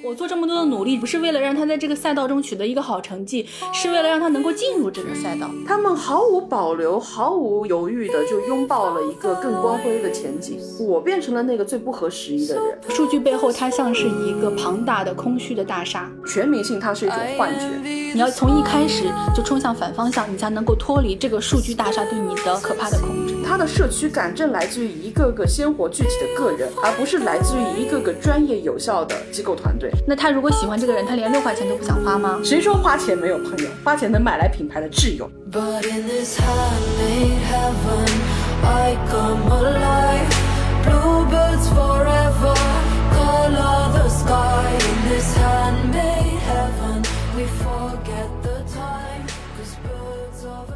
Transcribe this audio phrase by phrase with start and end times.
[0.00, 5.50] 我做这么多的努力，不是为了让他在这个赛道中取得一个好成绩，是为了让他能够进入这个赛道。
[5.66, 10.60] 他们毫无保留、毫无犹豫的就拥抱了一个更光辉的前景。
[10.78, 12.78] 我变成了那个最不合时宜的人。
[12.90, 16.08] 数据背后，它像是一个庞大的空虚的大厦。
[16.28, 17.66] 全民性它是一种幻觉，
[18.14, 19.04] 你要从一开始
[19.34, 23.34] 就冲向反方向，你才能够脱离这个数据大厦对你的可怕的控制。
[23.48, 29.90] 它的社区感正来自于一个个鲜活具体的个人，而不是来自于一个个专业有效的机构团队。
[30.06, 32.38] 那他如果喜欢这个人，他连六块钱都不想花吗？
[32.44, 33.70] 谁说花钱没有朋友？
[33.82, 35.30] 花钱能买来品牌的挚友。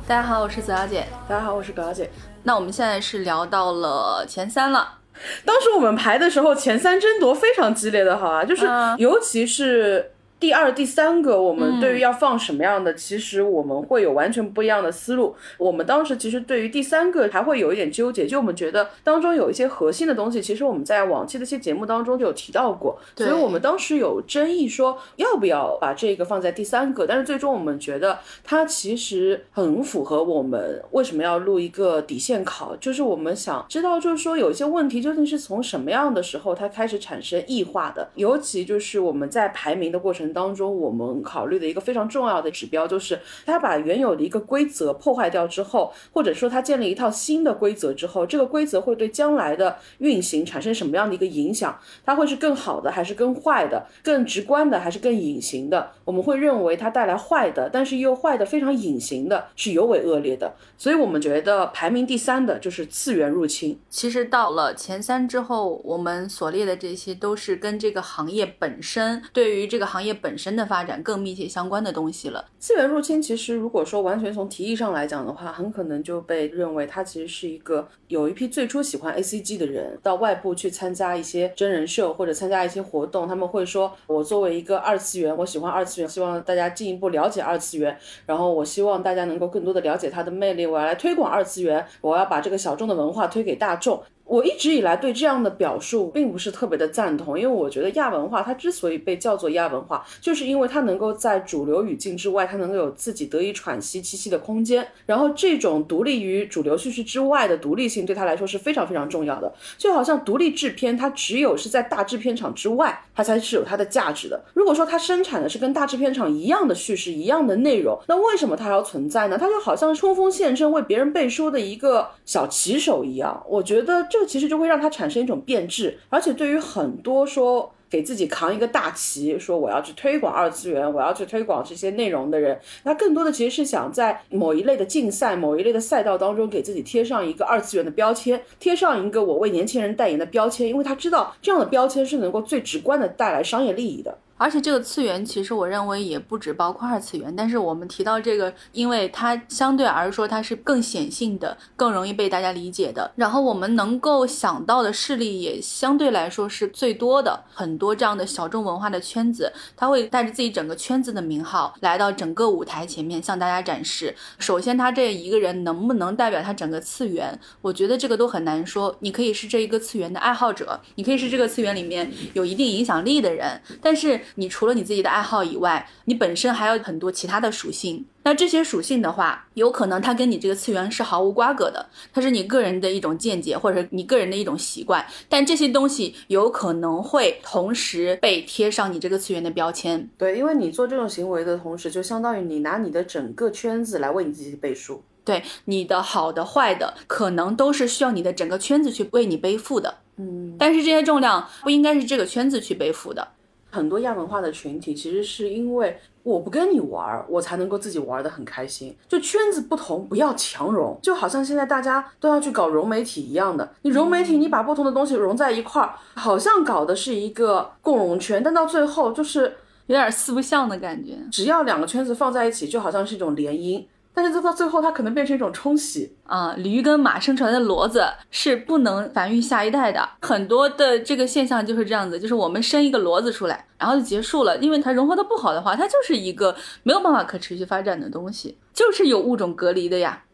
[0.08, 1.06] 大家好，我是左小姐。
[1.28, 2.10] 大家好，我是葛小姐。
[2.44, 4.98] 那我们现在是聊到了前三了。
[5.44, 8.66] 当时我们排的时候，前三争夺非常激烈的，好啊，就是
[8.98, 10.12] 尤其是。
[10.42, 15.36] 第二、第三个，我们对于要放什么样的，其实我们会有完全不一样的思路。
[15.56, 27.06] 我们当时其实对于第三个还会有一点纠结，就我们觉得当中有一些核心的东西，其实我们在往期的一些节目当中就有提到过，所以我们当时有争议说要不要把这个放在第三个。
[27.06, 40.31] 但是最终我们觉得它其实很符合我们为什么要录一个底线考，就是我们想知道，就是说有一些问题究竟是从什么样的时候它开始产生异化的，尤其就是我们在排名的过程。
[40.32, 51.78] 当中，我们考虑的一个非常重要的指标，就是它把原有的一个规则破坏掉之后，或者说它建立一套新的规则之后，这个规则会对将来的运行产生什么样的一个影响？
[52.06, 53.86] 它会是更好的，还是更坏的？
[54.02, 55.90] 更直观的，还是更隐形的？
[56.04, 60.54] 我们会认为它带来坏的，但是又坏的非常隐形的，是尤为恶劣的。
[60.78, 63.78] 所以我们觉得排名第三的就是次元入侵。
[63.90, 70.12] 其实到了前三之后，我们所列的这些都是跟这个行业本身对于这个行业。
[70.22, 72.44] 本身的发展更密切相关的东西了。
[72.58, 94.02] 次元入侵其实如果说完全从提议上来讲的话，很可能就被认为它其实是一个有一批最初喜欢 A C G 的人到外部去参加一些真人秀或者参加一些活动，他们会说我作为一个二次元，我喜欢二次元，希望大家进一步了解二次元，然后我希望大家能够更多的了解它的魅力，我要来推广二次元，我要把这个小众的文化推给大众。
[94.32, 104.88] 我一直以来对这样的表述并不是特别的赞同，因为我觉得亚文化它之所以被叫做亚文化，就是因为它能够在主流语境之外，它能够有自己得以喘息栖息的空间。
[105.04, 109.52] 然后这种独立于主流叙事之外的独立性，对他来说是非常非常重要的。
[109.76, 114.42] 就好像独立制片，它只有是在大制片厂之外，它才是有它的价值的。
[114.54, 119.36] 如果说它生产的是跟大制片厂一样的叙事、一样的内容，那为什么它还要存在呢？
[119.36, 123.44] 它就好像冲锋陷阵为别人背书的一个小棋手一样。
[123.46, 124.21] 我觉得这。
[124.26, 144.18] 其实就会让他产生一种变质，而且对于很多说给自己扛一个大旗，说我要去推广二次元，我要去推广这些内容的人，他更多的其实是想在某一类的竞赛、某一类的赛道当中给自己贴上一个二次元的标签，贴上一个我为年轻人代言的标签，因为他知道这样的标签是能够最直观的带来商业利益的。
[144.42, 153.08] 而且这个次元其实我认为也不止包括二次元，但是我们提到这个，因为它相对而说它是更显性的，更容易被大家理解的。
[153.14, 164.12] 然后我们能够想到的势力也相对来说是最多的，很多这样的小众文化的圈子，他会带着自己整个圈子的名号来到整个舞台前面向大家展示。
[164.40, 168.96] 首先他这一个人能不能代表他整个次元，我觉得这个都很难说。
[168.98, 174.20] 你可以是这一个次元的爱好者，你可以是这个次元里面有一定影响力的人，但是。
[174.36, 178.04] 你除了你自己的爱好以外，你本身还有很多其他的属性。
[178.24, 185.04] 那这些属性的话，有可能它跟你这个次元是毫无瓜葛的，它是你个人的一种见解，或者你个人的一种习惯。
[185.28, 190.08] 但这些东西有可能会同时被贴上你这个次元的标签。
[190.16, 195.02] 对，因为你做这种行为的同时，就相当于你拿你的整个圈子来为你自己背书。
[195.24, 199.98] 对，你的好的坏的，可能都是需要你的整个圈子去为你背负的。
[200.16, 203.26] 嗯，但是这些重量不应该是这个圈子去背负的。
[203.72, 208.94] 很多亚文化的群体，其实是因为我不跟你玩，我才能够自己玩的很开心。
[209.08, 213.72] 就圈子不同，不要强融，就好像现在大家都要去搞融媒体一样的。
[213.80, 219.56] 你融媒体，你把不同的东西融在一块儿，好像搞的是一个共融圈，但到最后就是
[219.86, 221.18] 有点四不像的感觉。
[221.32, 223.82] 只要两个圈子放在一起，就好像是一种联姻。
[224.14, 226.54] 但是这到最后，它可能变成一种冲洗啊！
[226.58, 230.06] 驴跟马生出来的骡子是不能繁育下一代的。
[230.20, 240.24] 很多的这个现象就是这样子，就是我们生一个骡子出来，然后就结束了，因为它融合的不好的话，它就是一个没有办法可持续发展的东西，就是有物种隔离的呀。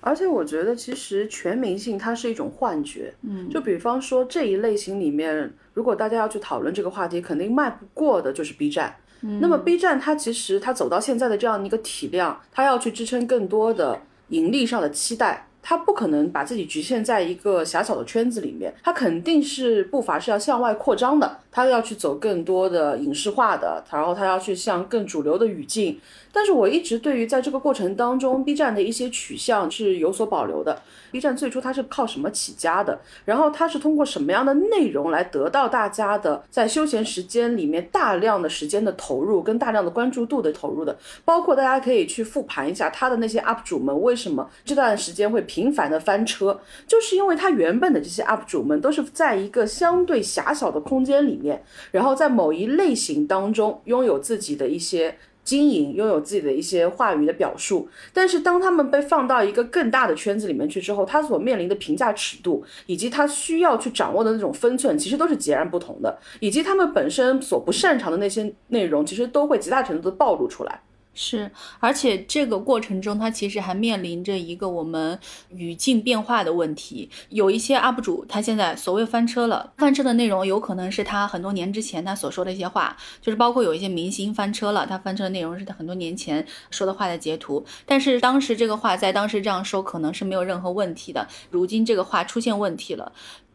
[0.00, 8.94] 而且我觉得其实全民性它是一种幻觉，嗯，就比方说这一类型里面，如果大家要去讨论这个话题，肯定迈不过的就是 B 站。
[9.20, 15.46] 那么 B 站它其实它走到现在的这样一个体量，它要去支撑更多的盈利上的期待。
[15.68, 25.98] 它不可能把自己局限在一个狭小的圈子里面，它肯定是步伐是要向外扩张的，他要去走更多的影视化的，然后他要去向更主流的语境。
[26.30, 30.82] 但是我一直对于在这个过程当中，B 站的一些取向是有所保留的。
[31.10, 33.00] B 站最初它是靠什么起家的？
[33.24, 40.94] 然后它是通过什么样的内容来得到大家的在休闲时间里面大量的时间的投入跟大量的关注度的投入的？
[41.24, 51.45] 包括大家可以去复盘一下它的那些 UP 主们为什么这段时间会频繁的翻车，就是因为它原本的这些 UP 主们都是在一个相对狭小的空间里面，
[51.90, 55.16] 然后在某一类型当中拥有自己的一些。
[55.46, 70.82] 经营拥有自己的一些话语的表述，但是当他们被放到一个更大的圈子里面去之后，他所面临的评价尺度以及他需要去掌握的那种分寸，其实都是截然不同的，以及他们本身所不擅长的那些内容，其实都会极大程度的暴露出来。
[71.18, 75.18] 是，而且这个过程中，它其实还面临着一个我们
[75.48, 77.08] 语境变化的问题。
[77.30, 87.64] 有一些 UP 主，他现在所谓翻车了，翻车的内容有可能是他很多年之前他所说的一些话，就是包括有一些明星翻车了，他翻车的内容是他很多年前说的话的截图。
[87.86, 91.26] 但是当时这个话在当时这样说，可能是没有任何问题的。
[91.50, 93.10] 如今这个话出现问题了。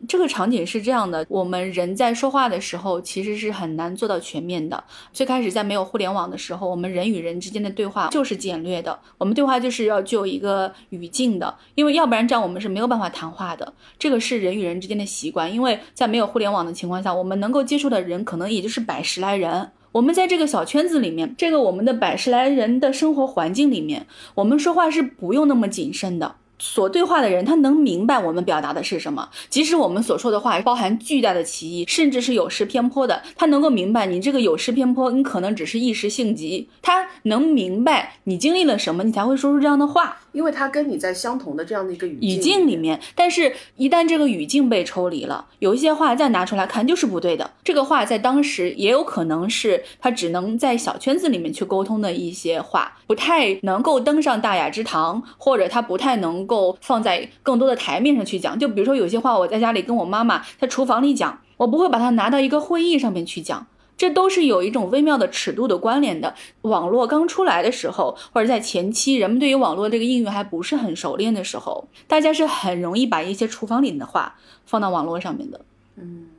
[0.07, 4.83] 这个场景是这样的：我们人在说话的时候，其实是很难做到全面的。
[5.13, 13.73] 最开始在没有互联网的时候，我们人与人之间的对话就是简略的，我们对话就是要具有一个语境的，因为要不然这样我们是没有办法谈话的。
[13.99, 19.71] 这个是人与人之间的习惯，因为在没有互联网的情况下，我们能够接触的人可能也就是百十来人。
[19.91, 26.35] 我们在这个小圈子里面，这个我们的百十来人的生活环境里面，我们说话是不用那么谨慎的。
[26.61, 40.19] 所对话的人，他能明白我们表达的是什么，即使我们所说的话包含巨大的歧义，甚至是有失偏颇的，他能够明白你这个有失偏颇，你可能只是一时性急，他能明白你经历了什么，你才会说出这样的话。
[40.33, 47.51] 因为他跟你在相同的这样的一个语语境里面，但是一旦这个语境被抽离了，有一些话再拿出来看就是不对的。
[47.65, 58.59] 这个话在当时也有可能是他只能在小圈子里面去沟通的一些话，不太能够登上大雅之堂，或者他不太能够放在更多的台面上去讲。
[58.59, 63.65] 就比如说有些话我在家里跟我妈妈在厨房里讲，我不会把它拿到一个会议上面去讲。
[63.97, 66.33] 这都是有一种微妙的尺度的关联的。
[66.63, 75.61] 网络刚出来的时候，或者在前期，人们对于网络这个应用还不是很熟练的时候，大家是很容易把一些厨房里的话放到网络上面的。
[75.97, 76.29] 嗯，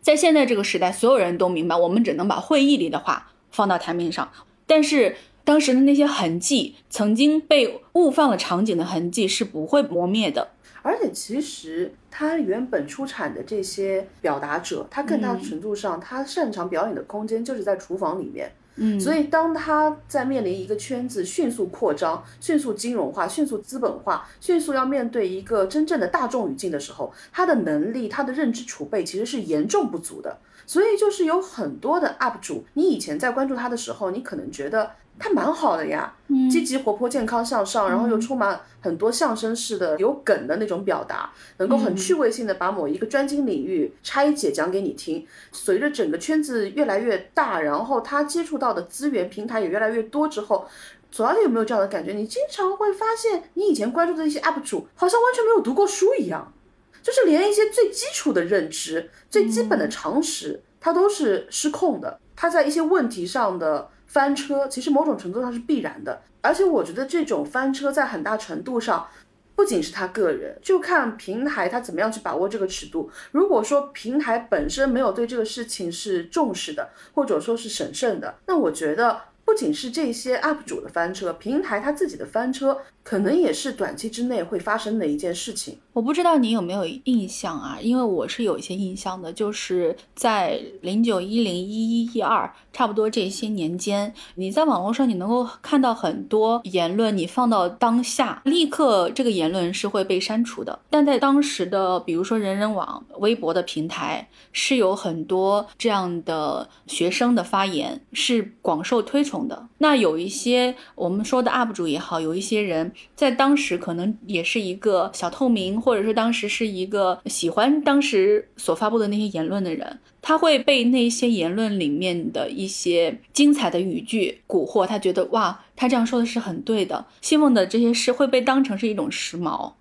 [0.00, 4.28] 在现在这个时代，所有人都明白，我们只能把会议里的话放到台面上，
[4.66, 10.48] 但是当时的那些痕迹，曾经被误放了场景的痕迹是不会磨灭的。
[10.82, 18.50] 而且其实他原本出产的这些表达者，他更大程度上他擅长表演的空间就是在厨房里面。
[18.76, 30.38] 嗯，所以当他在面临一个圈子迅速扩张、迅速金融化、迅速资本化、迅速要面对一个真正的大众语境的时候，他的能力、他的认知储备其实是严重不足的。
[30.66, 34.90] 所以就是有很多的 UP 主，你以前在关注他的时候，你可能觉得。
[35.24, 36.12] 他蛮好的呀，
[36.50, 45.24] 积极活泼、健康向上，然后又充满很多相声式的有梗的那种表达，能够很趣味性的把某一个专精领域拆解讲给你听。
[45.52, 50.66] 随着整个圈子越来越大，然后他接触到的资源平台也越来越多之后，
[51.12, 52.12] 左小姐有没有这样的感觉？
[52.12, 56.52] 你经常会发现，你以前关注的一些 UP 主好像完全没有读过书一样，
[57.00, 62.18] 就是连一些最基础的认知、最基本的常识，他都是失控的。
[62.34, 63.88] 他在一些问题上的。
[64.12, 69.08] 翻车其实某种程度上是必然的，而且我觉得这种翻车在很大程度上
[69.56, 73.10] 不仅是他个人，就看平台他怎么样去把握这个尺度。
[73.30, 82.76] 如果说平台本身没有对这个事情是重视的，或者说是审慎的，那我觉得不仅是这些 UP 主的翻车，平台他自己的翻车。
[83.02, 85.76] 可能也是短期之内会发生的一件事情。
[85.92, 87.78] 我不知道你有没有印象啊？
[87.82, 100.78] 因为我是有一些印象的，就是在零九一零一一一二差不多这些年间，你在网络上你能够看到很多言论，你放到当下，立刻这个言论是会被删除的。
[100.88, 109.42] 但在当时的，比如说人人网、微博的平台，是有很多这样的学生的发言是广受推崇。
[109.46, 109.68] 的。
[109.78, 127.06] 那有一些我们说的 UP 主也好，有一些人在当时可能也是一个小透明，或者说当时是一个喜欢当时所发布的那些言论的人，他会被那些言论里面的一些精彩的语句蛊惑，他觉得哇，他这样说的是很对的。
[127.20, 129.72] 信奉的这些事会被当成是一种时髦。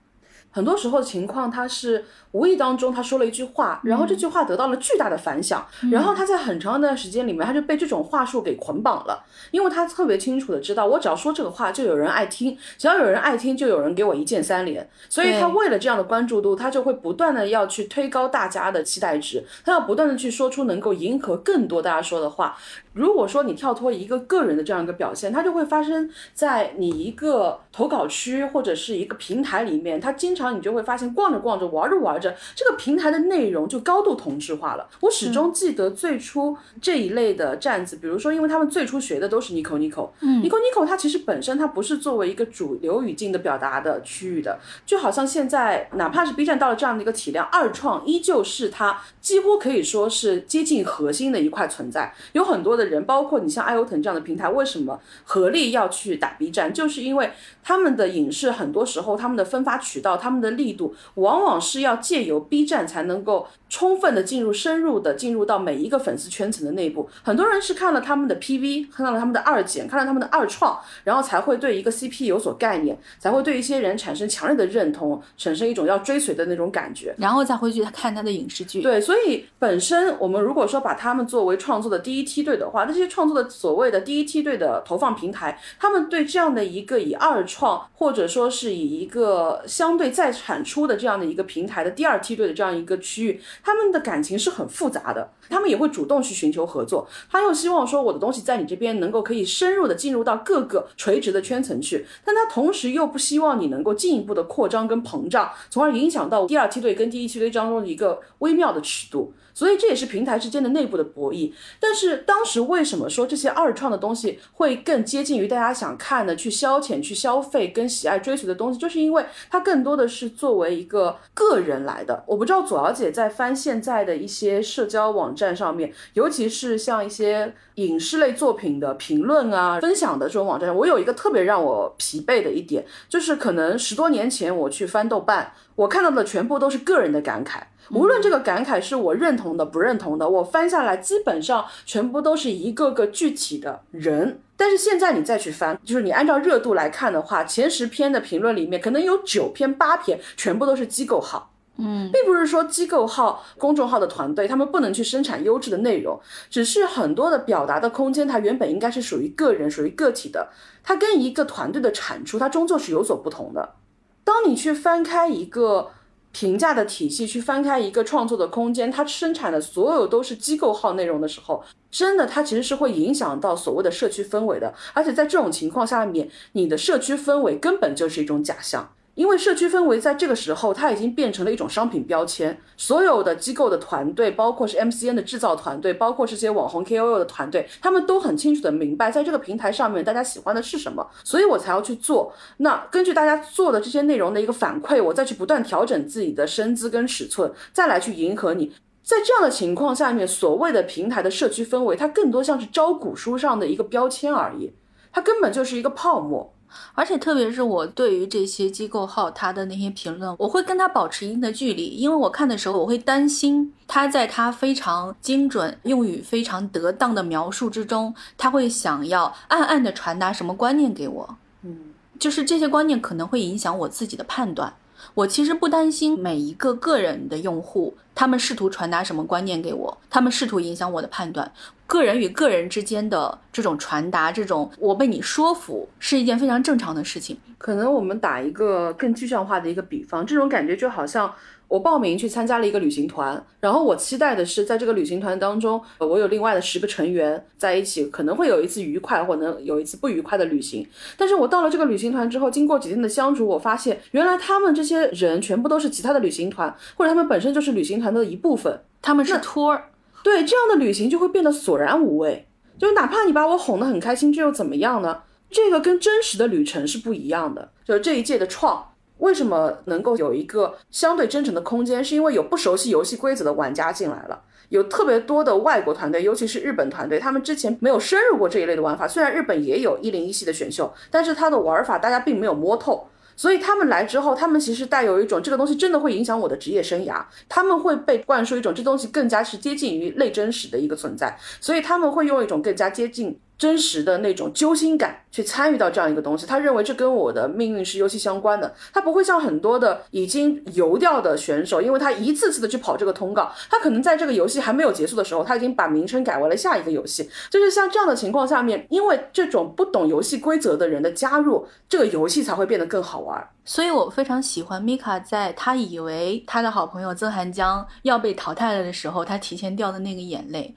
[0.53, 22.57] 很多时候情况，他是无意当中他说了一句话，然后这句话得到了巨大的反响，然后他在很长一段时间里面，他就被这种话术给捆绑了，因为他特别清楚的知道，我只要说这个话，就有人爱听，只要有人爱听，就有人给我一键三连，所以他为了这样的关注度，他就会不断的要去推高大家的期待值，他要不断的去说出能够迎合更多大家说的话。
[22.93, 32.20] 如果说你跳脱一个个人的这样一个表现，它就会发生在你一个投稿区或者是一个平台里面，它经常你就会发现逛着逛着玩着玩着，
[32.53, 34.85] 这个平台的内容就高度同质化了。
[34.99, 52.81] 我始终记得最初这一类的站子，比如说，因为他们最初学的都是 Nico Nico，嗯，Nico Nico 它其实本身它不是作为一个主流语境的表达的区域的，就好像现在哪怕是 B 站到了这样的一个体量，二创依旧是它几乎可以说是接近核心的一块存在，有很多的。
[52.81, 56.73] 的人，包括你像爱优腾这样的平台，为什么合力要去打 B 站？
[56.73, 67.07] 就是因为他们的影视很多时候，他们的分发渠道，他们的力度，往往是要借由 B 站才能够充分的进入、深入的进入到每一个粉丝圈层的内部。
[67.23, 78.81] 很多人是看了他们的 PV，看到了他们的二剪，看了他们的二创，然后才会对一个 CP 有所概念，才会对一些人产生强烈的认同，产生一种要追随的那种感觉，然后再回去看他的影视剧。
[78.81, 82.71] 对，所以本身我们如果说把他们作为创作的第一梯队的。
[82.71, 95.31] 话，那些创作的所谓的第一梯队的投放平台，他们对这样的一个以二创或者说是以一个相对再产出的这样的一个平台的第二梯队的这样一个区域，他们的感情是很复杂的。
[95.49, 109.31] 他们也会主动去寻求合作，他又希望说我的东西在你这边能够可以深入的进入到各个垂直的圈层去，但他同时又不希望你能够进一步的扩张跟膨胀，从而影响到第二梯队跟第一梯队当中的一个微妙的尺度。
[109.53, 111.53] 所以这也是平台之间的内部的博弈。
[111.79, 122.23] 但是当时为什么说这些二创的东西会更接近于大家想看的、去消遣、去消费、跟喜爱追随的东西，就是因为它更多的是作为一个个人来的。
[122.27, 137.61] 我不知道左瑶姐在翻现在的一些社交网站上面，尤其是像一些影视类作品的评论啊、分享的这种网站，我有一个特别让我疲惫的一点，就是可能十多年前我去翻豆瓣，我看到的全部都是个人的感慨。
[137.93, 144.39] 无论这个感慨是我认同的不认同的，我翻下来基本上全部都是一个个具体的人。
[144.55, 151.51] 但是现在你再去翻，就是你按照热度来看的话，前十篇的评论里面可能有九篇八篇全部都是机构号。
[151.77, 156.19] 嗯，并不是说机构号、公众号的团队他们不能去生产优质的内容，
[156.49, 160.49] 只是很多的表达的空间它原本应该是属于个人、属于个体的，
[160.83, 163.75] 它跟一个团队的产出它终究是有所不同的。
[164.23, 165.89] 当你去翻开一个。
[166.31, 174.73] 评价的体系去翻开一个创作的空间，它生产的所有都是机构号内容的时候，真的它其实是会影响到所谓的社区氛围的。
[174.93, 178.93] 而且在这种情况下面，你的社区氛围根本就是一种假象。
[179.15, 182.57] 因为社区氛围在这个时候，它已经变成了一种商品标签。
[182.77, 192.33] 所有的机构的团队，包括是 MCN 的制造团队，包括这些网红 KOL 的团队，他们都很清楚的明白，在这个平台上面，大家喜欢的是什么，所以我才要去做。
[192.57, 198.73] 那根据大家做的这些内容的一个反馈，我再去不断调整自己的身姿跟尺寸，再来去迎合你。
[199.03, 204.73] 在这样的情况下面，所谓的平台的社区氛围，它更多像是招股书上的一个标签而已，
[205.11, 206.53] 它根本就是一个泡沫。
[206.93, 221.37] 而且，特别是我对于这些机构号他的那些评论，我会跟他保持一定的距离，因为我看的时候，我会担心他在他非常精准、用语非常得当的描述之中，他会想要暗暗的传达什么观念给我。
[221.63, 221.77] 嗯，
[222.19, 224.73] 就是这些观念可能会影响我自己的判断。
[225.15, 231.51] 我其实不担心每一个个人的用户，他们试图传达什么观念给我，他们试图影响我的判断。
[231.91, 237.37] 个人与个人之间的这种传达，这种我被你说服，是一件非常正常的事情。
[237.57, 241.33] 可能我们打一个更具象化的一个比方，这种感觉就好像。
[241.67, 250.85] 我报名去参加了一个旅行团，然后我期待的是，在这个旅行团当中，我有另外的十个成员在一起，可能会有一次愉快，或能有一次不愉快的旅行。
[251.15, 259.90] 但是我到了这个旅行团之后，经过几天的相处，我发现原来他们这些人全部都是其他的旅行团，或者他们本身就是旅行团的一部分，他们是托儿。
[260.23, 262.47] 对这样的旅行就会变得索然无味，
[262.77, 265.23] 就是哪怕你把我哄得很开心，这又怎么样呢？
[265.49, 267.71] 这个跟真实的旅程是不一样的。
[267.83, 268.87] 就是这一届的创。
[269.17, 272.03] 为什么能够有一个相对真诚的空间？
[272.03, 279.07] 是因为有不熟悉游戏规则的玩家进来了，有特别多的外国团队，尤其是日本团队，他们之前没有深入过这一类的玩法。
[279.07, 283.07] 虽然日本也有一零一系的选秀，但是它的玩法大家并没有摸透。
[283.41, 293.39] 所以他们来之后，他们其实带有一种这个东西真的会影响我的职业生涯，他们会被灌输一种这东西更加是接近于类真实的一个存在，所以他们会用一种更加接近。
[293.61, 298.73] 真实的那种揪心感去参与到这样一个东西，他认为这跟我的命运是尤其相关的。
[298.91, 307.29] 他不会像很多的已经游掉的选手，因为他一次次的去跑这个通告，他可能在这个游戏还没有结束的时候，他已经把名称改为了下一个游戏。
[307.51, 313.47] 就是像这样的情况下面，因为这种不懂游戏规则的人的加入，这个游戏才会变得更好玩。
[313.63, 320.73] 所以我非常喜欢米卡，在他以为他的好朋友曾涵江要被淘汰了的时候，他提前掉的那个眼泪。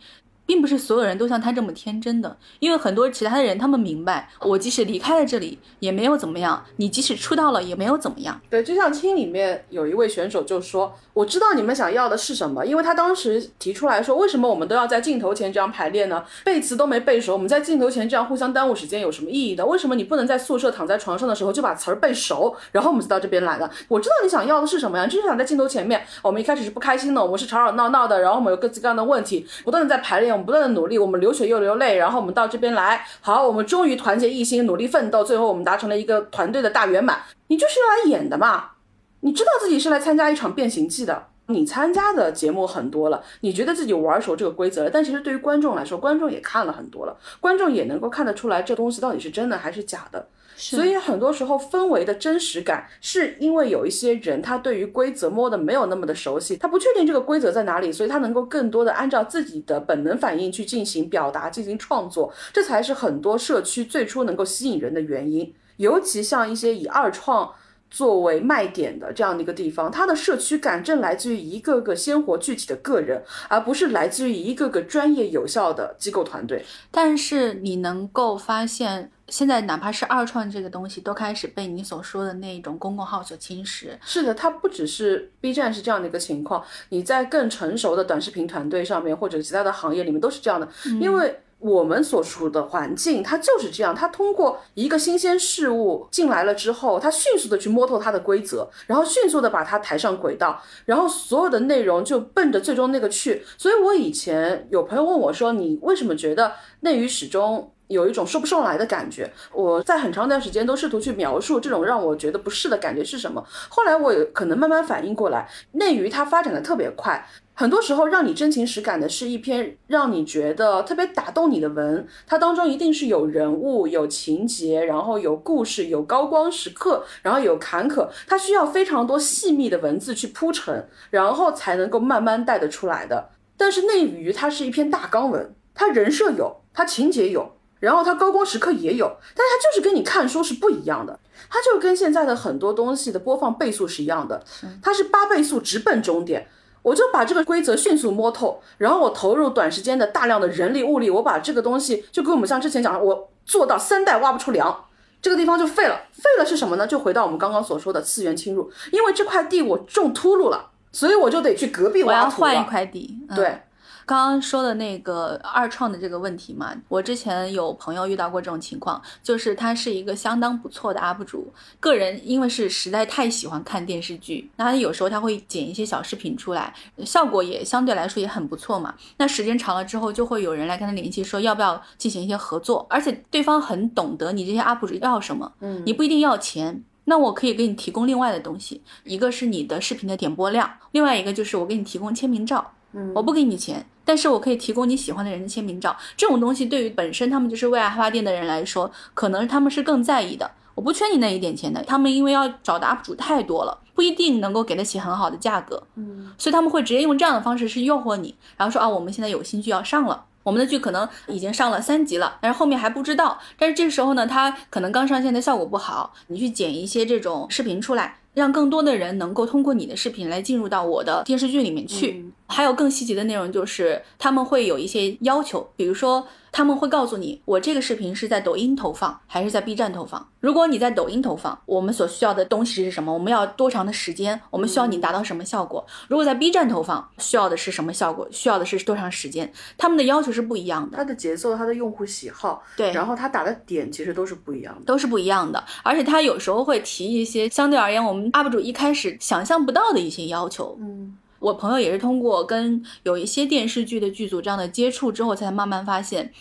[0.46, 8.40] 并不是所有人都像他这么天真的，因为很多其他的人，他们明白，我即使离开了这里，也没有怎么样；你即使出道了，也没有怎么样。
[8.50, 10.94] 对，就像青里面有一位选手就说。
[11.14, 16.24] 我知道你们想要的是什么，因为他当时提出来说，为什么我们都要在镜头前这样排练呢？
[16.44, 19.64] 背词都没背熟，我们在镜头前这样互相耽误时间有什么意义的？
[19.64, 23.70] 为什么你不能在宿舍躺在床上的时候就把词儿背熟，然后我们就到这边来的？
[23.86, 37.22] 我知道你想要的是什么呀，就是想在镜头前面，我们一开始是不开心的，我们是吵吵闹闹的，然后我们有各自各样的问题，不断的在排练，我们不断的努力，我们流血又流泪，然后我们到这边来，好，我们终于团结一心，努力奋斗，最后我们达成了一个团队的大圆满。
[37.46, 38.72] 你就是用来演的嘛，
[39.20, 41.28] 你知道自己是来参加一场变形记的。
[41.46, 50.26] 你参加的节目很多了，你觉得自己玩熟这个规则了，但其实对于观众来说，观众也看了很多了，观众也能够看得出来这东西到底是真的还是假的。
[50.56, 65.54] 所以很多时候氛围的真实感，是因为有一些人他对于规则摸的没有那么的熟悉，他不确定这个规则在哪里，所以他能够更多的按照自己的本能反应去进行表达、进行创作，这才是很多社区最初能够吸引人的原因。
[65.76, 67.52] 尤其像一些以二创。
[67.90, 76.64] 作为卖点的这样的一个地方，它的社区感正来自于一个个鲜活具体的个人，而不是来自于一个个专业有效的机构团队。
[76.90, 83.90] 但是你能够发现，现在哪怕是二创这个东西，都开始被你所说的那种公共号所侵蚀。
[84.04, 90.69] 是的，它不只是 B 站是这样的一个情况，你在更成熟的短视频团队上面，或者其他的行业里面都是这样的，
[91.00, 91.40] 因为。
[91.61, 93.95] 我们所处的环境，它就是这样。
[93.95, 103.43] 它通过一个新鲜事物进来了之后，它迅速的去摸透它的规则，然后迅速的把它抬上轨道，然后所有的内容就奔着最终那个去。
[103.57, 113.44] 所以我以前有朋友问我说：“你为什么觉得内娱始终有一种说不上来的感觉？”我在很长一段时间都试图去描述这种让我觉得不适的感觉是什么。
[113.68, 117.26] 后来我可能慢慢反应过来，内娱它发展的特别快。
[117.56, 133.30] 很多时候，让你真情实感的是一篇让你觉得特别打动你的文，它当中一定是有人物、有情节，然后有故事、有高光时刻，然后有坎坷，它需要非常多细密的文字去铺陈，然后才能够慢慢带得出来的。
[133.56, 137.53] 但是内娱它是一篇大纲文，它人设有，它情节有，
[137.84, 141.20] 然后它高光时刻也有，但是它就是跟你看书是不一样的，
[141.50, 144.42] 它就跟现在的很多东西的播放倍速是一样的，
[144.82, 146.49] 它是八倍速直奔终点。
[146.82, 154.84] 我就把这个规则迅速摸透，然后我投入短时间的大量的人力物力，我把这个东西就跟我们像之前讲的，我做到三代挖不出粮，
[155.23, 156.02] 这个地方就废了。
[156.12, 156.86] 废了是什么呢？
[156.86, 162.49] 就回到我们刚刚所说的次元侵入，因为这块地我种秃噜了，所以我就得去隔壁挖土了。
[162.49, 163.62] 我要换一块地，对。
[164.06, 178.95] 刚刚说的那个二创的这个问题嘛，我之前有朋友遇到过这种情况，就是他是一个相当不错的 UP 主，个人因为是实在太喜欢看电视剧，那他有时候他会剪一些小视频出来，效果也相对来说也很不错嘛。
[179.17, 192.73] 那时间长了之后，就会有人来跟他联系，说要不要进行一些合作，而且对方很懂得你这些 UP 主要什么，嗯，你不一定要钱，那我可以给你提供另外的东西，一个是你的视频的点播量，另外一个就是我给你提供签名照。
[192.97, 195.97] 嗯我不给你钱，但是我可以提供你喜欢的人的签名照。
[196.17, 200.50] 这种东西对于本身他们就是为爱发电的人来说，可能他们是更在意的。
[200.75, 205.80] 我不缺你那一点钱的，他们因为要找的 UP 主太多了，不一定能够给得起很好的价格。
[205.95, 213.38] 嗯，所以他们会直接用这样的方式去诱惑你，然后说啊，我们现在有新剧要上了，我们的剧可能已经上了三集了，但是后面还不知道。
[213.56, 218.19] 但是这个时候呢，他可能刚上线的效果不好，你去剪一些这种视频出来。
[218.34, 222.26] 让更多的人能够通过你的视频来进入到我的电视剧里面去。
[222.47, 226.26] 还有更细节的内容，就是他们会有一些要求，比如说。
[226.54, 230.25] 他们会告诉你，我这个视频是在抖音投放还是在 B 站投放。
[230.38, 233.12] 如果你在抖音投放，我们所需要的东西是什么？
[233.12, 234.40] 我们要多长的时间？
[234.50, 235.84] 我们需要你达到什么效果？
[236.06, 238.28] 如果在 B 站投放，需要的是什么效果？
[238.30, 239.52] 需要的是多长时间？
[239.76, 240.97] 他们的要求是不一样的。
[240.97, 245.64] 它的节奏，它的用户喜好，对，然后他打的点其实都是不一样的，都是不一样的。
[245.82, 250.78] 而且他有时候会提一些相对而言我们 UP 主一开始想象不到的一些要求。
[250.80, 251.19] 嗯。
[251.45, 256.33] 我朋友也是通过跟有一些电视剧的剧组这样的接触之后，才慢慢发现，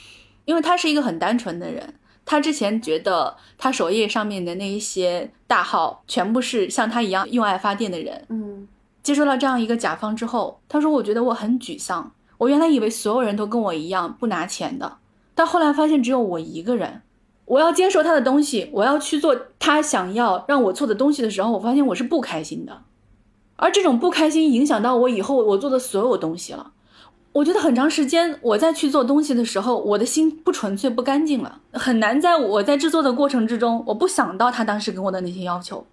[0.45, 1.95] 因为他是一个很单纯的人。
[2.25, 8.25] 他之前觉得他首页上面的那一些大号全部是像他一样用爱发电的人。
[8.29, 8.65] 嗯，
[9.03, 12.13] 接受了这样一个甲方之后，他说：“我觉得我很沮丧。
[12.37, 14.99] 我原来以为所有人都跟我一样不拿钱的，
[15.35, 17.01] 但后来发现只有我一个人。
[17.43, 22.83] 我要接受他的东西，我要去做他想要让我做的东西的时候，我发现我是不开心的。
[23.55, 26.71] 而这种不开心影响到我以后我做的所有东西了。”
[27.33, 35.83] 我觉得很长时间，我在去做东西的时候，我的心不纯粹、不干净了，很难在我在制作的过程之中，我不想到他当时给我的那些要求。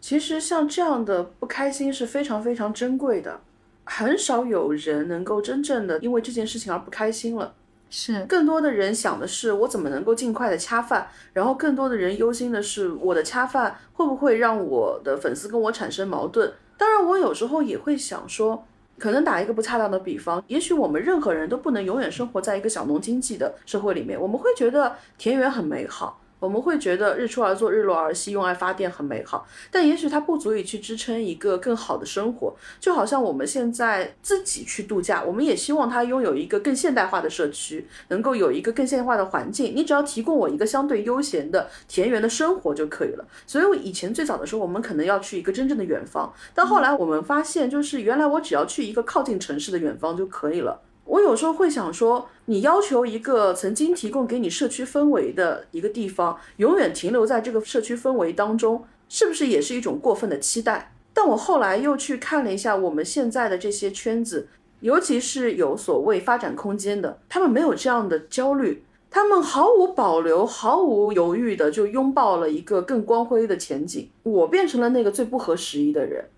[0.00, 3.40] 其实像这样的不开心是非常非常珍贵的，
[3.84, 7.52] 很少有人能够真正的因为这件事情而不开心了。
[7.90, 16.50] 是，更多的人想的是我怎么能够尽快的恰饭，然后更多的人忧心的是我的恰饭会不会让我的粉丝跟我产生矛盾。
[16.76, 18.64] 当然，我有时候也会想说。
[18.98, 26.18] 可能打一个不恰当的比方，也许我们任何人都不能永远生活在一个小农经济的社会里面，我们会觉得田园很美好。
[26.38, 32.54] 我们会觉得日出而作，日落而息，用爱发电很美好，但也许它不足以去支撑一个更好的生活。
[32.78, 39.74] 就好像我们现在自己去度假，我们也希望它拥有一个更现代化的社区，能够有一个更现代化的环境。
[39.74, 43.26] 你只要提供我一个相对悠闲的田园的生活就可以了。
[43.46, 50.82] 所以，我以前最早的时候，我们可能要去一个真正的远方，但后来我们发现，就是原来我只要去一个靠近城市的远方就可以了。
[51.06, 60.92] 我有时候会想说，你要求一个曾经提供给你社区氛围的一个地方，永远停留在这个社区氛围当中，是不是也是一种过分的期待？
[61.14, 64.48] 但我后来又去看了一下我们现在的这些圈子，
[64.80, 74.10] 尤其是有所谓发展空间的，他们没有这样的焦虑，他们毫无保留、毫无犹豫的就拥抱了一个更光辉的前景。
[74.24, 76.28] 我变成了那个最不合时宜的人，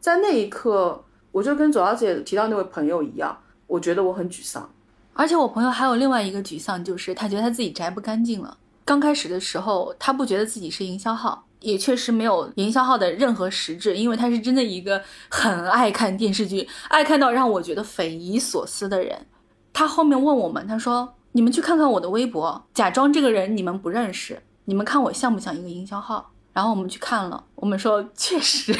[0.00, 3.38] 在那一刻，我就跟左小姐提到那位朋友一样。
[3.68, 4.68] 我觉得我很沮丧，
[5.12, 8.56] 而且我朋友还有另外一个沮丧，就是他觉得他自己宅不干净了。
[8.84, 19.26] 刚开始的时候，他不觉得自己是营销号，也确实没有营销号的任何实质，因为他是真的一个很爱看电视剧，爱看到让我觉得匪夷所思的人。
[19.74, 28.74] 他后面问我们，他说：“你们去看看我的微博，假装这个人你们不认识，你们看我像不像一个营销号？”然后我们去看了，我们说确实，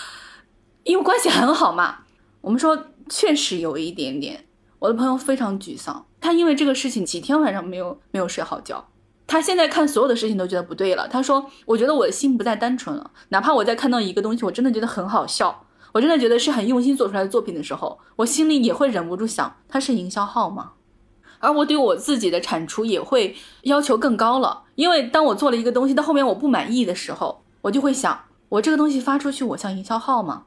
[0.84, 2.00] 因为关系很好嘛，
[2.42, 2.88] 我们说。
[3.14, 4.46] 确实有一点点，
[4.78, 8.88] 我的朋友非常沮丧，他因为这个事情几天晚上没有没有睡好觉。
[9.26, 11.06] 他现在看所有的事情都觉得不对了。
[11.06, 20.72] 他说：“我觉得我的心不再单纯了，哪怕我在看到一个东西，我真的觉得很好笑，我真的觉得是很用心做出来的作品的时候，我心里也会忍不住想，它是营销号吗？
[21.38, 30.44] 而我对我自己的产出也会要求更高了，因为当我做了一个东西到后面我不满意的时候，我就会想，我这个东西发出去，我像营销号吗？”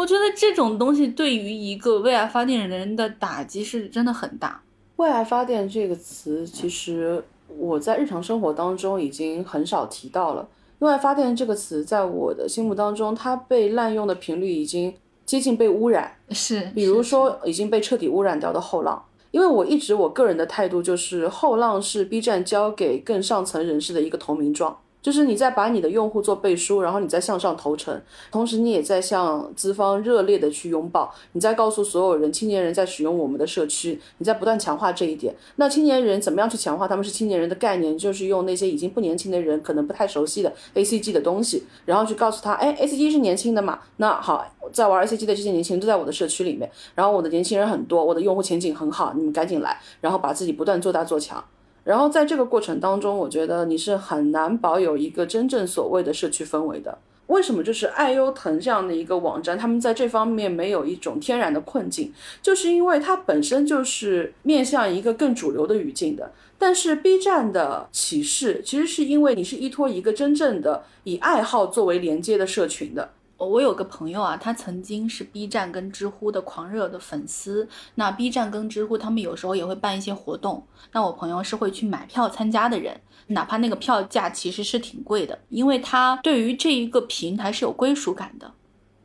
[0.00, 4.62] 我觉得这种东西对于一个为爱发电的人的打击是真的很大。
[4.96, 10.48] 为爱发电这个词，其实我在日常生活当中已经很少提到了。
[10.78, 14.94] 为爱发电这个词，在我的心目当中，它被滥用的频率已经
[15.26, 16.16] 接近被污染。
[16.30, 19.04] 是，比如说已经被彻底污染掉的后浪。
[19.32, 24.78] 因为我一直我个人的态度就是，后浪是 B 站交给更上层人士的一个投名状。
[25.02, 35.34] 就是你在把你的用户做背书，然后你再向上投诚，同时你也在向资方热烈的去拥抱，你在告诉所有人，青年人在使用我们的社区，你在不断强化这一点。
[35.56, 37.96] 那青年人怎么样去强化他们是青年人的概念？
[37.96, 43.80] 就是用那些已经不年轻的人可能不太熟悉的 A C G 的东西，然后去告诉他，哎，A C G 是年轻的嘛？
[43.96, 51.42] 那好，在玩 A C G 的这些年轻人都在我的社区里面，然后我的年轻人很多，我的用户前景很好，你们赶紧来，然后把自己不断做大做强。
[51.84, 56.98] 然后在这个过程当中，我觉得你是很难保有一个真正所谓的社区氛围的。
[57.28, 57.62] 为什么？
[57.62, 62.12] 就是爱优腾这样的一个网站，他们在这方面没有一种天然的困境，
[62.42, 66.32] 就是因为它本身就是面向一个更主流的语境的。
[66.58, 73.10] 但是 B 站的启示，其实是因为你是依托一个真正的以爱好作为连接的社群的。
[73.46, 77.66] 我有个朋友啊，他曾经是 B 站跟知乎的狂热的粉丝。
[77.94, 88.52] 那 B 站跟知乎他们有时候也会办一些活动，那我朋友是会去买票参加的人，哪怕那个票价其实是挺贵的，因为他对于这一个平台是有归属感的。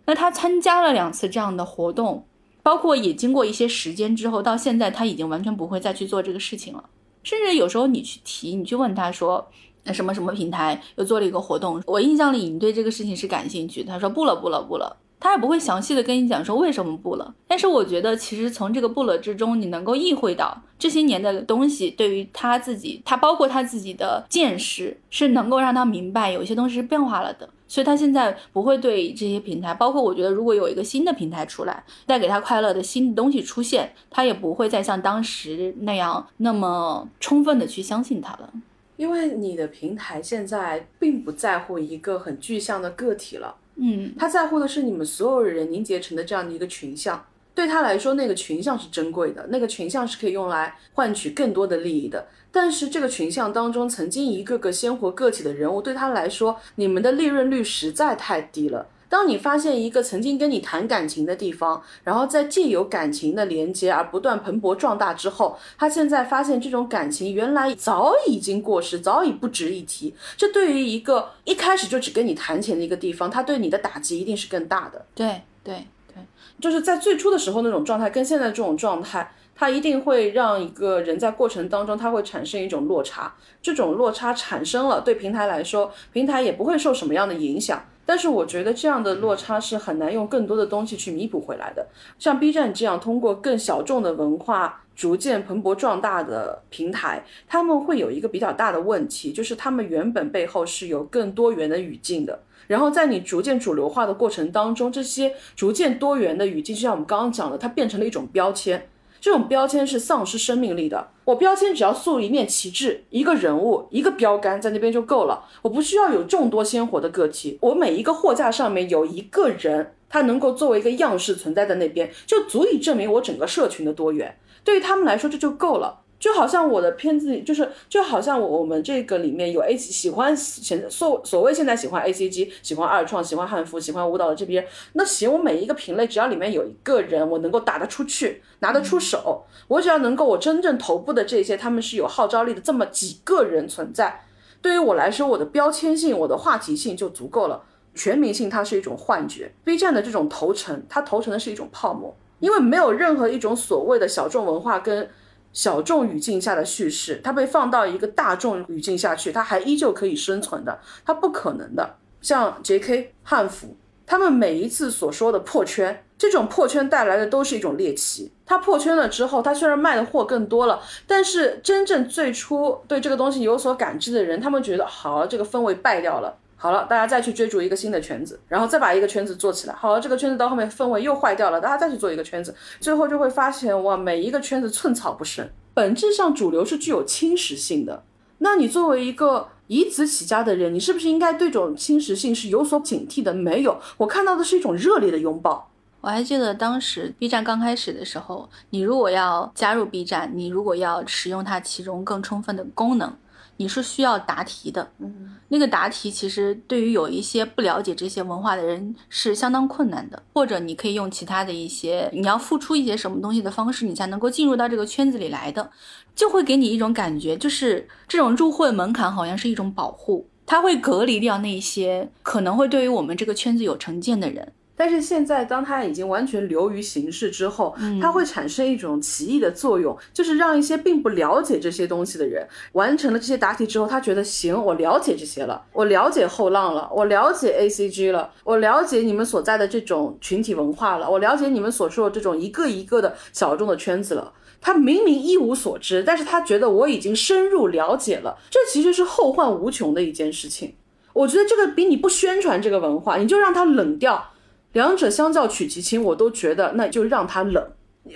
[0.05, 2.27] 那他参加了两次这样的活动，
[2.61, 6.83] 包括也经过一些时间之后，到现在他已经完全不会再去做这个事情了。
[7.23, 9.49] 甚至有时候你去提，你去问他说。
[9.85, 11.81] 那什么什么平台又做了一个活动？
[11.85, 13.83] 我印象里你对这个事情是感兴趣。
[13.83, 17.33] 他说不了不了不了，他也不会详细的跟你讲说为什么不了。
[17.47, 27.49] 但是我觉得其实从这个不了之中，你能够意会到这些年的东西对于他自己，他包括他自己的见识，是能够让他明白有些东西是变化了的。
[27.67, 38.49] 所以他现在不会对这些平台，包括我觉得，如果有一个新的平台出来，带给他快乐的新的东西出现，他也不会再像当时那样那么充分的去相信他了。
[38.97, 47.25] 因为你的平台现在并不在乎一个很具象的个体了，嗯，他在乎的是你们所有人凝结成的这样的一个群像。
[47.53, 52.27] 对他来说，那个群像是珍贵的，那个群像是可以用来换取更多的利益的。
[52.51, 58.87] 但是这个群像当中，曾经一个个鲜活个体的人物，对他来说，你们的利润率实在太低了。
[59.15, 70.13] 当你发现一个曾经跟你谈感情的地方，然后在借由感情的连接而不断蓬勃壮大之后，他现在发现这种感情原来早已经过时，早已不值一提。
[70.35, 75.05] 这对于一个一开始就只跟你谈钱的一个地方，他对你的打击一定是更大的。
[75.15, 76.21] 对对对。
[76.59, 83.33] 就是在最初的时候那种状态，跟现在这种状态，它一定会让一个人在过程当中，它会产生一种落差。
[83.61, 87.83] 这种落差产生了，对平台来说，平台也不会受什么样的影响。
[88.05, 91.87] 但是我觉得这样的落差是很难用更多的东西去弥补回来的。
[92.19, 102.41] 像 B 站这样通过更小众的文化逐渐蓬勃壮大的平台，他们会有一个比较大的问题，就是他们原本背后是有更多元的语境的。
[102.67, 108.87] 然后在你逐渐主流化的过程当中，这些逐渐多元的语境，就像我们刚刚讲的，它变成了一种标签。
[109.25, 111.09] 这种标签是丧失生命力的。
[111.23, 117.57] 我标签只要塑一面旗帜、一个人物、一个标杆在那边就够了，我不需要有众多鲜活的个体。
[117.59, 124.37] 我每一个货架上面有一个人，他能够作为一个样式存在在那边，就足以证明我整个社群的多元。
[124.63, 126.01] 对于他们来说，这就够了。
[126.17, 144.25] 就好像我的片子里，就是就好像我我们这个里面有 A 喜欢现所所谓现在喜欢 A C G 喜欢二创喜欢汉服喜欢舞蹈的这批人，那行我每一个品类只要里面有一个人我能够打得出去拿得出手，我只要能够我真正头部的这些他们是有号召力的这么几个人存在，
[144.61, 147.61] 对于我来说我的标签性我的话题性就足够了，
[147.93, 155.07] 全民性它是一种幻觉，B 站的这种投诚它投诚的是一种泡沫，因为没有任何一种所谓的小众文化跟。
[155.55, 161.95] 小众语境下的叙事，它被放到一个大众语境下去，它还依旧可以生存的，它不可能的。
[162.21, 163.13] 像 J.K.
[163.23, 168.31] 汉服，他们每一次所说的破圈，这种破圈带来的都是一种猎奇。
[168.45, 176.37] 它破圈了之后，它虽然卖的货更多了，但是真正最初对这个东西有所感知的人，他们觉得好，这个氛围败掉了。
[176.57, 179.75] 好了，大家再去追逐一个新的圈子，然后再把一个圈子做起来。
[179.75, 185.47] 好了，这个圈子到后面氛围又坏掉了，大家再去做一个圈子，最后就会发现哇，每一个圈子寸草不生。
[185.73, 188.03] 本质上，主流是具有侵蚀性的。
[188.37, 193.33] 那你作为一个以此起家的人，你是不是应该对这种侵蚀性是有所警惕的？
[193.33, 195.69] 没有，我看到的是一种热烈的拥抱。
[196.01, 203.11] 我还记得当时 B 站刚开始的时候，你如果要加入 B 站，你如果要使用它其中更充分的功能。
[203.57, 215.71] 你是需要答题的，嗯，那个答题其实对于有一些不了解这些文化的人是相当困难的，或者你可以用其他的一些，你要付出一些什么东西的方式，你才能够进入到这个圈子里来的，
[216.13, 224.51] 就会给你一种感觉，就是这种入会门槛好像是一种保护，它会隔离掉那些可能会对于我们这个圈子有成见的人。
[224.75, 244.33] 但是现在，当它已经完全流于形式之后，它会产生一种奇异的作用，就是让一些并不了解这些东西的人完成了这些答题之后，他觉得行，我了解这些了，我了解后浪了，我了解 A C G 了，我了解你们所在的这种群体文化了，我了解你们所说的这种一个一个的小众的圈子了。
[244.61, 250.75] 他明明一无所知，但是他觉得我已经深入了解了，这其实是后患无穷的一件事情。
[251.13, 254.31] 我觉得这个比你不宣传这个文化，你就让它冷掉。
[254.75, 257.65] 两者相较取其轻，我都觉得那就让他冷。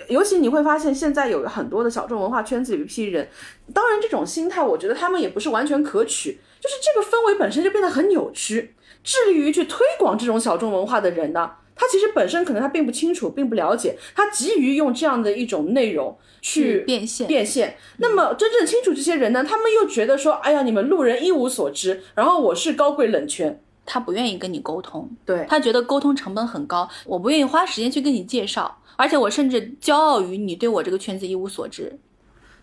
[0.08, 3.26] 尤其你会发现，现在有很多的小众文化圈子有一批人，
[3.72, 6.38] 当然这种心态，我觉得他们也不是完全可取。
[6.60, 8.74] 就是这个氛围本身就变得很扭曲。
[9.02, 17.78] 致力于去推广这种小众文化的人呢，他其实本身可能他并不清楚，并不了解，他急于用这样的一种内容去变现变现。
[17.96, 23.62] 那么真正清楚这些人呢，他们又觉得说，哎呀，你们路人一无所知，然后我是高贵冷圈。
[23.86, 31.98] 他不愿意跟你沟通，对他觉得沟通成本很高，我不愿意花时间去跟你介绍，而且我甚至骄傲于你对我这个圈子一无所知，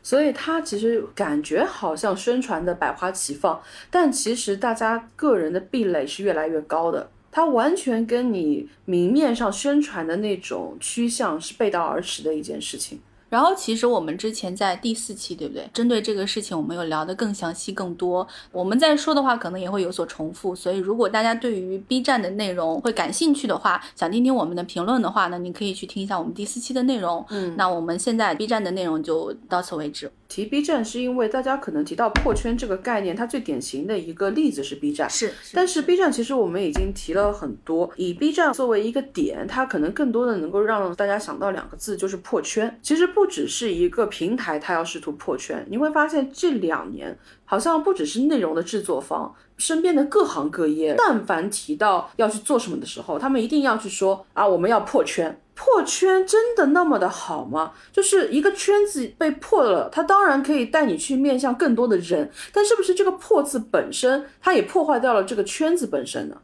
[0.01, 13.01] 所以他其实感觉好像宣传的百花齐放，但其实大家个人的壁垒是越来越高的，他完全跟你明面上宣传的那种趋向是背道而驰的一件事情。
[13.29, 15.69] 然后其实我们之前在第四期，对不对？
[15.73, 18.27] 针对这个事情，我们有聊得更详细、更多。
[18.51, 20.55] 我们在说的话，可能也会有所重复。
[20.55, 27.25] 所以，如果大家对于 B 站的内容会感兴趣的话，想听听我们的评论的话呢，你可以去听一下我们第四期的内容。
[27.29, 30.11] 嗯，那我们现在 B 站的内容就到此为止。
[30.29, 35.09] 提 B 站是因为大家可能提到破圈这个概念，它最典型的一个例子是 B 站。
[35.09, 42.77] 是，但是 B 站其实我们已经提了很多，以 B 站作为一个点，它可能更多的能够让大家想到两个字，就是破圈。
[42.83, 55.41] 其实不只是一个平台，它要试图破圈，你会发现这两年好像不只是内容的制作方，身边的各行各业，但凡提到要去做什么的时候，他们一定要去说啊，我们要破圈。
[55.55, 57.73] 破圈真的那么的好吗？
[57.91, 66.37] 就是一个圈子被破了，它当然可以带你去面向更多的人，但是不是这个破字本身，它也破坏掉了这个圈子本身呢？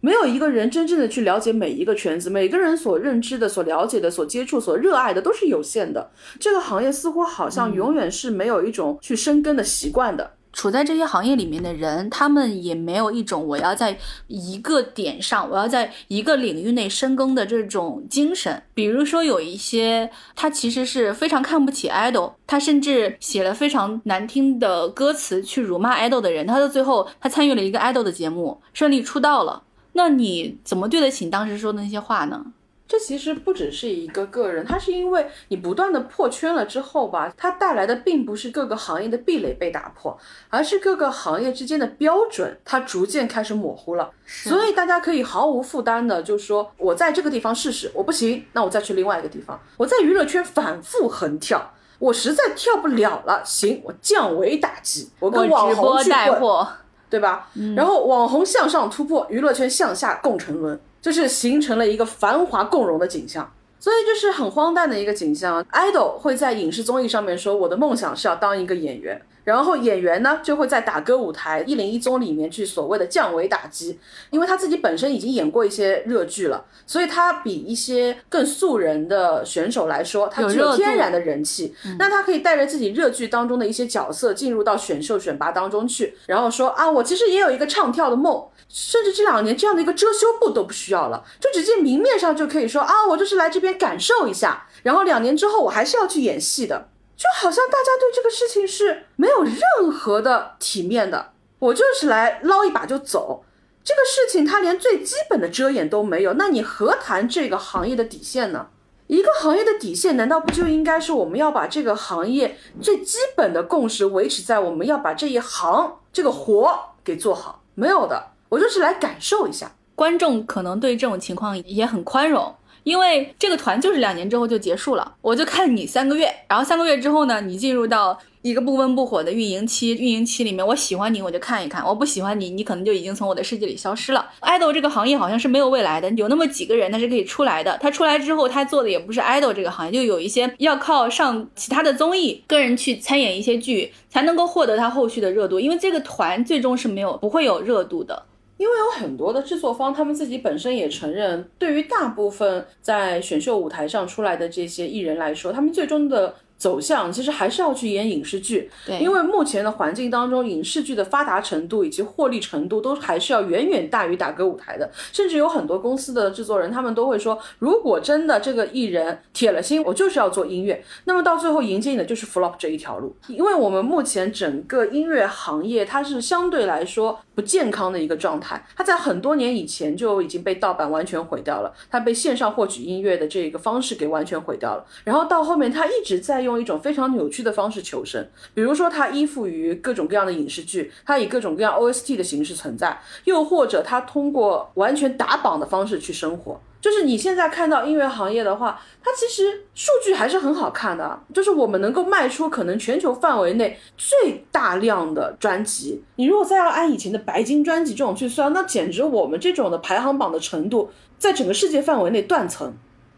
[0.00, 6.10] 没有一个人真正的去了解每一个圈子，每个人所认知的、所了解的、所接触、所热爱的都是有限的。
[6.38, 10.32] 这个行业似乎好像永远是没有一种去深耕的习惯的。
[10.52, 18.60] 处在这些行业里面的人，他们也没有一种我要在一个点上，我要在一个领域内深耕的这种精神。
[18.74, 29.62] 比如说，有一些他其实是非常看不起 idol，他甚至写了非常难听的歌词去辱骂 idol 的人，他到最后他参与了一个 idol 的节目，顺利出道了。
[29.92, 32.44] 那你怎么对得起当时说的那些话呢？
[32.88, 44.10] 这其实不只是一个个人，它是因为你不断的破圈了之后吧，它带来的并不是各个行业的壁垒被打破，而是各个行业之间的标准它逐渐开始模糊了。
[44.26, 49.60] 所以大家可以毫无负担的就说，我在这个地方试试，我不行，那我再去另外一个地方。
[49.76, 56.66] 我在娱乐圈反复横跳，我实在跳不了了，行，我降维打击，我跟网红去混，
[57.10, 57.50] 对吧？
[57.76, 60.80] 然后网红向上突破，娱乐圈向下共沉沦。
[61.02, 65.64] 就是形成了一个繁华共荣的景象，所以就是很荒诞的一个景象。
[65.72, 69.18] idol 会在影视综艺上面说，我的梦想是要当一个演员。
[69.44, 73.98] 然后演员呢，就会在打歌舞台一零一综里面去所谓的降维打击，
[74.30, 81.74] 因为他自己本身已经演过一些热剧了，所以他比一些更素人的选手来说，他具有天然的人气。
[81.98, 96.89] 那他可以带着自己热剧当中的一些角色进入到选秀选拔当中去，然后说啊，我其实也有一个唱跳的梦，甚至这两年这样的一个遮羞布都不需要了，就直接明面上就可以说啊，我就是来这边感受一下，然后两年之后我还是要去演戏的。
[97.20, 103.44] 就好像大家对这个事情是没有任何的体面的，我就是来捞一把就走。
[103.84, 108.68] 这个事情他连最基本的遮掩都没有，那你何谈这个行业的底线呢？
[109.06, 117.62] 一个行业的底线难道不就应该是我们要把这个行业最基本的共识维持在我们要把这一行这个活给做好？
[117.74, 119.70] 没有的，我就是来感受一下。
[119.94, 122.54] 观众可能对这种情况也很宽容。
[122.82, 134.26] 因为这个团就是两年之后就结束了，我就看你三个月，然后三个月之后呢，你进入到一个不温不火的运营期，运营期里面，我喜欢你我就看一看，我不喜欢你，你可能就已经从我的世界里消失了。
[134.40, 148.24] idol 这个行业好像是没有未来的，有那么几个人他是可以出来的，他出来之后他做的也不是 idol 这个行业，就有一些要靠上其他的综艺，个人去参演一些剧才能够获得他后续的热度，因为这个团最终是没有不会有热度的。
[148.60, 156.34] 因为有很多的制作方，他们自己本身也承认，对于大部分在选秀舞台上出来的这些艺人来说，他们最终的。
[156.60, 164.86] 走向其实还是要去演影视剧，对，因为目前的环境当中，影视剧的发达程度以及获利程度都还是要远远大于打歌舞台的。
[165.10, 173.16] 甚至有很多公司的制作人，他们都会说，如果真的这个艺人铁了心，我就是要做音乐，那么到最后迎接你的就是 flop 这一条路。
[173.28, 186.40] 因为我们目前整个音乐行业，它是相对来说不健康的一个状态，他在很多年以前就已经被盗版完全毁掉了，他被线上获取音乐的这个方式给完全毁掉了，然后到后面他一直在。
[186.40, 196.58] 用一种非常扭曲的方式求生，比如说他依附于各种各样的影视剧，他以各种各样 OST 的形式存在，又或者他通过完全打榜的方式去生活。
[196.80, 206.02] 就是你现在看到音乐行业的话，它其实数据还是很好看的，就是我们能够卖出可能全球范围内最大量的专辑。
[206.16, 212.72] 你如果再要按以前的白金专辑这种去算，那简直我们这种的排行榜的程度，在整个世界范围内断层。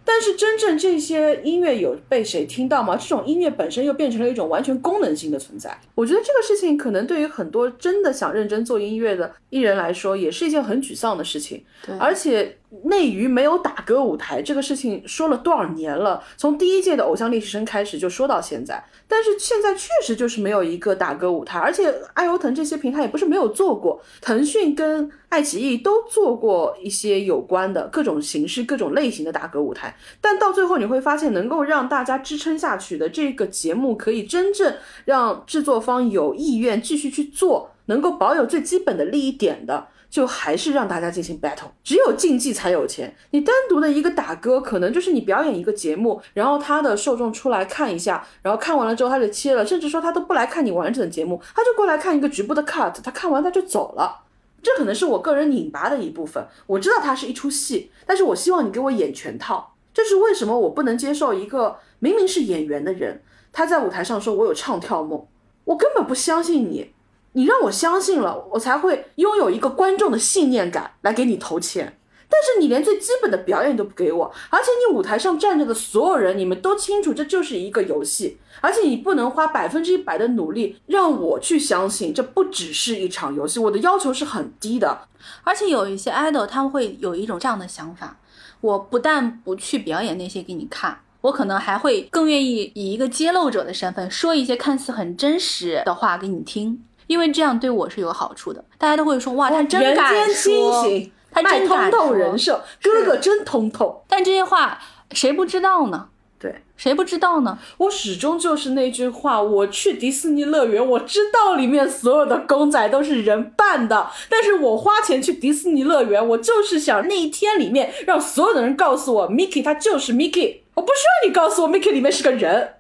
[0.04, 2.96] 但是真正这些音乐有被谁听到吗？
[2.96, 5.78] 这种音乐本身又变成了一种完全功能性的存在。
[5.94, 11.64] 我觉得这个事情可能对于很多真的想认真做音乐的艺人来说，也是一件很沮丧的事情。
[11.86, 16.22] 对，而且内娱没有打歌舞台这个事情说了多少年了？
[16.36, 39.88] 从第一届的偶像练习生开始就说到现在，但是现在确实就是没有一个打歌舞台，而且爱优腾这些平台也不是没有做过，腾讯跟爱奇艺都做过一些有关的各种形式、各种类型的打歌舞台，但到最后你会发现，能够让大家支撑下去的这个节目，可以真正让制作方有意愿继续去做，能够保有最基本的利益点的。
[40.12, 43.16] 就还是让大家进行 battle，只有竞技才有钱。
[43.30, 54.20] 你单独的一个打歌，可能就是你表演一个节目，然后他的受众出来看一下，然后看完了之后他就切了，甚至说他都不来看你完整的节目，他就过来看一个局部的 cut，他看完他就走了。
[54.62, 56.46] 这可能是我个人拧巴的一部分。
[56.66, 59.74] 我知道它是一出戏，但是我希望你给我演全套。
[59.94, 65.26] 这是为什么我不能接受一个明明是演员的人，他在舞台上说我有唱跳梦，
[65.64, 66.92] 我根本不相信你。
[67.32, 71.98] 你让我相信了，我才会拥有一个观众的信念感来给你投钱。
[72.28, 83.60] 但是你连最基本的表演都不给我，而且你舞台上站着的所有人，你们都清楚这就是一个游戏，而且你不能花百分之一百的努力让我去相信这不只是一场游戏。
[83.60, 85.08] 我的要求是很低的，
[85.44, 88.18] 而且有一些 idol 他们会有一种这样的想法：
[88.62, 96.82] 我不但不去表演那些给你看，我可能还会更愿意以一个揭露者的身份说一些看似很真实的话给你听。
[97.12, 100.82] 因为这样对我是有好处的，大家都会说哇，他真敢说，
[101.30, 104.02] 他真通透人设，哥哥真通透。
[104.08, 104.78] 但这些话
[105.12, 106.08] 谁不知道呢？
[106.38, 107.58] 对，谁不知道呢？
[107.76, 122.76] 我始终就是那句话，我去迪士尼乐园，我知道里面所有的公仔都是人扮的，但是我花钱去迪士尼乐园，我就是想那一天里面让所有的人告诉我，Mickey 他就是 Mickey，我不需要你告诉我 Mickey 里面是个人。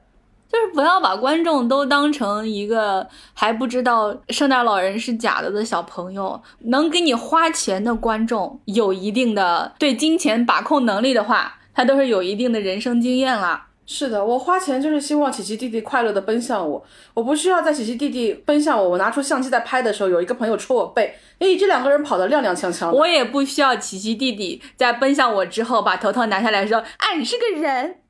[0.52, 6.38] 就是不要把观众都当成一个还不知道圣诞老人是假的的小朋友。
[6.64, 13.62] 能给你花钱的观众，有一定的对金钱把控能力的话，他都是有一定的人生经验了。
[13.84, 16.82] 是的，我花钱就是希望琪琪弟弟快乐的奔向我，
[17.14, 22.90] 我不需要在琪琪弟弟奔向我，我拿出相机在拍的时候，有一个朋友戳我背，诶，这两个人跑得踉踉跄跄。
[22.92, 28.01] 我也不需要琪琪弟弟在奔向我之后把头套拿下来说，啊，你是个人。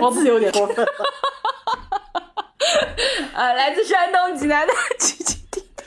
[0.00, 0.92] 我字有点过分了。
[3.34, 5.84] 呃，来自山东济南的奇奇弟弟。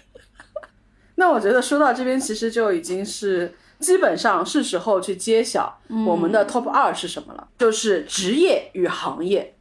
[1.15, 9.55] 那我觉得说到这边，其实就已经是基本上是时候去揭晓我们的 top 二是什么了，就是职业与行业。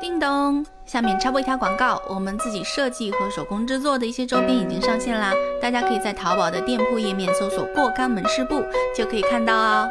[0.00, 8.62] 叮咚，下面插播一条广告，我们自己设计和手工制作的一些周边已经上线啦，大家可以在淘宝的店铺页面搜索“过干门市部”
[8.96, 9.90] 就可以看到哦。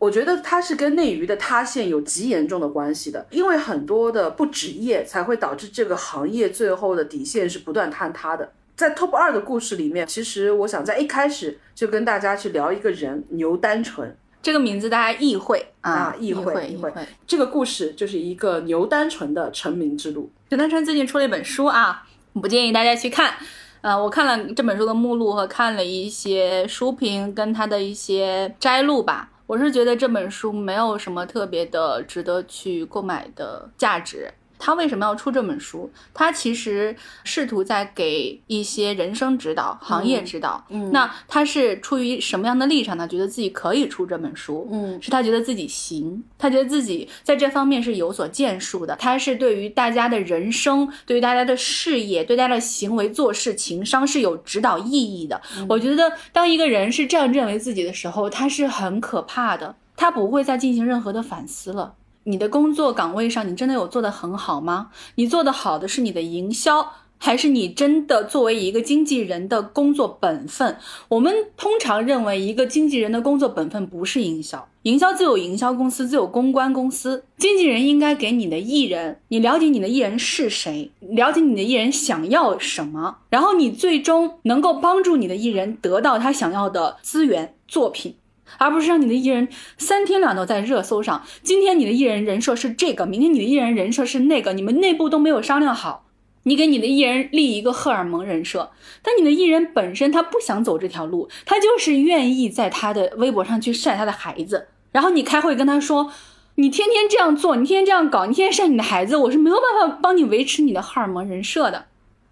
[0.00, 8.50] 我觉得它是跟内娱的塌陷有极严重的关系的，因为很多的不职业才会导致这个行业最后的底线是不断坍塌的。
[8.74, 16.90] 在 Top 二的故事里面，其实我想在一开始就跟大家去聊一个人牛单纯这个名字，大家意会啊，意会意会。
[17.26, 20.32] 这个故事就是一个牛单纯的成名之路。
[20.48, 22.06] 牛丹纯最近出了一本书啊，
[22.40, 23.34] 不建议大家去看。
[23.82, 29.29] 呃，我看了这本书的目录和看了一些书评跟他的一些摘录吧。
[29.50, 34.32] 我是觉得这本书没有什么特别的值得去购买的价值。
[34.60, 35.90] 他为什么要出这本书？
[36.14, 36.94] 他其实
[37.24, 40.64] 试图在给一些人生指导、行业指导。
[40.68, 43.08] 嗯，那他是出于什么样的立场呢？
[43.08, 44.68] 觉得自己可以出这本书。
[44.70, 48.94] 嗯，是他觉得自己行，他觉得自己在这方面是有所建树的。
[48.96, 55.40] 他是对于大家的人生、对于大家的事业、对大家的行为做事、情商是有指导意义的。
[55.68, 59.74] 我觉得，当一个人是这样认为自己的时候，他是很可怕的。
[59.96, 61.94] 他不会再进行任何的反思了。
[62.24, 64.90] 你的工作岗位上，你真的有做得很好吗？
[65.14, 70.76] 你做的好的是你的营销，还是你真的作为一个经纪人的工作本分？
[71.08, 77.24] 我们通常认为，一个经纪人的工作本分不是营销，营销自有营销公司，自有公关公司。
[77.38, 88.14] 经纪人应该给你的艺人，你了解你的艺人是谁，了解你的艺人想要什么，然后你最终能够帮助你的艺人得到他想要的资源作品。
[88.58, 89.48] 而不是让你的艺人
[89.78, 91.24] 三天两头在热搜上。
[91.42, 96.06] 今天你的艺人人设是这个，明天你的艺人人设是那个，你们内部都没有商量好。
[96.44, 98.70] 你给你的艺人立一个荷尔蒙人设，
[99.02, 104.68] 但你的艺人本身他不想走这条路，他就是愿意在他的微博上去晒他的孩子。
[104.90, 106.10] 然后你开会跟他说，
[106.54, 111.86] 你天天这样做，你天天这样搞，你天天晒你的孩子，我是没有办法帮你维持你的荷尔蒙人设的。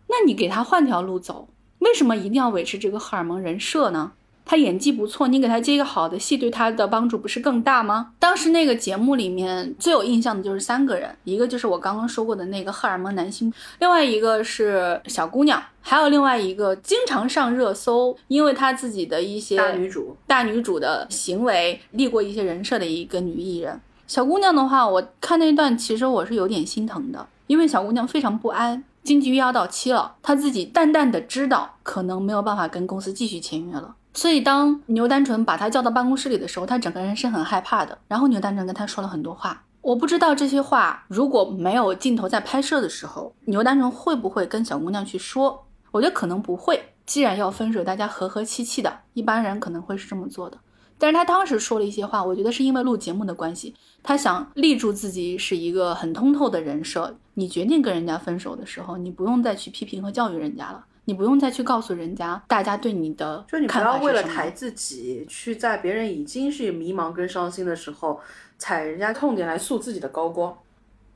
[0.06, 1.50] 那你给他换条路走，
[1.80, 4.12] 为什么一定要维持这个荷尔蒙人设呢？
[4.50, 8.12] 他演技不错，你给他接一个好的戏，对他的帮助不是更大吗？
[8.18, 23.78] 当时那个节目里面最有印象的就是三个人，一个就是我刚刚说过的那个荷尔蒙男星，另外一个是小姑娘，还有另外一个经常上热搜，因为她自己的一些大女主大女主的行为立过一些人设的一个女艺人。
[24.06, 28.82] 小姑娘的话，我看那段其实我是有点心疼的，因为小姑娘非常不安。
[29.04, 33.94] 经纪约要到期了，她自己淡淡的知道可能没有办法跟公司继续签约了。
[34.18, 37.96] 所以当牛丹纯把她叫到办公室里的时候，她整个人是很害怕的。
[38.08, 45.64] 然后牛丹纯跟她说了很多话，我不知道这些话如果没有镜头在拍摄的时候，牛丹纯会不会跟小姑娘去说？
[45.92, 46.82] 我觉得可能不会。
[47.06, 50.58] 既然要分手，大家和和气气的，一般人可能会是这么做的。
[50.98, 57.16] 但是他当时说了一些话，我觉得是因为录节目的关系，他想立住自己是一个很通透的人设。
[57.34, 68.20] 你决定跟人家分手的时候，你不用再去批评和教育人家了，你不用再去告诉人家大家对你的就你不要为了抬自己，去在别人已经是迷茫跟伤心的时候，
[68.58, 70.54] 踩人家痛点来诉自己的高光。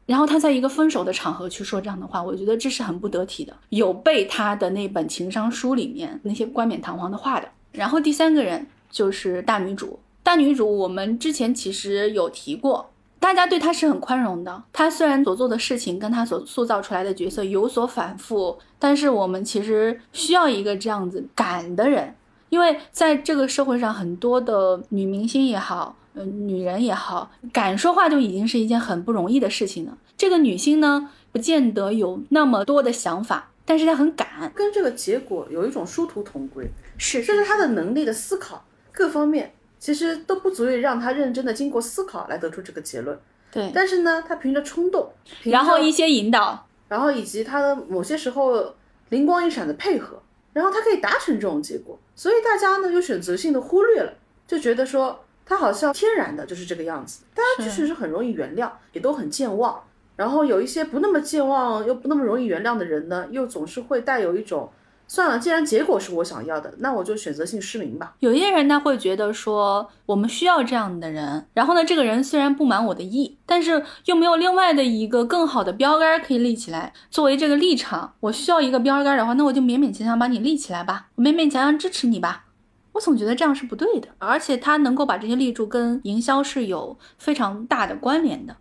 [0.06, 7.46] 然后他在一个分手的场合去说这样的话，我觉得这是很不得体的，有被他的那本情商书里面那些冠冕堂皇的话的。
[7.72, 12.90] 然后第三个人就是大女主，大女主我们之前其实有提过，
[13.22, 14.64] 大家对他是很宽容的。
[14.72, 22.16] 他虽然所做的事情跟他所塑造出来的角色有所反复，但是我们其实需要一个这样子敢的人，
[22.48, 29.96] 因为在这个社会上，很多的女明星也好，呃，女人也好，敢说话就已经是一件很不容易的事情了。
[30.16, 36.68] 这个女星呢，不见得有那么多的想法，但是她很敢，跟这个结果有一种殊途同归，
[36.98, 43.18] 是这是她的能力的思考各方面，其实都不足以让他认真的经过思考来得出这个结论。
[43.50, 45.10] 对，但是呢，他凭着冲动，
[45.42, 48.76] 然后一些引导，然后以及他的某些时候
[49.08, 50.22] 灵光一闪的配合，
[50.52, 54.14] 然后他可以达成这种结果，所以大家呢就选择性的忽略了，
[54.46, 59.82] 就觉得说他好像天然的就是这个样子，大家其实是很容易原谅，也都很健忘。
[60.14, 64.70] 然后有一些不那么健忘又不那么容易原谅的人呢，又总是会带有一种，
[65.14, 68.14] 算了，既然结果是我想要的，那我就选择性失明吧。
[68.20, 78.14] 有些人呢会觉得说，我们需要这样的人，然后呢，这个人虽然不满我的意，但是又没有另外的一个更好的标杆可以立起来作为这个立场。
[78.20, 82.46] 我需要一个标杆的话，那我就勉勉强强把你立起来吧，我勉勉强强支持你吧。
[82.92, 88.56] 我总觉得这样是不对的，而且他能够把这些立住，跟营销是有非常大的关联的。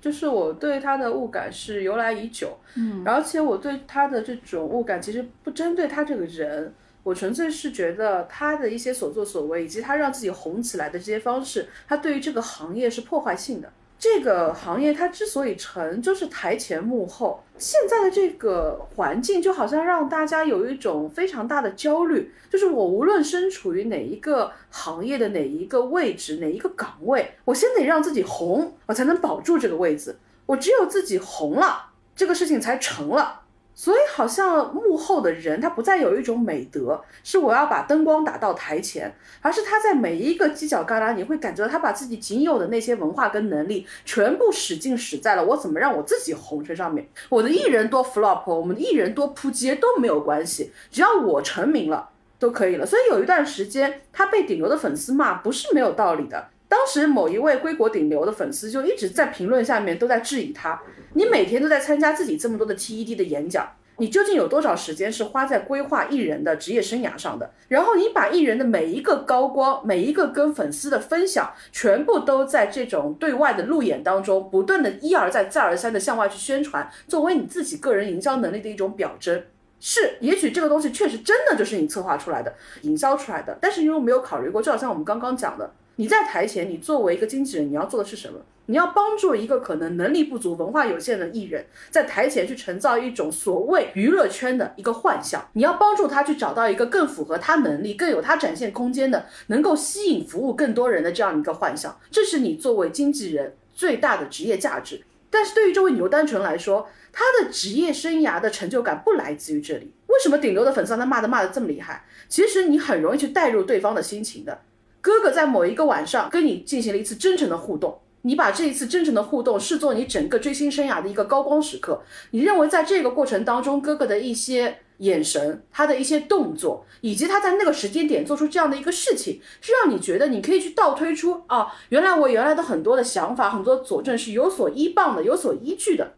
[0.00, 6.72] 就是我对他的误感是由来已久，嗯，而且我对他的这种误感其实不针对他这个人，
[7.02, 13.70] 我纯粹是觉得他的一些所作所为，以及他让自己红起来的这些方式，他对于这个行业是破坏性的。
[14.00, 17.44] 这个行业它之所以成，就是台前幕后。
[17.58, 30.16] 现在的这个环境就好像让大家有一种非常大的焦虑，就是我无论身处于哪一个行业的哪一个位置、哪一个岗位，我先得让自己红，我才能保住这个位置。
[30.46, 33.39] 我只有自己红了，这个事情才成了。
[33.80, 39.10] 所以好像幕后的人，他不再有一种美德，是我要把灯光打到台前，
[39.40, 47.08] 而是他在每一个犄角旮旯，你会感觉到他把自己仅有的那些文化跟能力，全部使劲使在了我怎么让我自己红身上面。
[47.30, 52.84] 我的艺人多 flop，我们的艺人多扑街都没有关系，只要我成名了都可以了。
[52.84, 56.48] 所以有一段时间，他被顶流的粉丝骂不是没有道理的。
[56.70, 60.80] 当时某一位归国顶流的粉丝就一直在评论下面都在质疑他：
[61.14, 67.50] 你每天都在参加自己这么多的 TED 的演讲，你究竟有多少时间是花在规划艺人的职业生涯上的？
[67.66, 79.42] 然后你把艺人的每一个高光，每一个跟粉丝的分享，全部都在这种对外的路演当中，不断的一而再再而三的向外去宣传，作为你自己个人营销能力的一种表征。
[79.80, 84.62] 是，也许这个东西确实真的就是你策划出来的、营销出来的，但是你有没有考虑过？
[84.62, 88.40] 就好像我们刚刚讲的，你在台前，你作为一个经纪人，你要做的是什么？
[88.64, 95.46] 你要帮助一个可能能力不足、文化有限的艺人，在台前去营造一种所谓娱乐圈的一个幻象。
[95.52, 101.94] 你要帮助他去找到一个更符合他能力、更有他展现空间的，能够吸引服务更多人的这样一个幻象。
[102.10, 105.02] 这是你作为经纪人最大的职业价值。
[105.28, 109.92] 但是对于这位牛丹纯来说，他的职业生涯的成就感不来自于这里。
[110.06, 112.06] 为什么顶流的粉丝让他骂的骂的这么厉害？
[112.26, 114.62] 其实你很容易去带入对方的心情的。
[115.00, 122.02] 哥哥在某一个晚上跟你进行了一次真诚的互动，你把这一次真诚的互动视作你整个追星生涯的一个高光时刻。
[122.32, 136.12] 你认为在这个过程当中，哥哥的一些眼神、他的一些动作，以及他在那个时间点做出这样的一个事情，是让你觉得你可以去倒推出啊，原来我原来的很多的想法、很多佐证是有所依傍的、有所依据的。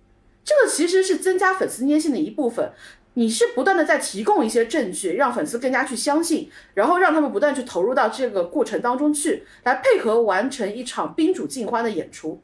[0.45, 2.73] 这个其实是增加粉丝粘性的一部分。
[3.15, 12.41] 你是不断的在提供一些证据，让粉丝更加去相信，然后让他们不断去投入到这个过程当中去，来配合完成一场宾主尽欢的演出。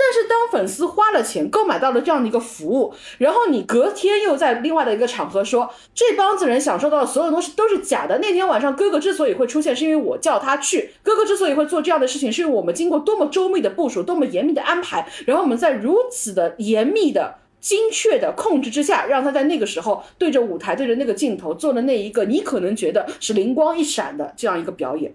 [0.00, 8.18] 但是当粉丝花了钱购买到了这样的一个服务，然后你隔天又在另外的一个场合说这帮子人享受到的所有东西都是假的。
[8.18, 10.92] 那天晚上哥哥之所以会出现，是因为我叫他去。
[11.02, 17.36] 哥哥之所以会做这样的事情，是因为我们经过多么周密的部署，多么严密的安排，然后我们在如此的严密的。
[17.60, 25.14] 精确的控制之下，让他在那个时候对着舞台、对着那个镜头做了那一个你可能觉得是灵光一闪的这样一个表演。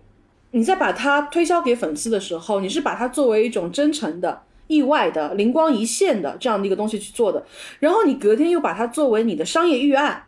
[0.52, 7.44] 你在把它推销给粉丝的时候，你是把它作为一种真诚的、意外的、灵光一现的这样的一个东西去做的。
[7.80, 10.28] 然后你隔天又把它作为你的商业预案，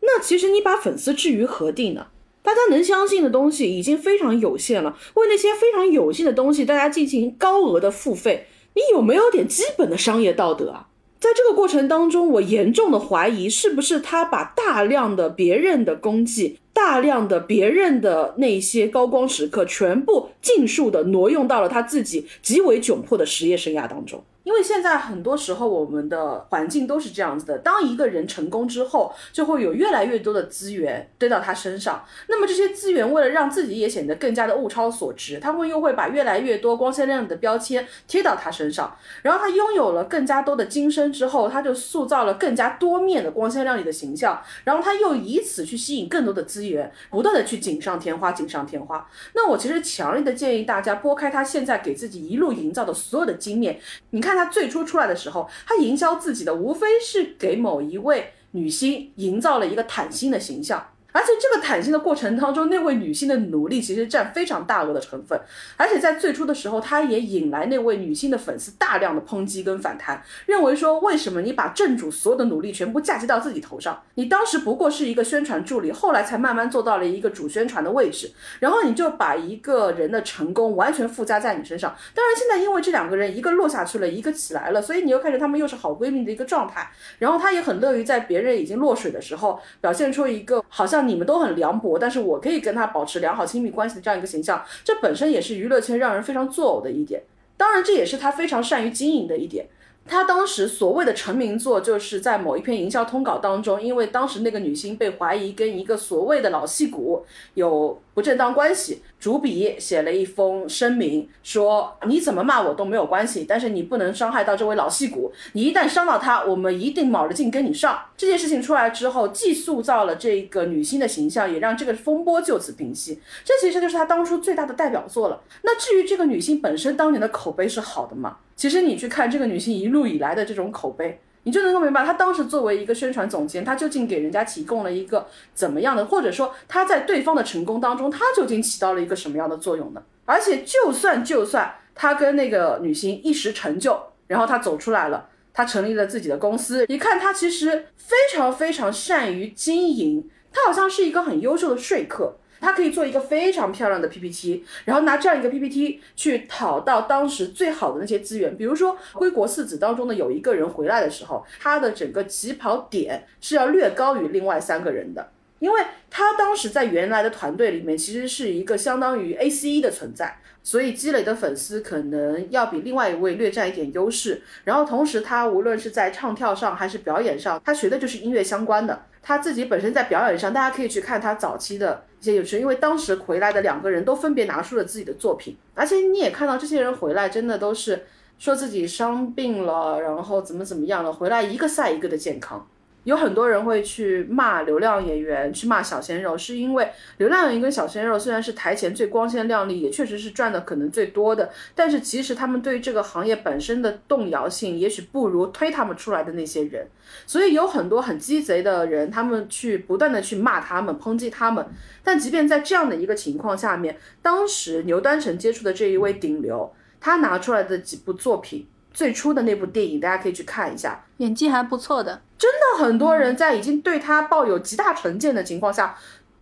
[0.00, 2.08] 那其实你把粉丝置于何地呢？
[2.42, 10.88] 大家能相信的东西已经非常有限了，为那些非常有限的东西，大家进行高额的付费，你有没有点基本的商业道德啊？
[11.22, 24.24] 在这个过程当中，我严重的怀疑，是不是他把大量的别人的功绩、大量的别人的那些高光时刻，全部尽数的挪用到了他自己极为窘迫的职业生涯当中。
[24.44, 32.04] 因为现在很多时候我们的环境都是这样子的，当一个人成功之后，就会有越来越多的资源堆到他身上。
[32.28, 38.96] 那么这些资源为了让自己也显得更加的物超所值，他们又会把越来越多光鲜亮丽的标签贴到他身上。
[39.22, 44.42] 然后他拥有了更加多的金身之后，他就塑造了更加多面的光鲜亮丽的形象。
[44.64, 49.08] 然后他又以此去吸引更多的资源，不断的去锦上添花，锦上添花。
[49.36, 53.78] 那我其实强烈的建议大家拨开他现在给自己一路营造的所有的经验，
[54.10, 54.31] 你看。
[54.36, 60.91] 他最初出来的时候，他营销自己的无非是给某一位女星营造了一个坦心的形象。
[61.12, 65.38] 而且这个坦心的过程当中，那位女性的努力其实占非常大额的成分。
[65.76, 74.02] 而且在最初的时候，她也引来那位女性的粉丝大量的抨击跟反弹，认为说为什么你把正主所有的努力全部嫁接到自己头上？
[74.14, 81.94] 你当时不过是一个宣传助理，后来才慢慢做到了一个主宣传的位置，然后你就把一个人的成功完全附加在你身上。
[82.14, 86.90] 当然现在因为这两个人一个落下去了，一个起来了，所以你又看着他们又是好闺蜜的一个状态。
[87.18, 91.01] 然后她也很乐于在别人已经落水的时候，表现出一个好像。
[91.06, 97.22] 你们都很凉薄，但是我可以跟他保持良好亲密关系的这样一个形象，这本身也是娱乐圈让人非常作呕的一点。
[97.56, 99.66] 当然，这也是他非常善于经营的一点。
[100.04, 107.24] 他当时所谓的成名作，就是在某一篇营销通稿当中，因为当时那个女星被怀疑跟一个所谓的老戏骨
[107.54, 109.02] 有不正当关系。
[109.18, 115.32] 主笔写了一封声明，说你怎么骂我都没有关系，但是你不能伤害到这位老戏骨。
[115.52, 117.98] 你一旦伤到他，我们一定卯着劲跟你上。
[118.16, 123.20] 这件事情出来之后，既塑造了这个女星的形象，也让这个风波就此平息。
[123.44, 125.40] 这其实就是他当初最大的代表作了。
[125.62, 128.38] 那至于这个女星本身当年的口碑是好的吗？
[128.56, 131.20] 其实你去看这个女星一路以来的这种口碑。
[131.44, 140.02] 你就能够明白，他当时作为一个宣传总监，他究竟给人家提供了一个怎么样的，或者说他在对方的成功当中，他究竟起到了一个什么样的作用呢？
[140.24, 152.36] 而且，就算就算他跟那个女星一时成就，然后他走出来了，他成立了自己的公司，你看他其实非常非常善于经营，他好像是一个很优秀的说客。
[152.62, 158.56] 他可以做一个非常漂亮的 PPT，然后拿这样一个 PPT 去讨到当时最好的那些资源。
[158.56, 174.42] 比如说归国四子当中的有一个人回来的时候，他的整个起跑点是要略高于另外三个人的，因为他当时在原来的团队里面其实是一个相当于 ACE 的存在，所以积累的粉丝可能要比另外一位略占一点优势。
[174.64, 179.06] 然后同时他无论是在唱跳上还是表演上，他学的就是音乐相关的。
[179.24, 188.06] 他自己本身在表演上，大家可以去看他早期的一些有趣，因为当时回来的两个人都分别拿出了自己的作品，而且你也看到这些人回来真的都是
[188.38, 192.64] 说自己伤病了，然后怎么怎么样了，回来一个赛一个的健康。
[193.04, 196.88] 有很多人会去骂流量演员，去骂小鲜肉，是因为
[197.18, 206.86] 流量演员跟小鲜肉虽然是台前最光鲜亮丽，也确实是赚的可能最多的，但是其实他们对于这个行业本身的动摇性，也许不如推他们出来的那些人。
[207.26, 211.66] 所以有很多很鸡贼的人，他们去不断的去骂他们，抨击他们。
[212.04, 218.66] 但即便在这样的一个情况下面，当时牛丹成接触的这一位顶流，他拿出来的几部作品。
[218.92, 222.22] 最初的那部电影，大家可以去看一下，演技还不错的。
[222.38, 225.96] 真的，很多人在已经对他抱有极大成见的情况下，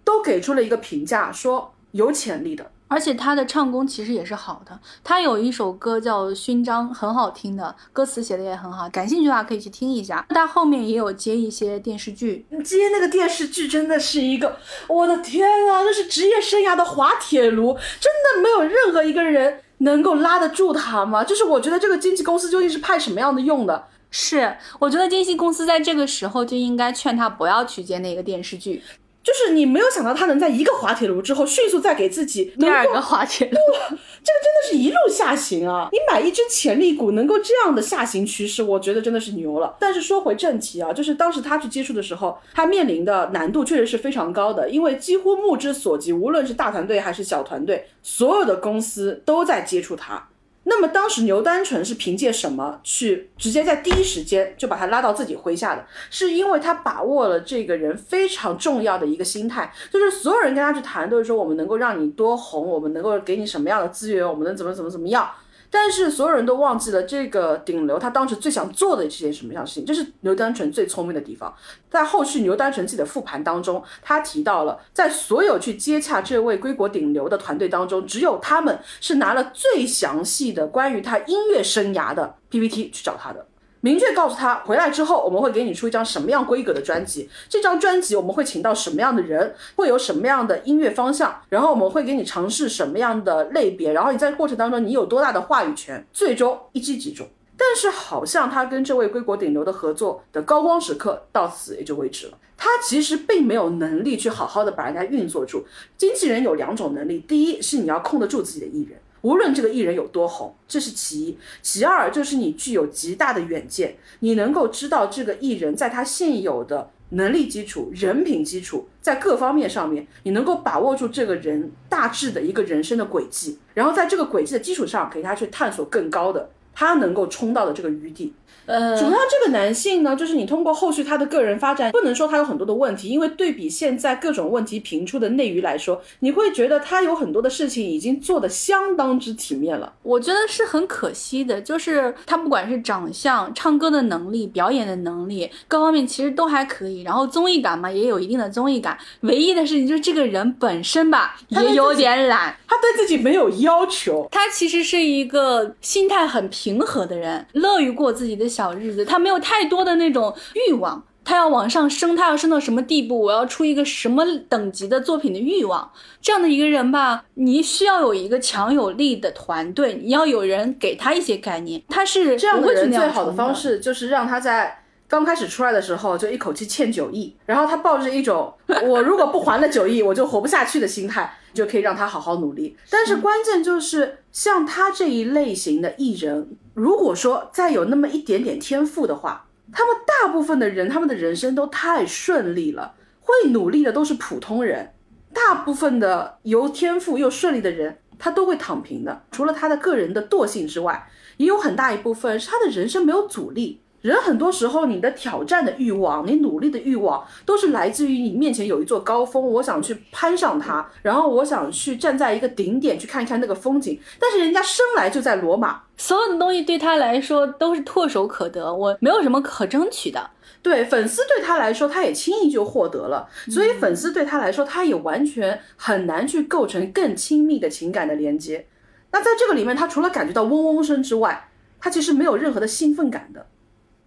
[0.04, 2.70] 都给出了一个评价，说有潜力的。
[2.88, 8.88] 而且他的唱功其实也是好的，他有一首歌叫《勋章》，很好听的，歌词写的也很好。
[8.88, 10.26] 感兴趣的话可以去听一下。
[10.30, 14.56] 他后面也有接一些电视剧，接那个电视剧真的是一个，
[14.88, 19.60] 我的天啊，那是职业生涯的滑铁卢，真的没有任何一个人。
[19.80, 21.22] 能够拉得住他吗？
[21.22, 23.86] 就是我觉得这个经纪公司究竟是派什么样的用的？
[24.10, 28.82] 是，我觉得经纪公司在这个时候就应该劝他不要去接那个电视剧。
[29.22, 35.88] 就是你没有想到他能在一个滑铁卢之后迅速再给自己第二个滑铁卢，这个真的是一路下行啊！
[35.92, 39.76] 你买一只潜力股能够这样的下行趋势，我觉得真的是牛了。
[39.78, 50.28] 但是说回正题啊，就是当时他去接触的时候，他面临的难度确实是非常高的，因为几乎目之所及，无论是大团队还是小团队，所有的公司都在接触他。
[50.64, 55.84] 那么当时牛单纯是凭借什么去直接在第一时间就把他拉到自己麾下的？
[56.10, 65.30] 是因为他把握了这个人非常重要的一个心态，就是所有人跟他去谈都是说我们能够让你多红，我们能够给你什么样的资源，我们能怎么怎么怎么样。
[65.72, 69.86] 但是所有人都忘记了这个顶流，他当时最想做的是件什么样的事情？
[69.86, 71.54] 这是牛丹纯最聪明的地方。
[71.88, 83.46] 在后续牛丹纯自己的复盘当中，他提到了，在所有去接洽这位归国顶流的团队当中，只有他们是拿了最详细的关于他音乐生涯的 PPT 去找他的。
[83.82, 97.26] 明确告诉他，回来之后我们会给你出一张什么样规格的专辑，这张专辑我们会请到什么样的人，会有什么样的音乐方向，然后我们会给你尝试什么样的类别，然后你在过程当中你有多大的话语权，最终一击即中。
[97.56, 105.64] 但是好像他跟这位归国顶流的合作的高光时刻到此也就为止了，他其实并没有能力去好好的把人家运作住。
[105.96, 108.99] 经纪人有两种能力，第一是你要控得住自己的艺人。
[109.22, 128.32] 无论这个艺人有多红，这是其一；其二就是你具有极大的远见，你能够知道这个艺人在他现有的能力基础、人品基础，在各方面上面，你能够把握住这个人大致的一个人生的轨迹，然后在这个轨迹的基础上，给他去探索更高的，他能够冲到的这个余地。
[128.70, 139.92] 呃，主要这个男性呢，就是你通过后续他的个人发展，不能说他有很多的问题，因为对比现在各种问题频出的内娱来说，你会觉得他有很多的事情已经做得相当之体面了。
[140.04, 147.02] 我觉得是很可惜的，就是他不管是长相、唱歌的能力、表演的能力，各方面其实都还可以。
[147.02, 148.96] 然后综艺感嘛，也有一定的综艺感。
[149.22, 154.28] 唯一的事情就是这个人本身吧，也有点懒，他对自己没有要求。
[154.30, 158.59] 他其实是一个心态很平和的人，乐于过自己的小。
[158.60, 163.18] 小日子，他没有太多的那种欲望，他要往上升，他要升到什么地步？
[163.18, 165.90] 我要出一个什么等级的作品的欲望？
[166.20, 171.82] 这样的一个人吧，你需要有一个强有力的团队，你要有人给他一些概念。
[171.88, 178.52] 他是这样的人，最好的方式就是让他在刚开始出来的时候就一口气欠九亿，然后他抱着一种
[178.84, 182.76] 我如果不还了九亿，我就活不下去的心态，就可以让他好好努力。
[182.90, 186.56] 但是关键就是像他这一类型的艺人。
[186.74, 192.94] 如果说再有那么一点点天赋的话，他们大部分的人，他们的人生都太顺利了。
[193.20, 194.92] 会努力的都是普通人，
[195.32, 199.22] 大部分的有天赋又顺利的人，他都会躺平的。
[199.30, 203.82] 除了他的个人的惰性之外，也有很大一部分是他的人生没有阻力。
[204.00, 214.00] 人很多时候，你的挑战的欲望，你努力的欲望，都是来自于你面前有一座高峰，我想去攀上它，然后我想去站在一个顶点去看一看那个风景。
[214.18, 220.30] 但是人家生来就在罗马，所有的东西对他来说都是唾手可得，我没有什么可争取的。
[220.62, 228.66] 对粉丝对他来说，他也轻易就获得了，所以粉丝对他来说，他也完全很难去构成更亲密的情感的连接。
[229.12, 231.48] 那在这个里面，他除了感觉到嗡嗡声之外，
[231.78, 233.46] 他其实没有任何的兴奋感的。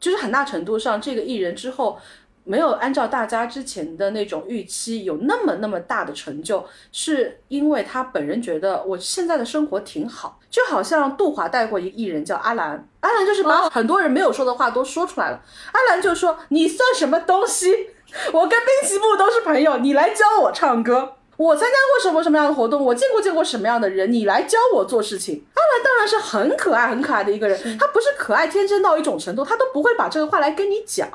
[0.04, 1.98] 就是很大程度上，这个艺人之后
[2.44, 10.42] 没有按照大家之前的那种预期有那么那么大的成就，是因为他本人觉得我现在的生活挺好。
[10.50, 15.42] 就好像杜华带过一个艺人叫阿兰，阿兰就是把很多人没有说的话都说出来了。
[15.72, 17.72] 阿兰就说：“你算什么东西？
[18.34, 22.84] 我跟滨崎步都是朋友，你来教我唱歌。”我参加过什么什么样的活动？
[22.84, 24.12] 我见过见过什么样的人？
[24.12, 25.46] 你来教我做事情。
[25.56, 31.10] 阿兰当然是很可爱很可爱的一个人，他不是可爱天真到一种程度，他都不会把这个话来跟你讲。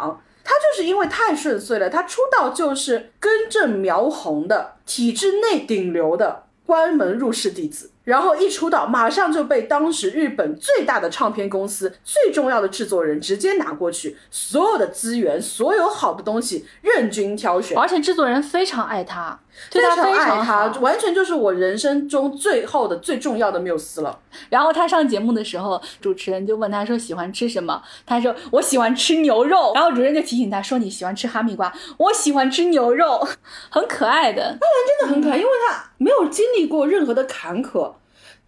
[0.44, 7.90] 他就是因为太顺遂了，他出道就是根正苗红的体制内顶流的关门入室弟子。
[8.08, 19.38] 然后一出道，马上就被当时日本最大的唱片公司最重要的制作人直接拿过去，所有的资源，所有好的东西任君挑选，而且制作人非常爱他，
[19.70, 24.18] 非常爱他，完全就是我人生中最后的最重要的缪斯了。
[24.48, 33.28] 然后他上节目的时候，主持人就问他说喜欢吃什么，他说我喜欢吃牛肉，然后主持人就提醒他说你喜欢吃哈密瓜，我喜欢吃牛肉，
[33.68, 37.92] 很可爱的，当然真的很可爱，因为他没有经历过任何的坎坷。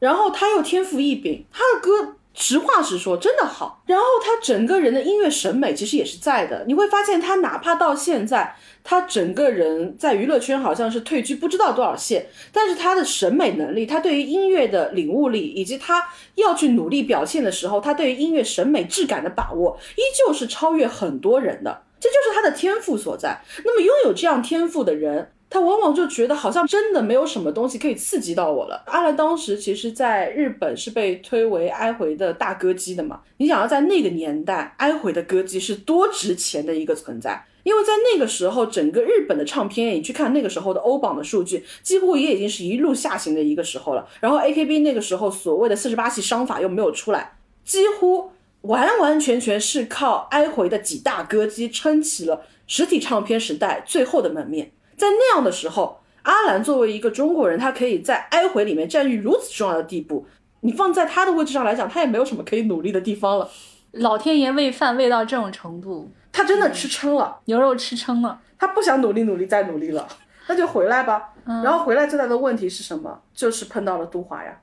[0.01, 3.82] 然后他又天赋异禀，他的歌实话实说，真的好。
[3.86, 21.82] 然后他整个人的音乐审美其实也是在的，你会发现他哪怕到现在，他整个人在娱乐圈好像是退居不知道多少线，但是他的审美能力，他对于音乐的领悟力，以及他要去努力表现的时候，他对于音乐审美质感的把握，依旧是超越很多人的。
[21.98, 23.42] 这就是他的天赋所在。
[23.64, 25.32] 那么拥有这样天赋的人。
[25.51, 28.84] 他往往就觉得好像真的没有什么东西可以刺激到我了。
[28.86, 33.20] 阿兰当时其实在日本是被推为哀回的大歌姬的嘛？
[33.38, 37.44] 你想要在那个年代，哀回的歌姬是多值钱的一个存在？
[37.62, 44.09] 因为在那个时候，整个日本的唱片，你去看那个时候的欧榜的数据，几乎也已经是一路下行的一个时候了。
[44.20, 48.30] 然后 AKB 那个时候所谓的四十八系商法又没有出来，几乎
[48.62, 54.70] 完完全全是靠哀回的几大歌姬撑起了实体唱片时代最后的门面。
[55.01, 60.26] 在那样的时候，阿兰作为一个中国人，他可以在哀回里面占据如此重要的地步。
[60.61, 63.48] 你放在他的位置上来讲，他也没有什么可以努力的地方了。
[63.92, 70.07] 老天爷喂饭喂到这种程度，他真的吃撑了，牛肉吃撑了，他不想努力努力再努力了，
[70.48, 71.30] 那就回来吧。
[71.46, 73.22] 然后回来最大的问题是什么？
[73.32, 74.55] 就是碰到了杜华呀。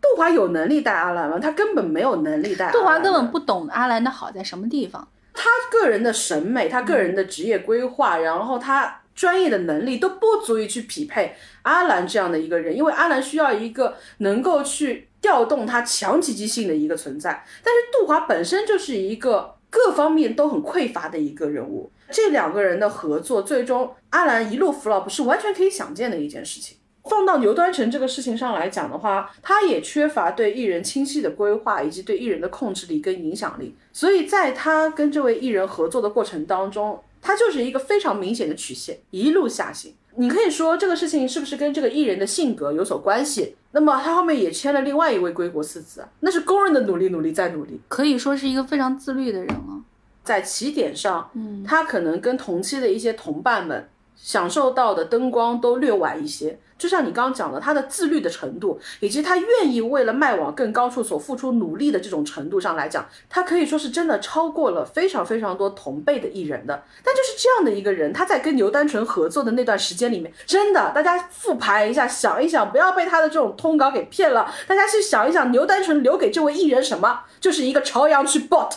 [0.00, 1.38] 杜华有能力带阿兰吗？
[1.38, 2.72] 他根本没有能力带。
[2.72, 5.06] 杜华根本不懂阿兰的好在什么地方。
[5.32, 9.02] 他个人的审美，他个人的职业规划，然后他。
[9.14, 17.44] 专业的能力都不足以去匹配阿兰这样的一个人，因为阿兰需要一个能够去调动他强积极性的一个存在。
[17.62, 26.76] 但是杜华本身就是一个各方面都很匮乏的一个人物，这两个人的合作，最终阿兰一路扶老，不是完全可以想见的一件事情。
[27.04, 33.74] 放到牛端成这个事情上来讲的话，他也缺乏对艺人清晰的规划，以及对艺人的控制力跟影响力。
[33.92, 39.94] 所以在他跟这位艺人合作的过程当中，他就是一个非常明显的曲线，一路下行。
[40.16, 43.56] 你可以说这个事情是不是跟这个艺人的性格有所关系？
[43.72, 49.82] 那么他后面也签了另外一位归国四子，那是工人的努力，努力再努力，可以说是一个非常自律的人了。
[50.22, 56.58] 在起点上，嗯，他可能跟同期的一些同伴们享受到的灯光都略晚一些。
[56.76, 66.82] 就像你刚刚讲的，他的自律的程度，以及他愿意为了迈往更高处所付出努力的这种程度上来讲，他可以说是真的超过了非常非常多同辈的艺人的。
[67.02, 74.52] 但就是这样的一个人，他在跟牛丹纯合作的那段时间里面，真的，大家复盘一下，想一想，不要被他的这种通稿给骗了。
[74.66, 77.20] 大家去想一想，牛丹纯留给这位艺人什么？
[77.40, 78.76] 就是一个朝阳区 bot。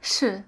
[0.00, 0.42] 是，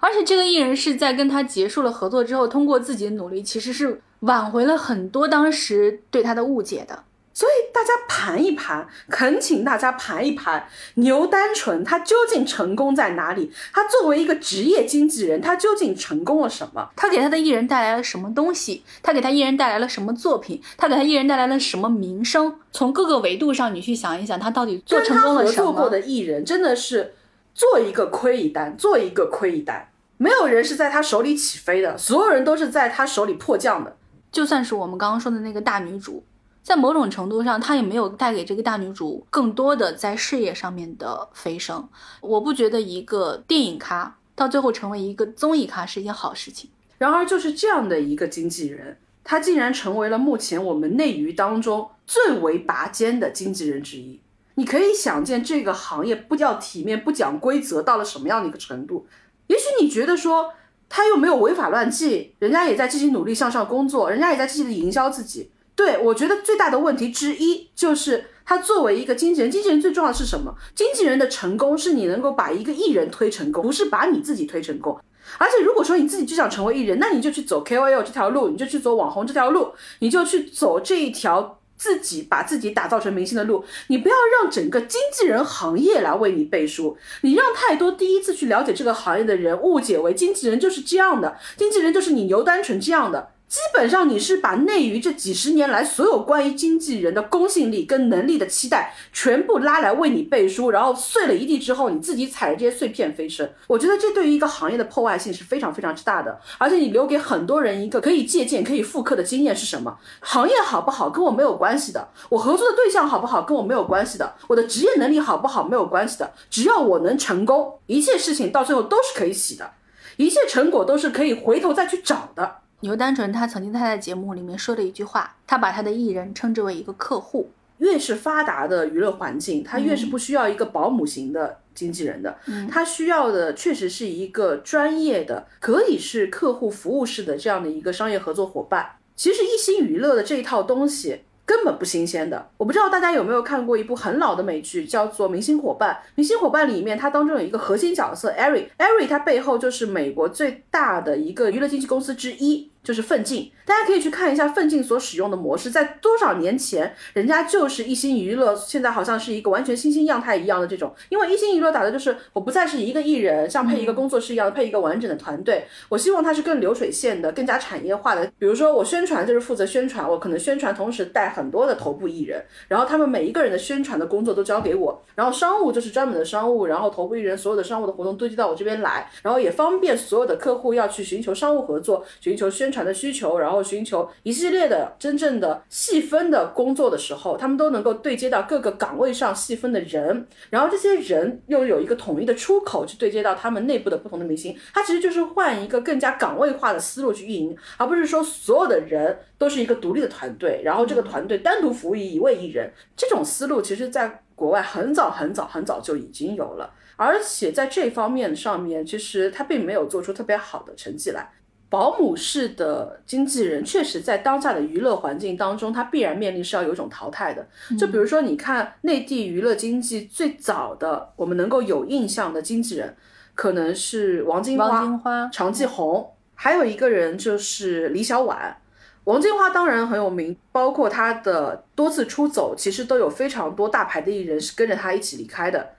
[0.00, 4.00] 而且这个艺人是在跟他结束了合作之后，通过自己的努力，其实是。
[4.20, 13.52] 挽回了很多当时对他的误解的，所以大家盘一盘，恳请大家盘一盘，牛单纯他究竟成功在哪里？
[13.74, 16.88] 他作为一个职业经纪人，他究竟成功了什么？
[16.96, 18.82] 他给他的艺人带来了什么东西？
[19.02, 20.62] 他给他艺人带来了什么作品？
[20.78, 22.54] 他给他艺人带来了什么名声？
[22.72, 25.66] 从各个维度上，你去想一想，他到底做成功了什么？
[25.66, 27.15] 合作过的艺人真的是
[27.56, 29.88] 做一个亏一单，做一个亏一单，
[30.18, 33.96] 没有人是在他手里起飞的，所有人都是在他手里迫降的。
[34.30, 36.22] 就算是我们刚刚说的那个大女主，
[36.62, 41.88] 在某种程度上，她也没有带给这个大女主更多的在事业上面的飞升。
[42.20, 46.68] 我不觉得一个电影咖到最后成为一个综艺咖是一件好事情。
[46.98, 54.20] 然而，就是这样的一个经纪人，他竟然成为了目前我们内娱当中最为拔尖的经纪人之一。
[54.56, 59.06] 你可以想见，这个行业不叫体面、不讲规则到了什么样的一个程度。
[59.46, 60.52] 也许你觉得说。
[60.88, 65.50] 他又没有违法乱纪，人家也在积极努力向上工作，人家也在积极的营销自己。
[65.74, 70.54] 对我觉得最大的问题之一就是，他作为一个经纪人，经纪人最重要的是什么？
[70.76, 74.96] 经纪人的成功是你能够把一个艺人推成功，不是把你自己推成功。
[75.38, 81.58] 而且如果说你自己就想成为艺人，那你就去走 KOL 这条路，你就去走网红这条路，你就去走这一条。
[81.76, 93.30] 自己把自己打造成明星的路，你不要让整个经纪人行业来为你背书，你让太多第一次去了解这个行业的人误解为经纪人就是这样的，经纪人就是你牛单纯这样的。
[93.48, 103.48] 基本上你是把内娱这几十年来所有关于经纪人的公信力跟能力的期待全部拉来为你背书，然后碎了一地之后，你自己踩着这些碎片飞升。
[103.68, 106.40] 我觉得这对于一个行业的破坏性是非常非常之大的。
[106.58, 109.96] 而且你留给很多人一个可以借鉴、可以复刻的经验是什么？
[110.20, 116.32] 行业好不好跟我没有关系的，我合作的对象好不好跟我没有关系的，我的职业能力好不好没有关系的。
[116.50, 119.70] 只要我能成功，一切事情到最后都是可以洗的，
[120.16, 122.56] 一切成果都是可以回头再去找的。
[122.80, 127.50] 牛单纯，他曾经在他在节目里面说的一句话，他把他的艺人称之为一个客户。
[127.78, 132.38] 越是发达的娱乐环境，他越是不需要一个保姆型的经纪人的，
[132.70, 138.92] 他需要的确实是一个专业的，可以是客户服务式的这样的一个商业合作伙伴。
[139.14, 142.50] 其实一心娱乐的这一套东西，根本不新鲜的。
[142.58, 145.94] 我不知道大家有没有看过一部很老的美剧，叫做《明星伙伴》。
[146.16, 152.70] 《明星伙伴》里面，它当中有一个核心角色 Ari，Ari 他背后就是美国最大的一个娱乐经纪公司之一。
[152.86, 160.94] 就是奋进，大家可以去看一下奋进所使用的模式，在多少年前，人家就是一心娱乐，现在好像是一个完全新兴样态一样的这种。
[161.08, 168.30] 因为一心娱乐打的就是我不再是一个艺人，像配一个工作室一样配一个完整的团队，我希望它是更流水线的，更加产业化的。
[168.38, 183.56] 比如说我宣传就是负责宣传，我可能宣传同时带很多的头部艺人，然后他们每一个人的宣传的工作都交给我，然后商务就是专门的商务，然后头部艺人所有的商务的活动堆积到我这边来，然后也方便所有的客户要去寻求商务合作，寻求宣传的需求，然后。
[183.66, 194.56] 寻求一系列的真正的细分的工作的时候，他们都能够对接到各个岗位上细分的人，然后这些人又有一个统一的出口去对接到他们内部的不同的明星。
[194.72, 202.70] 他其实就是换一个更加岗位化的思路去运营，而不是说所有的人都是一个独立的团队，然后这个团队单独服务于一位艺人。
[202.96, 211.32] 这种思路其实在国外很早很早很早就已经有了，而且在这方面上面，其实他并没有做出特别好的成绩来。
[211.68, 217.46] 保姆式的经纪人确实在当下的娱乐环境当中，他必然面临是要有一种淘汰的。
[217.76, 222.96] 就比如说，你看内地娱乐经济最早的我们能够有印象的经纪人，
[223.34, 228.56] 可能是王金花、常继红，还有一个人就是李小婉。
[229.04, 235.75] 王金花当然很有名，包括她的多次出走，其实都有非常多大牌的艺人是跟着她一起离开的。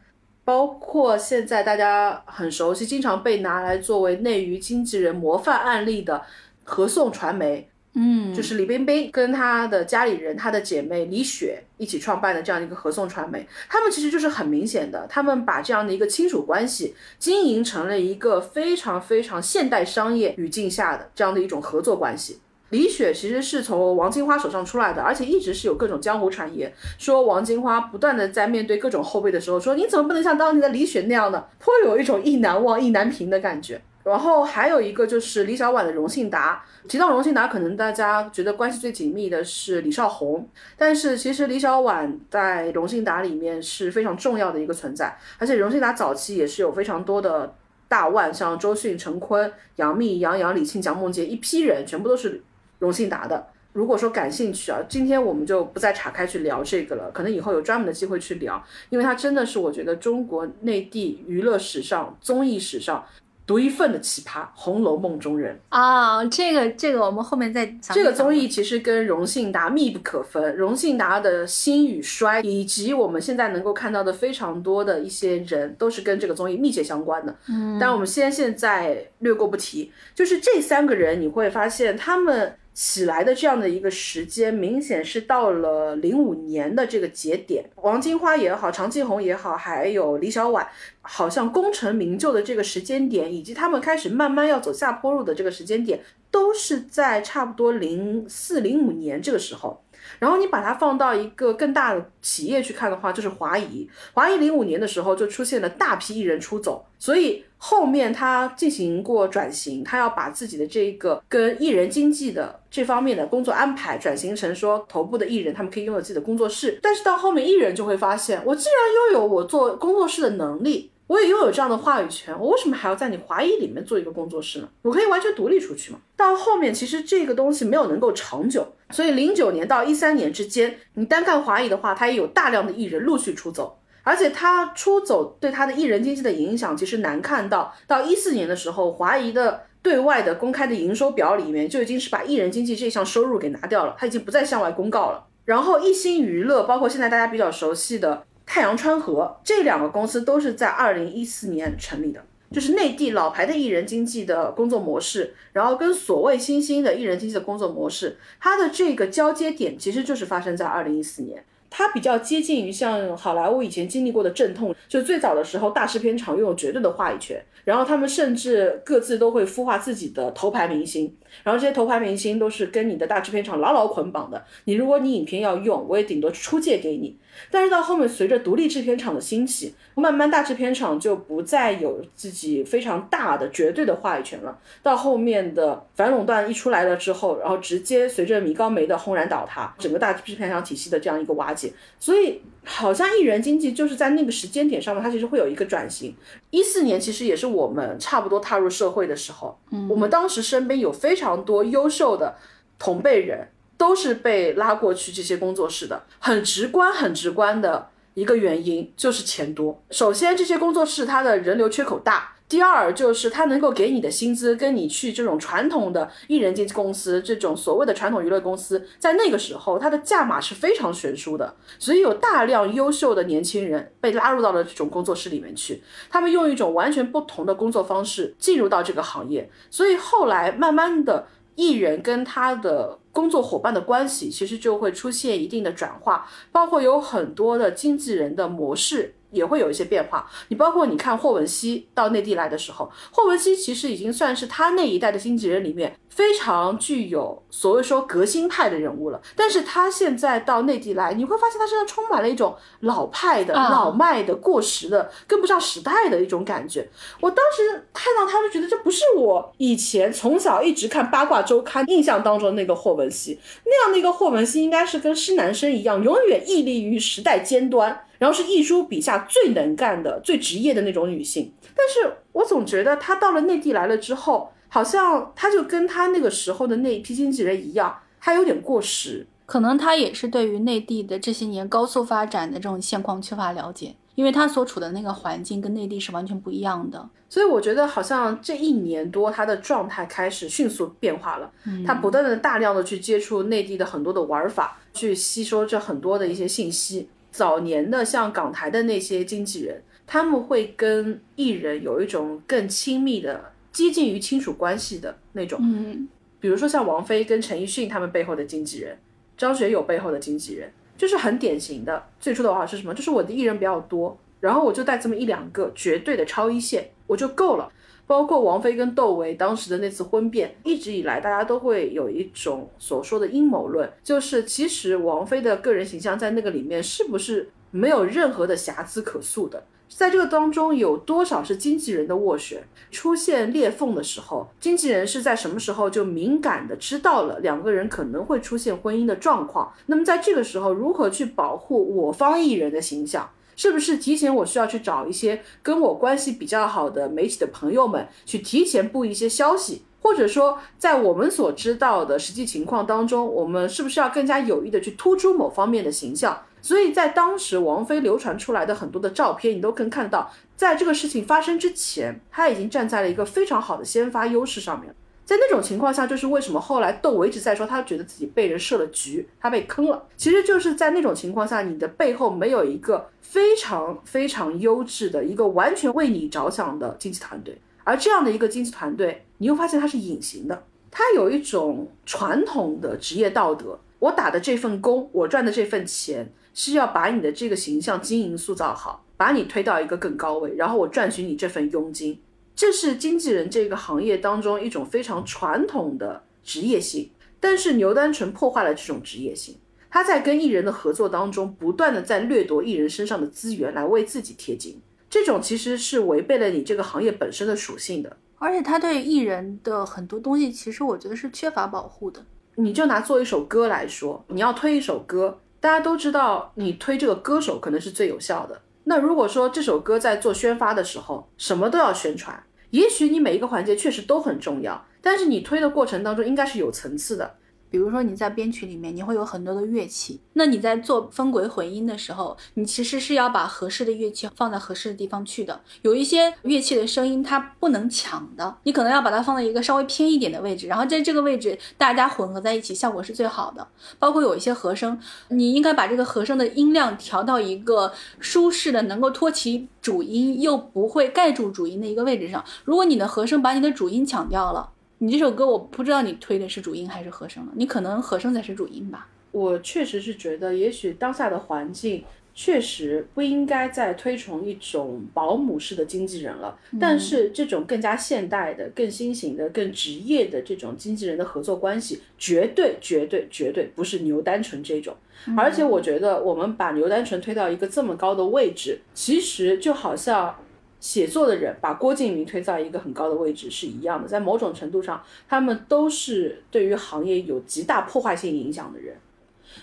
[0.47, 6.21] 包括现在大家很熟悉、经常被拿来作为内娱经纪人模范案例的
[6.63, 22.39] 合颂传媒，嗯，就是李冰冰跟她的家里人、她的姐妹李雪一起创办的这样一个合颂传媒，他们其实就是很明显的，他们把这样的一个亲属关系经营成了一个非常非常现代商业语境下的这样的一种合作关系。
[22.69, 31.45] 李雪其实是从王金花手上出来的，而且一直是有各种江湖传言，说王金花不断的在面对各种后辈的时候，说你怎么不能像当年的李雪那样呢？
[31.59, 33.81] 颇有一种意难忘、意难平的感觉。
[34.03, 40.47] 然后还有一个就是李小婉的荣幸达，提到荣幸达，可能大家觉得关系最紧密的是李少红，
[40.77, 47.53] 但是其实李小婉在荣幸达里面是非常重要的一个存在，而且荣幸达早期也是有非常多的
[47.89, 52.41] 大腕，像周迅、陈坤、杨幂、杨洋、李沁、蒋梦婕一批人，全部都是。
[52.79, 63.05] 荣信达的，如果说感兴趣啊，今天我们就不再岔开去聊这个了，可能以后有专门的机会去聊，因为它真的是我觉得中国内地娱乐史上、综艺史上
[63.45, 67.95] 独一份的奇葩，《红楼梦》中人啊，这个这个我们后面再讲。
[67.95, 77.33] 这个综艺其实跟荣信达密不可分，荣信达的兴与衰，以及我们现在能够看到的非常多的一些人，都是跟这个综艺密切相关的。
[77.47, 82.53] 嗯，但我们先现在略过不提，就是这三个人，你会发现他们。
[82.79, 87.65] 起来的这样的一个时间，明显是到了零五年的这个节点。
[87.77, 90.67] 王金花也好，常继红也好，还有李小婉，
[91.01, 95.99] 好像功成名就的这个时间点，以及他们开始慢慢要走下坡路的这个时间点，
[96.29, 99.83] 都是在差不多零四零五年这个时候。
[100.19, 103.89] 然后你把它放到一个更大的企业去看的话，就是华谊。
[104.13, 116.79] 华谊零五年的时候就出现了大批艺人出走，所以后面他进行过转型，他要把自己的这个跟艺人经济的这方面的工作安排转型成说头部的艺人，他们可以拥有自己的工作室。
[116.81, 120.91] 但是到后面艺人就会发现，我既然拥有我做工作室的能力。
[121.07, 124.67] 我也拥有这样的话语权，我为什么还要在你华谊里面做一个工作室呢？
[124.81, 125.99] 我可以完全独立出去嘛。
[126.17, 137.75] 到后面其实这个东西没有能够长久，所以零九年到一三年之间，你单看华谊的话，它也有大量的艺人陆续出走，而且他出走对他的艺人经济的影响其实难看到。
[137.85, 145.25] 到一四年的时候，华谊的对外的公开的营收表里面就已经是把艺人经济这项收入给拿掉了，他已经不再向外公告了。
[145.43, 148.23] 然后一心娱乐，包括现在大家比较熟悉的。
[148.45, 161.43] 太阳川河这两个公司都是在二零一四年成立的，就是内地老牌的艺人经济的工作模式，然后跟所谓新兴的艺人经济的工作模式，它的这个交接点其实就是发生在二零一四年。
[161.77, 174.43] 它比较接近于像好莱坞以前经历过的阵痛，就最早的时候大制片厂拥有绝对的话语权，然后他们甚至各自都会孵化自己的头牌明星，然后这些头牌明星都是跟你的大制片厂牢牢捆绑的。
[174.65, 177.17] 你如果你影片要用，我也顶多出借给你。
[177.51, 184.57] 但是到后面，随着独立制片厂的兴起，慢慢大制片厂就不再有自己非常大的绝对的话语权了。
[184.81, 196.15] 到后面的反垄断一出来了之后，然后直接随着米高梅的轰然倒塌，整个大制片厂体系的这样一个瓦解，所以好像艺人经济就是在那个时间点上面，它其实会有一个转型。
[196.51, 199.57] 一四年其实也是我们差不多踏入社会的时候，
[199.89, 202.35] 我们当时身边有非常多优秀的
[202.77, 203.47] 同辈人。
[203.79, 209.79] 都是被拉过去这些工作室的，很直观、很直观的一个原因就是钱多。
[209.91, 212.36] 首先，这些工作室它的人流缺口大。
[212.49, 239.15] 第二就是他能够给你的薪资，跟你去这种传统的艺人经纪公司，这种所谓的传统娱乐公司，在那个时候，它的价码是非常悬殊的，所以有大量优秀的年轻人被拉入到了这种工作室里面去，他们用一种完全不同的工作方式进入到这个行业，所以后来慢慢的，艺人跟他的工作伙伴的关系其实就会出现一定的转化，包括有很多的经纪人的模式。
[239.31, 240.29] 也会有一些变化。
[240.49, 249.21] 你包括你看霍汶希到内地来的时候，霍汶希其实已经算是他那一代的经纪人里面非常具有所谓说革新派的人物了。
[249.35, 256.89] 但是他现在到内地来，你会发现他身上充满了一种老派的、老迈的、过时的、跟不上时代的一种感觉。
[257.21, 268.05] 我当时看到他就觉得这不是我以前从小一直看八卦周刊印象当中那个霍汶希那样的一个霍汶希，应该是跟施南生一样，永远屹立于时代尖端。
[268.19, 279.27] 然后是亦舒笔下最能干的、最职业的那种女性，但是我总觉得她到了内地来了之后，好像他就跟他那个时候的那一批经纪人一样，他有点过时。
[279.45, 287.09] 可能他也是对于内地的这些年高速发展的这种现况缺乏了解，因为他所处的那个环境跟内地是完全不一样的。
[287.29, 291.49] 所以我觉得好像这一年多，他的状态开始迅速变化了。
[291.85, 297.07] 他不断的大量的去接触内地的很多的玩法，去吸收这很多的一些信息。
[297.31, 305.59] 早年的像港台的那些经纪人，他们会跟艺人有一种更亲密的、接近于亲属关系的那种。
[305.61, 306.09] 嗯，
[306.39, 308.97] 比如说像王菲跟陈奕迅他们背后的经纪人，
[309.37, 312.07] 张学友背后的经纪人，就是很典型的。
[312.19, 312.91] 最初的话是什么？
[312.91, 317.71] 就是我的艺人比较多，然后我就带这么一两个绝对的超一线，我就够了。
[318.07, 329.63] 包括王菲跟窦唯当时的那次婚变，一直以来大家都会有一种所说的阴谋论，就是其实王菲的个人形象在那个里面是不是没有任何的瑕疵可诉的？
[329.89, 332.63] 在这个当中有多少是经纪人的斡旋？
[332.91, 339.73] 出现裂缝的时候，经纪人是在什么时候就敏感的知道了两个人可能会出现婚姻的状况？
[339.87, 343.29] 那么在这个时候，如何去保护我方艺人的形象？
[343.55, 356.39] 是不是提前我需要去找一些跟我关系比较好的媒体的朋友们去提前布一些消息，或者说在我们所知道的实际情况当中，我们是不是要更加有意的去突出某方面的形象？
[356.67, 364.93] 所以在当时王菲流传出来的很多的照片，你都可以看得到，在这个事情发生之前，她已经站在了一个非常好的先发优势上面。
[365.23, 370.05] 在那种情况下，就是为什么后来窦唯一直在说他觉得自己被人设了局，他被坑了。
[370.17, 383.79] 其实就是在那种情况下，你的背后没有一个非常非常优质的一个完全为你着想的经纪团队，而这样的一个经纪团队，你又发现它是隐形的，它有一种传统的职业道德。
[383.99, 392.19] 我打的这份工，我赚的这份钱，是要把你的这个形象经营塑造好，把你推到一个更高位，然后我赚取你这份佣金。
[392.55, 399.55] 这是经纪人这个行业当中一种非常传统的职业性，但是牛单纯破坏了这种职业性。
[399.91, 408.17] 他在跟艺人的合作当中，不断的在掠夺艺人身上的资源来为自己贴金，这种其实是违背了你这个行业本身的属性的。
[408.39, 412.25] 而且他对艺人的很多东西，其实我觉得是缺乏保护的。
[412.55, 418.61] 你就拿做一首歌来说，你要推一首歌，大家都知道你推这个歌手可能是最有效的。
[418.83, 422.41] 那如果说这首歌在做宣发的时候，什么都要宣传。
[422.69, 427.35] 也许你每一个环节确实都很重要，但是你推的过程当中应该是有层次的。
[427.69, 435.59] 比如说你在编曲里面，你会有很多的乐器，那你在做分轨混音的时候，你其实是要把合适的乐器放在合适的地方去的。
[435.81, 443.67] 有一些乐器的声音它不能抢的，你可能要把它放在一个稍微偏一点的位置，然后在这个位置大家混合在一起，效果是最好的。
[443.99, 444.99] 包括有一些和声，
[445.29, 452.43] 你应该把这个和声的音量调到一个舒适的，能够托起主音又不会盖住主音的一个位置上。
[452.63, 454.71] 如果你的和声把你的主音抢掉了。
[454.99, 459.07] 你这首歌我不知道你推的是主音还是和声了，你可能和声才是主音吧。
[459.31, 466.57] 我确实是觉得，也许当下的环境确实不应该再推崇一种保姆式的经纪人了。
[466.79, 474.95] 但是这种更加现代的、更新型的、更职业的这种经纪人的合作关系，绝对、绝对、绝对不是牛单纯这种。
[475.35, 480.35] 而且我觉得，我们把牛丹纯推到一个这么高的位置，其实就好像。
[480.79, 488.95] 写作的人把郭敬明推到一个很高的位置是一样的，在某种程度上，他们都是对于行业有极大破坏性影响的人。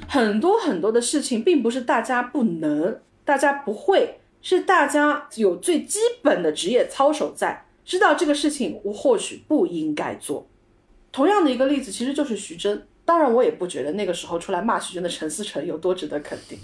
[0.08, 10.46] 很多很多的事情，并不是大家不能、大家不会，是大家有最基本的职业操守在，知道这个事情我或许不应该做。
[11.12, 12.82] 同样的一个例子，其实就是徐峥。
[13.07, 16.59] 当然，我也不觉得那个时候出来骂徐峥的陈思诚有多值得肯定。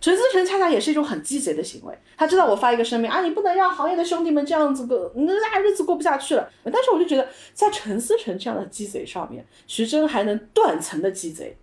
[0.00, 6.48] 陈思诚恰恰也是一种很鸡贼的行为，他知道我发一个声明啊，你不能让行业的兄弟们这样子过，那日子过不下去了。
[6.64, 11.56] 但是我就觉得，在陈思诚这样的鸡贼上面，徐峥还能断层的鸡贼，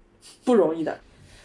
[0.44, 1.00] 不容易的。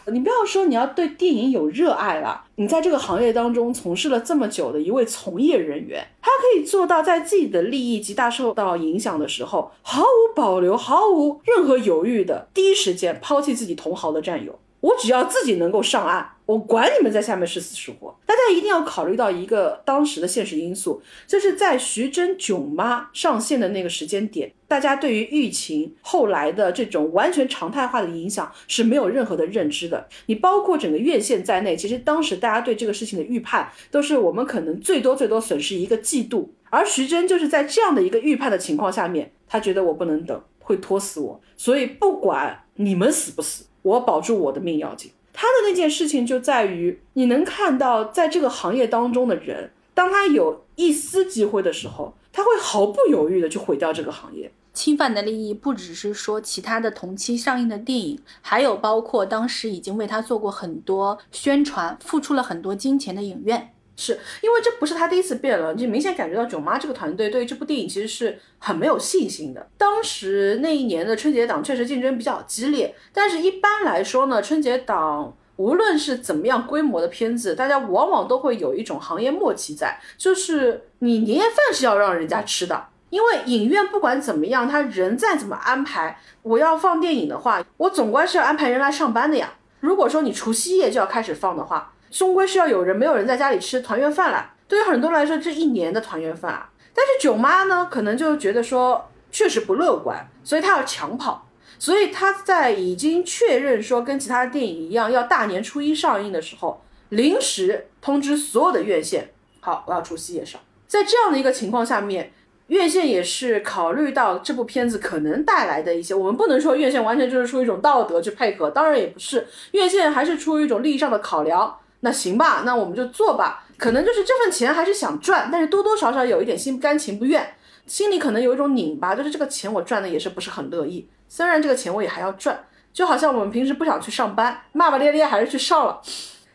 [0.06, 14.58] 你不要说你要对电影有热爱了，你在这个行业当中从事了这么久的一位从业人员，他可以做到在自己的利益极大受到影响的时候，毫无保留、毫无任何犹豫的第一时间抛弃自己同行的战友。
[14.80, 18.14] 我只要自己能够上岸，我管你们在下面是死是活。
[18.26, 30.08] 大家一定要考虑到一个当时的现实因素，就是在徐峥囧妈上线的那个时间点，大家对于疫情后来的这种完全常态化的影响是没有任何的认知的。
[30.26, 43.66] 你包括整个院线在内，其实当时大家对这个事情的预判都是我们可能最多最多损失一个季度，而徐峥就是在这样的一个预判的情况下面，他觉得我不能等，会拖死我，所以不管你们死不死。
[43.82, 45.10] 我保住我的命要紧。
[45.32, 54.52] 他的那件事情就在于，你能看到在这个行业当中的人，当他有一丝机会的时候，他会毫不犹豫的去毁掉这个行业。
[54.74, 63.74] 侵犯的利益不只是说其他的同期上映的电影，还有包括当时已经为他做过很多宣传、付出了很多金钱的影院。
[63.96, 69.66] 是因为这不是他第一次变了，就明显感觉到囧妈这个团队对于这部电影其实是很没有信心的。
[69.76, 89.52] 当时那一年的春节档确实竞争比较激烈，但是一般来说呢，春节档无论是怎么样规模的片子，大家往往都会有一种行业默契在，就是你年夜饭是要让人家吃的，因为影院不管怎么样，他人再怎么安排，我要放电影的话，我总归是要安排人来上班的呀。
[89.80, 94.52] 如果说你除夕夜就要开始放的话，终归是要有人，没有人在家里吃团圆饭了。
[94.68, 96.68] 对于很多人来说，这一年的团圆饭啊。
[96.94, 101.48] 但是囧妈呢，可能就觉得说确实不乐观，所以她要抢跑。
[101.78, 109.30] 所以她在已经确认说跟其他的电影一样要大年初一上映的时候，临时通知所有的院线，
[109.60, 110.60] 好，我要除夕夜上。
[110.86, 112.30] 在这样的一个情况下面，
[112.66, 121.78] 院线也是考虑到这部片子可能带来的一些，我们不能说院线完全就是出于一种道德去配合，当然也不是，院线还是出于一种利益上的考量。
[122.04, 123.64] 那行吧，那我们就做吧。
[123.78, 127.54] 可能就是这份钱还是想赚，但是多多少少有一点心不甘情不愿，
[127.86, 131.08] 心里可能有一种拧巴，就是这个钱我赚的也是不是很乐意。
[131.28, 136.00] 虽然这个钱我也还要赚，就好像我们平时不想去上班，骂骂咧咧还是去上了。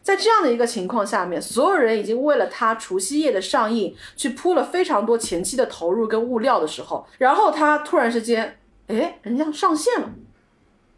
[0.02, 8.57] 在这样的一个情况下面，所有人已经为了他除夕夜的上映去铺了非常多前期的投入跟物料的时候，然后他突然之间，
[8.88, 10.10] 哎，人家上线了，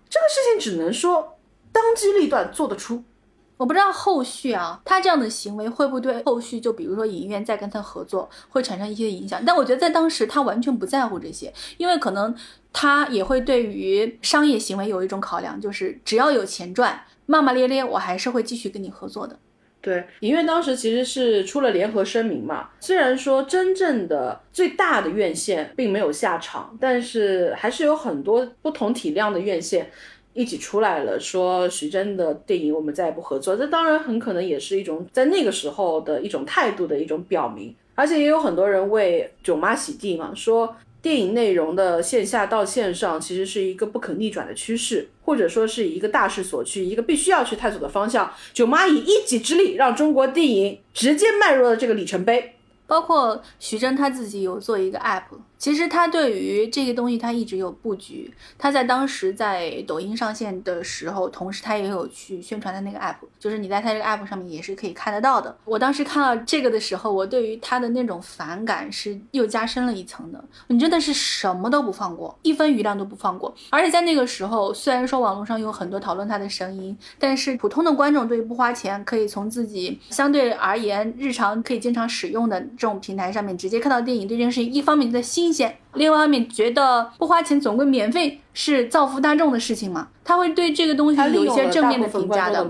[0.07, 1.39] 这个事情只能说
[1.71, 3.03] 当机立断做得出。
[3.59, 9.43] 我不知道后续啊，他这样的行为会不会对后续，就比如说影院再跟他合作，会产生一些影响。
[9.45, 12.33] 但我觉得在当时他完全不在乎这些，因为可能
[12.71, 19.37] 他也会对于商业行为有一种考量，就是只要有钱赚，骂骂咧咧，我还是会继续跟你合作的。
[19.81, 29.91] 对，影院当时其实是出了联合声明嘛，虽然说真正的最大的院线并没有下场，但是还是有很多不同体量的院线。
[30.33, 48.31] 一起出来了，说徐峥的电影我们再也不合作，这当然很可能也是一种在那个时候的一种态度的一种表明，而且也有很多人为囧妈洗地嘛，说电影内容的线下到线上其实是一个不可逆转的趋势，或者说是一个大势所趋，一个必须要去探索的方向。
[48.53, 52.53] 囧妈以一己之力让中国电影直接迈入了这个里程碑，
[52.85, 55.23] 包括徐峥他自己有做一个 app。
[55.59, 58.33] 其实他对于这个东西，他一直有布局。
[58.57, 65.53] 他在当时在抖音上线的时候，同时他也有去宣传的那个 app，就是你在他这个 app 上面也是可以看得到的。
[65.65, 70.41] 我当时看到这个的时候，我对于他的那种反感是又加深了一层的。
[70.67, 73.53] 你真的是什么都不放过，一分余量都不放过。
[73.69, 85.48] 而且在那个时候，虽然说网络上有很多讨论他的声音，但是普通的观众对于不花钱可以从自己相对而言日常可以经常使用的这种平台上面直接看到电影，对这件事情一方面在新。
[85.49, 92.63] 新鲜，另外一方面觉得不花钱总归免费是造福大众的事情嘛，他会对这个东西有一些正面的评价的。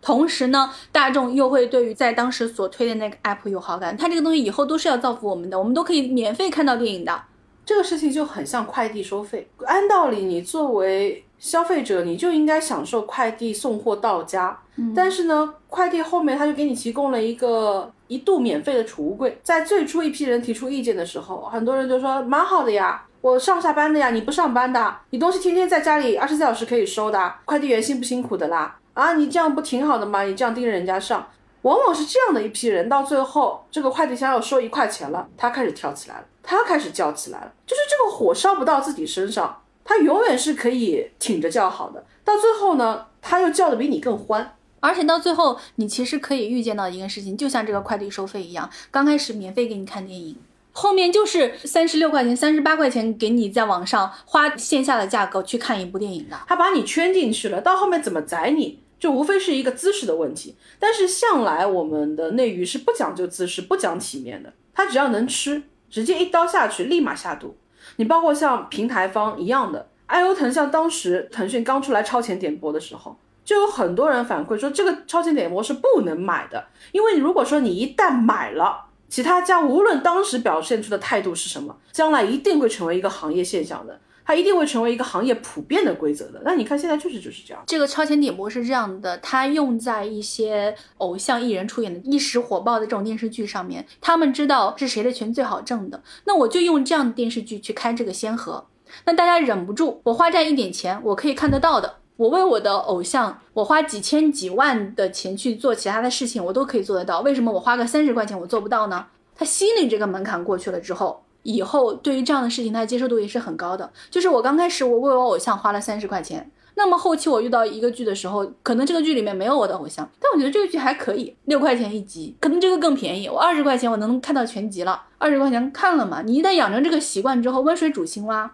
[0.00, 7.22] 同时呢，大众又会对于在当时所推的那个 app 有好感，他这个东西以后都是要造福我们的，我们都可以免费看到电影的。
[7.66, 11.24] 这个事情就很像快递收费，按道理你作为。
[11.42, 14.56] 消费者你就应该享受快递送货到家，
[14.94, 19.36] 但是呢，快递后面他就给你提供了一个一度免费的储物柜。
[19.42, 28.78] 在最初一批人提出意见的时候，很多人就说蛮好的呀，我上下班的呀，你不上班的，你东西天天在家里二十四小时可以收的，快递员辛不辛苦的啦？
[28.94, 30.22] 啊，你这样不挺好的吗？
[30.22, 31.26] 你这样盯着人家上，
[31.62, 39.58] 往往是这样的一批人，到最后这个快递箱要收一块钱了，他开始跳起来了，他开始叫起来了，就是这个火烧不到自己身上。
[39.84, 44.56] 他永远是可以挺着叫好的，到最后呢，他又叫的比你更欢。
[44.80, 50.36] 而且到最后，你其实可以预见到一个事情，就像这个快递收费一样，刚开始免费给你看电影，
[50.72, 56.36] 后面就是三十六块钱、三十八块钱给你在网上花线下的价格去看一部电影的。
[56.48, 60.56] 他把你圈进去了，到后面怎么宰你，就无非是一个姿势的问题。
[60.80, 67.54] 但是向来我们的内娱是不讲究姿势、不讲体面的，他只要能吃，直接一刀下去，立马下肚。
[67.96, 73.16] 你包括像平台方一样的，爱优腾，像当时腾讯刚出来超前点播的时候。
[73.44, 84.00] 就有很多人反馈说，这个超前点播是不能买的，因为如果说你一旦买了，其他家无论当时表现出的态度是什么，将来一定会成为一个行业现象的，
[84.32, 86.40] 它一定会成为一个行业普遍的规则的。
[86.42, 87.62] 那你看现在确实就是这样。
[87.66, 98.64] 这个超前点播是这样的，它用在一些偶像艺人出演的一时火爆的这种电视剧上面，他们知道是谁的钱最好挣的，那我就用这样的电视剧去开这个先河，
[99.04, 101.96] 那大家忍不住，我花这样一点钱，我可以看得到的。
[102.16, 107.20] 我为我的偶像，我花几千几万的钱去做其他的事情，我都可以做得到。
[107.20, 109.04] 为什么我花个三十块钱我做不到呢？
[109.36, 113.92] 他心里这个门槛过去了之后，以后对于这样的事情，他的接受度也是很高的。
[114.10, 126.22] 就是我刚开始我为我偶像花了三十块钱，那么后期我遇到一个剧的时候，可能这个剧里面没有我的偶像，但我觉得这个剧还可以，六块钱一集，可能这个更便宜，我二十块钱我能看到全集了，二十块钱看了嘛？
[126.22, 128.52] 你一旦养成这个习惯之后，温水煮青蛙。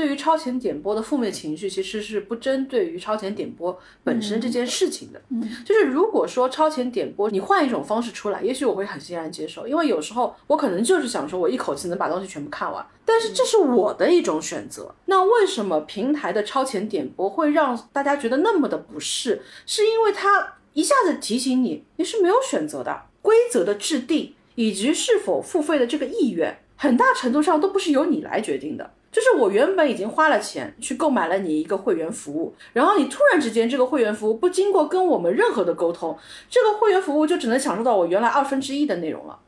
[0.00, 5.20] 对于超前点播的负面情绪，其实是不针对于超前点播本身这件事情的。
[5.28, 12.82] 嗯，就是如果说超前点播，你换一种方式出来，也许我会很欣然接受，因为有时候我可能就是想说，我一口气能把东西全部看完。
[13.04, 14.94] 但是这是我的一种选择。
[15.04, 19.42] 那为什么平台的超前点播会让大家觉得那么的不适？
[19.66, 23.02] 是因为它一下子提醒你，你是没有选择的。
[23.20, 28.90] 规则的制定以及是否付费的这个意愿，很大程度上都不是由你来决定的。
[29.12, 36.16] 就是我原本已经花了钱去购买了你一个会员服务，然后你突然之间这个会员服务不经过跟我们任何的沟通，
[36.48, 39.38] 这个会员服务就只能享受到我原来二分之一的内容了。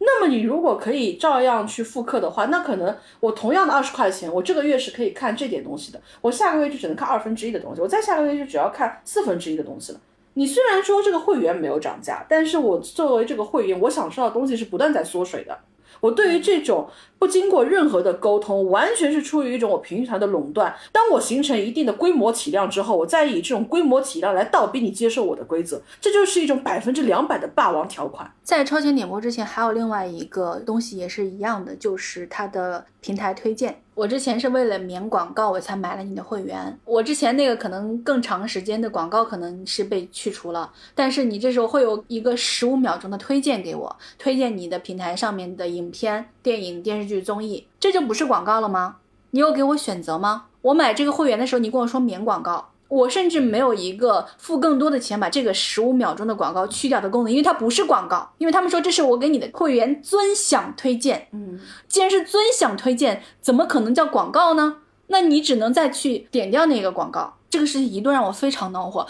[0.00, 10.00] 那么你如果可以照样去复刻的话，那可能我同样的二十块钱，我这个月是可以看这点东西的，我下个月就只能看二分之一的东西，我再下个月就只要看四分之一的东西了。
[10.34, 15.56] 你虽然说这个会员没有涨价，但是我作为这个会员，我享受到的东西是不断在缩水的。
[16.02, 20.74] 我对于这种不经过任何的沟通，完全是出于一种我平台的垄断。
[20.90, 28.28] 当我形成一定的规模体量之后，我再以这种规模体量来倒逼你接受我的规则，这就是一种百分之两百的霸王条款。
[28.42, 33.81] 在超前点播之前，还有另外一个东西也是一样的，就是它的平台推荐。
[33.94, 36.78] 我之前是为了免广告，我才买了你的会员。
[36.84, 48.96] 我之前那个可能更长时间的广告可能是被去除了，但是你这时候会有一个十五秒钟的推荐给我，推荐你的平台上面的影片、电影、电视剧、综艺，这就不是广告了吗？
[49.32, 50.46] 你有给我选择吗？
[50.62, 52.71] 我买这个会员的时候，你跟我说免广告。
[52.92, 61.26] 我甚至没有一个付更多的钱把这个十五秒钟的广告去掉的功能，因为它不是广告，因为他们说这是我给你的会员尊享推荐。
[61.32, 61.58] 嗯，
[61.88, 64.76] 既然是尊享推荐，怎么可能叫广告呢？
[65.06, 67.38] 那你只能再去点掉那个广告。
[67.48, 69.06] 这个事情一度让我非常恼火，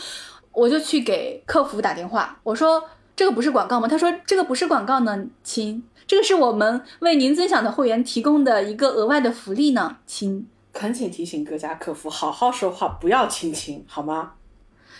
[0.52, 2.84] 我就去给客服打电话，我说
[3.16, 3.88] 这个不是广告吗？
[3.88, 10.46] 他说这个不是广告呢，亲，这个是我们为您尊享的会员提供的一个额外的福利呢，亲。
[10.72, 14.32] 恳请提醒各家客服好好说话，不要亲亲，好吗？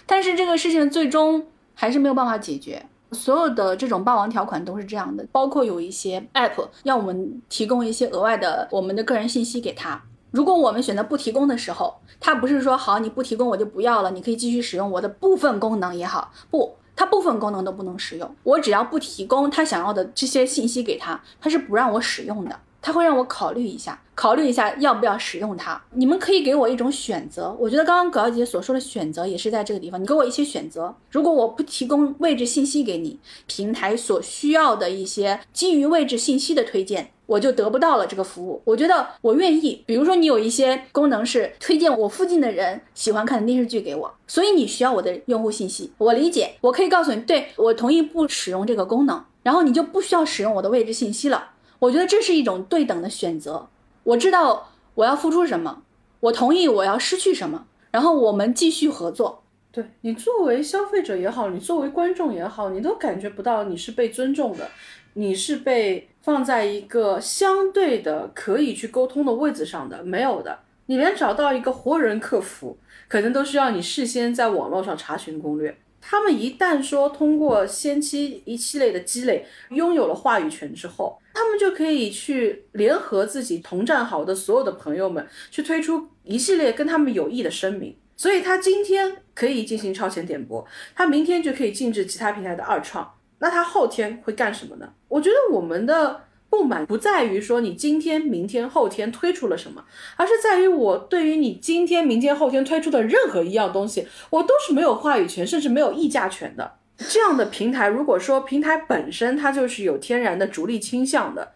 [0.07, 2.87] 但是这个事情最终还是没有办法解决。
[3.13, 10.03] 所有的这种霸王条款都是这样的，包括有一些 app 要我们提供一些额外的我们的个人信息给他。
[10.31, 18.35] 如果我们选择不提供的时候，他不是说好你不提供我就不要了，你可以继续使用我的部分功能也好，不，他部分功能都不能使用。
[18.43, 22.59] 我只要不提供他想要的这些信息给他，他是不让我使用的。
[22.83, 25.81] 他会让我考虑一下，考虑一下要不要使用它。
[25.93, 27.57] 你们可以给我一种选择。
[27.59, 30.03] 我觉得刚刚葛小姐所说的选择也是在这个地方。
[30.03, 30.95] 你给我一些选择。
[31.09, 38.61] 如果我不提供位置信息给你，平台所需要的一些基于位置信息的推荐，我就得不到了这个服务。
[38.65, 39.85] 我觉得我愿意。
[39.87, 45.93] 比如说，你有一些功能是推荐我附近的人喜欢看的电视剧给我，所以你需要我的用户信息。
[45.99, 51.51] 我理解，我可以告诉你，对我同意不使用这个功能，然后你就不需要使用我的位置信息了。
[51.83, 53.69] 我觉得这是一种对等的选择。
[54.05, 55.83] 我知道我要付出什么，
[56.21, 59.43] 我同意我要失去什么，然后我们继续合作。
[59.73, 64.71] 对你作为消费者也好，你作为观众也好，你都感觉不到你是被尊重的，
[65.15, 70.61] 你是被放在一个相对的可以去沟通的位置上的，没有的。
[70.87, 72.79] 你连找到一个活人客服，
[73.09, 75.77] 可能都需要你事先在网络上查询攻略。
[76.01, 87.97] 他们一旦说通过先期一系列的积累，拥有了话语权之后，他们就可以去联合自己同战壕的所有的朋友们，去推出一系列跟他们有益的声明。
[88.17, 90.65] 所以他今天可以进行超前点播，
[90.95, 93.15] 他明天就可以禁止其他平台的二创。
[93.39, 94.93] 那他后天会干什么呢？
[95.09, 99.85] 我觉得我们的不满不在于说你今天、明天、后天推出了什么，
[100.17, 106.75] 而是在于我对于你今天、明天、后天推出的任何一样东西，我都是没有话语权，甚至没有议价权的。
[107.03, 111.53] 这样的平台，如果说平台本身它就是有天然的逐利倾向的，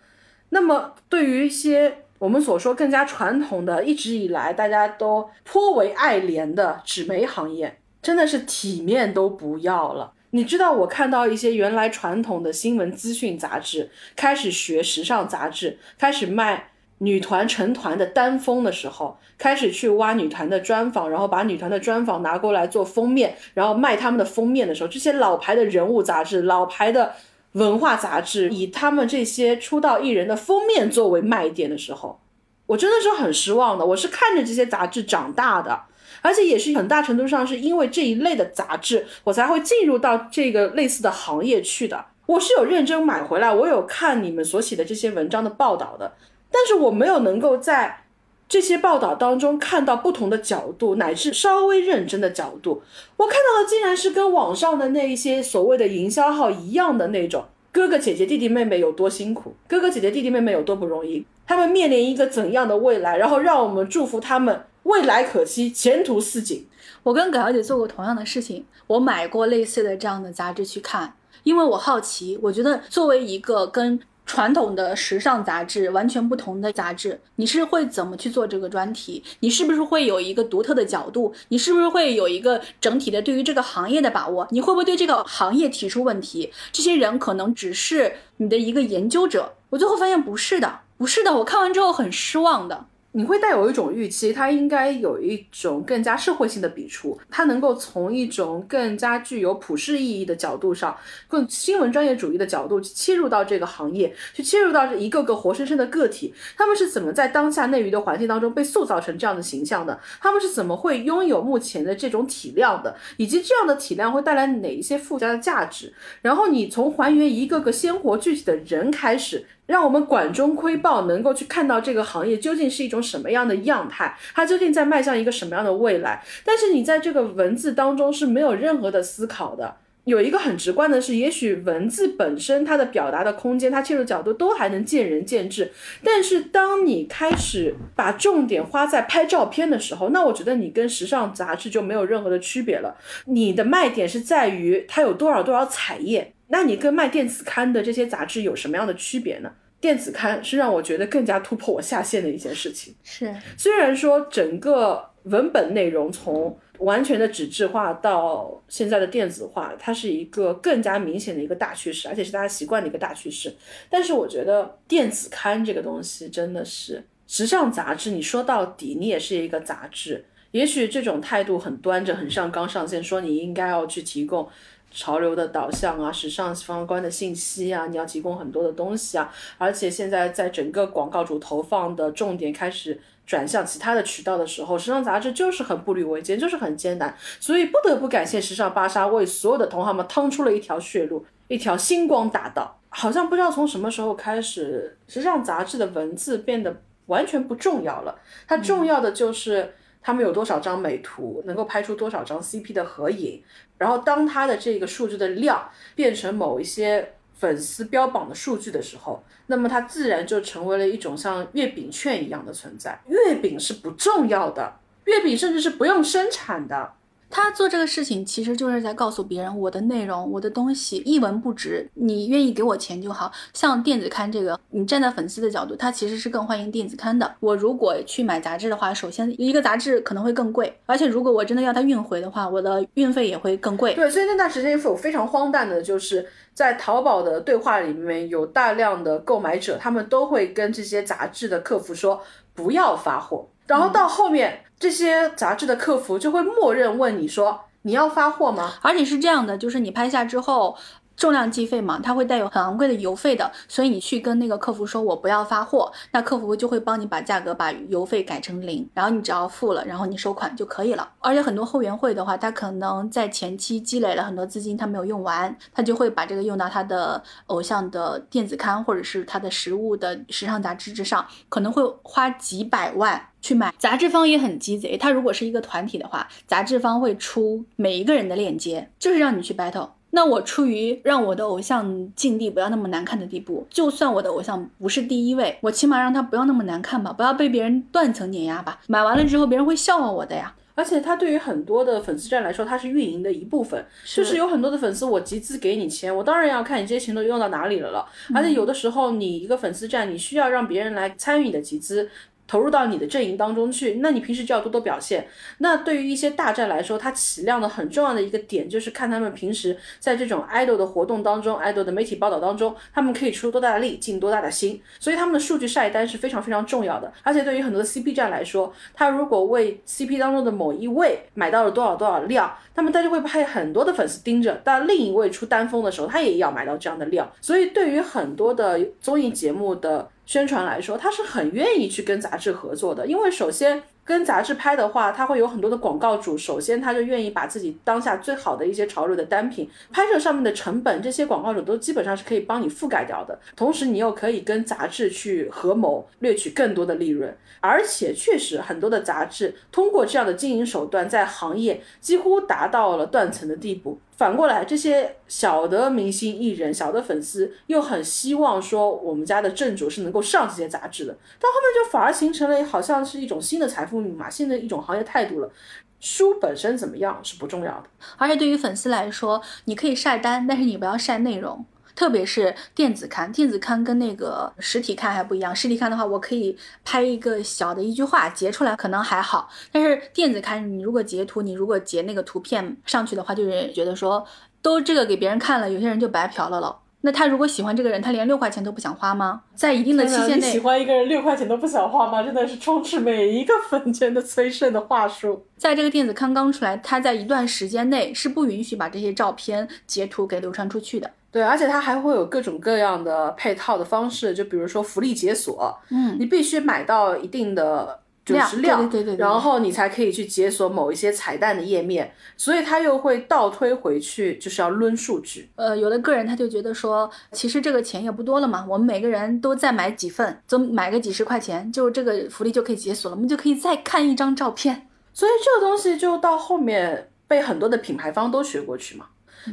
[0.51, 10.12] 那么对于一些我们所说更加传统的，一直以来大家都颇为爱怜的纸媒行业，真的是体面都不要了。
[10.31, 27.14] 你知道，我看到一些原来传统的新闻资讯杂志开始学时尚杂志，开始卖女团成团的单封的时候，开始去挖女团的专访，然后把女团的专访拿过来做封面，然后卖他们的封面的时候，这些老牌的人物杂志、老牌的
[27.52, 32.20] 文化杂志，以他们这些出道艺人的封面作为卖点的时候，
[32.66, 33.85] 我真的是很失望的。
[33.86, 35.82] 我是看着这些杂志长大的。
[36.23, 42.05] 而且也是很大程度上是因为这一类的杂志，我才会进入到这个类似的行业去的。
[42.24, 46.14] 我是有认真买回来，我有看你们所写的这些文章的报道的，
[46.51, 48.05] 但是我没有能够在
[48.48, 52.82] 这些报道当中看到不同的角度，乃至稍微认真的角度。
[53.16, 64.64] 我看到的竟然是跟网上的那一些所谓的营销号一样的那种哥哥姐姐弟弟妹妹有多辛苦，哥哥姐姐弟弟妹妹有多不容易，他们面临一个怎样的未来，然后让我们祝福他们。
[64.85, 66.64] 未来可期，前途似锦。
[67.02, 71.12] 我跟葛小姐做过同样的事情，我买过类似的这样的杂志去看，
[71.43, 72.39] 因为我好奇。
[72.40, 79.22] 我觉得作为一个跟传统的时尚杂志完全不同的杂志，你是会怎么去做这个专题？
[79.40, 81.32] 你是不是会有一个独特的角度？
[81.48, 84.46] 你是不是会有一个整体的对于这个行业的把握？
[84.50, 86.52] 你会不会对这个行业提出问题？
[86.72, 89.54] 这些人可能只是你的一个研究者。
[89.70, 91.32] 我最后发现不是的，不是的。
[91.38, 92.86] 我看完之后很失望的。
[93.16, 100.94] 你会带有一种预期，它应该有一种更加社会性的笔触，它能够从一种更加具有普世意义的角度上，
[101.26, 109.98] 更新闻专业主义的角度去切入到这个行业，去切入到这一个个活生生的个体，他们是怎么在当下内娱的环境当中被塑造成这样的形象的？
[110.20, 112.94] 他们是怎么会拥有目前的这种体量的？
[113.16, 115.90] 以及这样的体量会带来哪一些附加的价值？
[116.20, 119.47] 然后你从还原一个个鲜活具体的人开始。
[119.66, 126.22] 让我们管中窥豹，能够去看到这个行业究竟是一种什么样的样态，它究竟在迈向一个什么样的未来。
[126.44, 129.76] 但是你在这个文字当中是没有任何的思考的。
[130.05, 135.72] 有一个很直观的是，也许文字本身它的表达的空间，它切入角度都还能见仁见智。
[136.05, 142.97] 但是当你开始把重点花在拍照片的时候，那我觉得你跟时尚杂志就没有任何的区别了。
[143.24, 146.34] 你的卖点是在于它有多少多少彩页。
[146.48, 149.52] 那你跟卖电子刊的这些杂志有什么样的区别呢？
[149.78, 152.94] 电子刊是让我觉得更加突破我下限的一件事情。
[153.05, 163.55] 是，虽然说整个文本内容从完全的纸质化到现在的电子化，它是一个更加明显的一个大趋势，而且是大家习惯的一个大趋势。
[163.90, 170.24] 但是我觉得电子刊这个东西真的是时尚杂志，你说到底你也是一个杂志。
[170.52, 174.48] 也许这种态度很端着、很上纲上线，说你应该要去提供。
[174.97, 192.81] 潮流的导向啊，时尚相关的信息啊，你要提供很多的东西啊，而且现在在整个广告主投放的重点开始转向其他的渠道的时候，时尚杂志就是很步履维艰，就是很艰难，所以不得不感谢时尚芭莎为所有的同行们趟出了一条血路，一条星光大道。
[192.89, 196.74] 好像不知道从什么时候开始，时尚杂志的文字变得
[197.06, 198.18] 完全不重要了，
[198.48, 199.74] 它重要的就是。
[200.06, 203.42] 他们有多少张美图，能够拍出多少张 CP 的合影？
[203.76, 213.00] 然后当他的这个数据的量变成某一些粉丝标榜的数据的时候，那么它自然就成为了一种像月饼券一样的存在。
[213.08, 214.74] 月饼是不重要的，
[215.06, 216.92] 月饼甚至是不用生产的。
[217.28, 223.30] 他做这个事情，其实就是在告诉别人，我的内容、我的东西一文不值，你愿意给我钱就好。
[223.52, 227.34] 像电子刊这个，你站在粉丝的角度，他其实是更欢迎电子刊的。
[227.40, 233.94] 我如果去买杂志的话，首先一个杂志可能会更贵，而且如果我真的要它运回的话，我的运费也会更贵。
[233.94, 242.22] 对，所以那段时间有非常荒诞的，就是在淘宝的对话里面有大量的购买者，他们都会跟这些杂志的客服说
[242.54, 244.60] 不要发货，然后到后面。
[244.78, 250.76] 这些杂志的客服就会默认问你说：“你要发货吗？”而且是这样的，就是你拍下之后，
[251.16, 261.09] 重量计费嘛，它会带有很昂贵的邮费的，所以你去跟那个客服说我不要发货，那客服就会帮你把价格把邮费改成零，然后你只要付了，然后你收款就可以了。
[261.20, 273.72] 而且很多后援会的话，他可能在前期积累了很多资金，他没有用完，他就会把这个用到他的偶像的电子刊或者是他的实物的时尚杂志之上，可能会花几百万去买。
[273.78, 279.88] 杂志方也很鸡贼，他如果是一个团体的话，杂志方会出每一个人的链接，就是让你去 battle。
[280.16, 288.80] 那我出于让我的偶像境地不要那么难看的地步，就算我的偶像不是第一位，我起码让他不要那么难看吧，不要被别人断层碾压吧。
[288.86, 290.55] 买完了之后，别人会笑话我的呀。
[290.74, 298.06] 而且它对于很多的粉丝站来说，它是运营的一部分，就是有很多的粉丝，我集资给你钱，我当然要看你这些钱都用到哪里了了。
[298.34, 302.09] 而且有的时候，你一个粉丝站，你需要让别人来参与你的集资。
[302.47, 305.27] 投入到你的阵营当中去，那你平时就要多多表现。
[305.59, 314.81] 那对于一些大站来说，它起量的很重要的一个点就是看他们平时在这种 idol 的活动当中，idol 的媒体报道当中，他们可以出多大的力，尽多大的心。
[315.01, 317.12] 所以他们的数据晒单是非常非常重要的。
[317.23, 327.31] 而且对于很多的 CP 站来说，他如果为 CP 当中的某一位买到了多少多少量，那么他就会派很多的粉丝盯着，但另一位出单峰的时候，他也要买到这样的量。
[327.40, 330.09] 所以对于很多的综艺节目的。
[330.26, 333.84] 宣传来说，他是很愿意去跟杂志合作的，因为首先。
[334.06, 336.38] 跟杂志拍的话，他会有很多的广告主。
[336.38, 343.36] 首先，他就愿意把自己当下最好的一些潮流的单品拍摄上面的成本，这些广告主都基本上是可以帮你覆盖掉的。
[343.56, 347.36] 同时，你又可以跟杂志去合谋，掠取更多的利润。
[347.60, 353.98] 而且，确实很多的杂志通过这样的经营手段，在行业几乎达到了断层的地步。
[354.16, 361.12] 反过来，这些小的明星艺人、小的粉丝又很希望说，我们家的正主是能够上这些杂志的。
[361.12, 363.95] 到后面就反而形成了好像是一种新的财富。
[364.01, 365.51] 密码，现在一种行业态度了。
[365.98, 367.85] 书本身怎么样是不重要的，
[368.18, 371.64] 而且对于粉丝来说，你可以晒单，但是你不要晒内容，
[371.97, 373.32] 特别是电子刊。
[373.32, 379.48] 电子刊跟那个实体刊还不一样，实体刊的话，我可以拍一个小的一句话截出来，可能还好。
[379.73, 384.24] 但是电子刊，你如果截图，你如果截那个图片上去的话，就是觉得说
[384.60, 386.78] 都这个给别人看了，有些人就白嫖了了。
[387.02, 389.43] 那他如果喜欢这个人，他连六块钱都不想花吗？
[389.55, 392.23] 在一定的期限内，喜欢一个人六块钱都不想花吗？
[392.23, 395.47] 真的是充斥每一个粉圈的催生的话术。
[395.56, 401.10] 在这个电子刊刚出来，他在一段时间内是不允许把这些照片截图给流传出去的。
[401.31, 408.01] 对，而且他还会有各种各样的配套的方式，就比如说福利解锁，嗯，你必须买到一定的。
[408.26, 415.48] 就是量，对对对，然后你才可以去解锁某一些彩蛋的页面，所以他又会倒推回去，就是要抡数据。
[415.54, 424.88] 呃，有的个人他就觉得说，其实这个钱也不多了嘛，我们每个人都再买几份，就买个几十块钱，就这个福利就可以解锁了，我们就可以再看一张照片。
[425.14, 429.06] 所以这个东西就到后面被很多的品牌方都学过去嘛，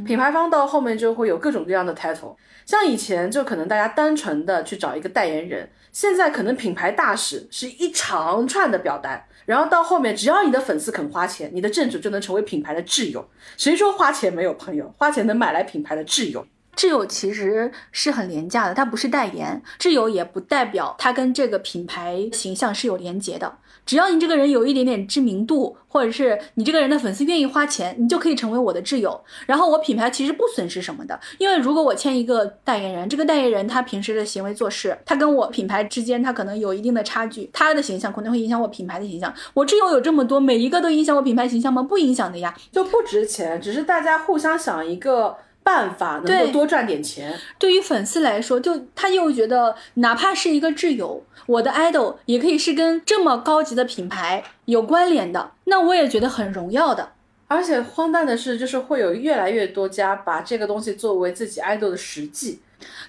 [0.03, 2.35] 品牌方到后面就会有各种各样的 title，
[2.65, 5.69] 像以前就可能大家单纯的去找一个代言人。
[5.93, 13.29] 现在可能品牌大使是一长串的表单，然后到后面，只要你的粉丝肯花钱，你的正主就能成为品牌的挚友。
[13.57, 14.91] 谁说花钱没有朋友？
[14.97, 16.45] 花钱能买来品牌的挚友。
[16.75, 23.57] 挚友其实是很廉价的，它不是代言，挚友也不代表它跟这个品牌形象是有连结的。
[23.85, 29.21] 只要你这个人有一点点知名度，或者是你这个人的粉丝愿意花钱，你就可以成为我的挚友。
[29.45, 39.33] 然后我品牌其实不损失什么的，因为如果我签一个代言人，这个代言人他平时的行为做事，他跟我品牌之间他可能有一定的差距，他的形象可能会影响我品牌的形象。
[39.53, 41.83] 我挚友有这么多，每一个都影响我品牌形象吗？
[41.83, 45.35] 不影响的呀，就不值钱，只是大家互相想一个。
[45.63, 57.13] 办法能够多赚点钱，对于粉丝来说，就他又觉得，哪怕是一个挚友，我的 idol 也可以是跟这么高级的品牌有关联的，那我也觉得很荣耀的。
[57.47, 62.59] 而且荒诞的是，就是会有越来越多家把这个东西作为自己 idol 的实际，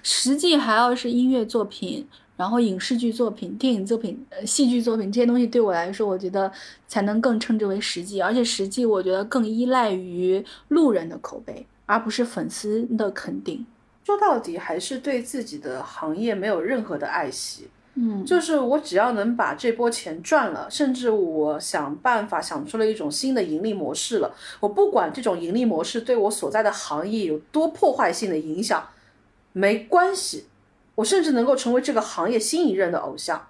[0.03, 2.07] 实际还要是音乐作品，
[2.37, 6.51] 然后影视剧作品、电影作品、呃戏剧作品这些东西，对我来说，我觉得
[6.87, 8.21] 才能更称之为实际。
[8.21, 11.65] 而且实际，我觉得更依赖于路人的口碑。
[11.85, 13.65] 而不是粉丝的肯定，
[14.03, 17.67] 说到底还是对自己的行业没有任何的爱惜。
[17.97, 28.89] 嗯，就是我只要能把这波钱赚了，甚至我想办法想出了一种新的盈利模式了，我不管这种盈利模式对我所在的行业有多破坏性的影响，
[29.53, 30.45] 没关系，
[30.95, 33.47] 我甚至能够成为这个行业新一任的偶像。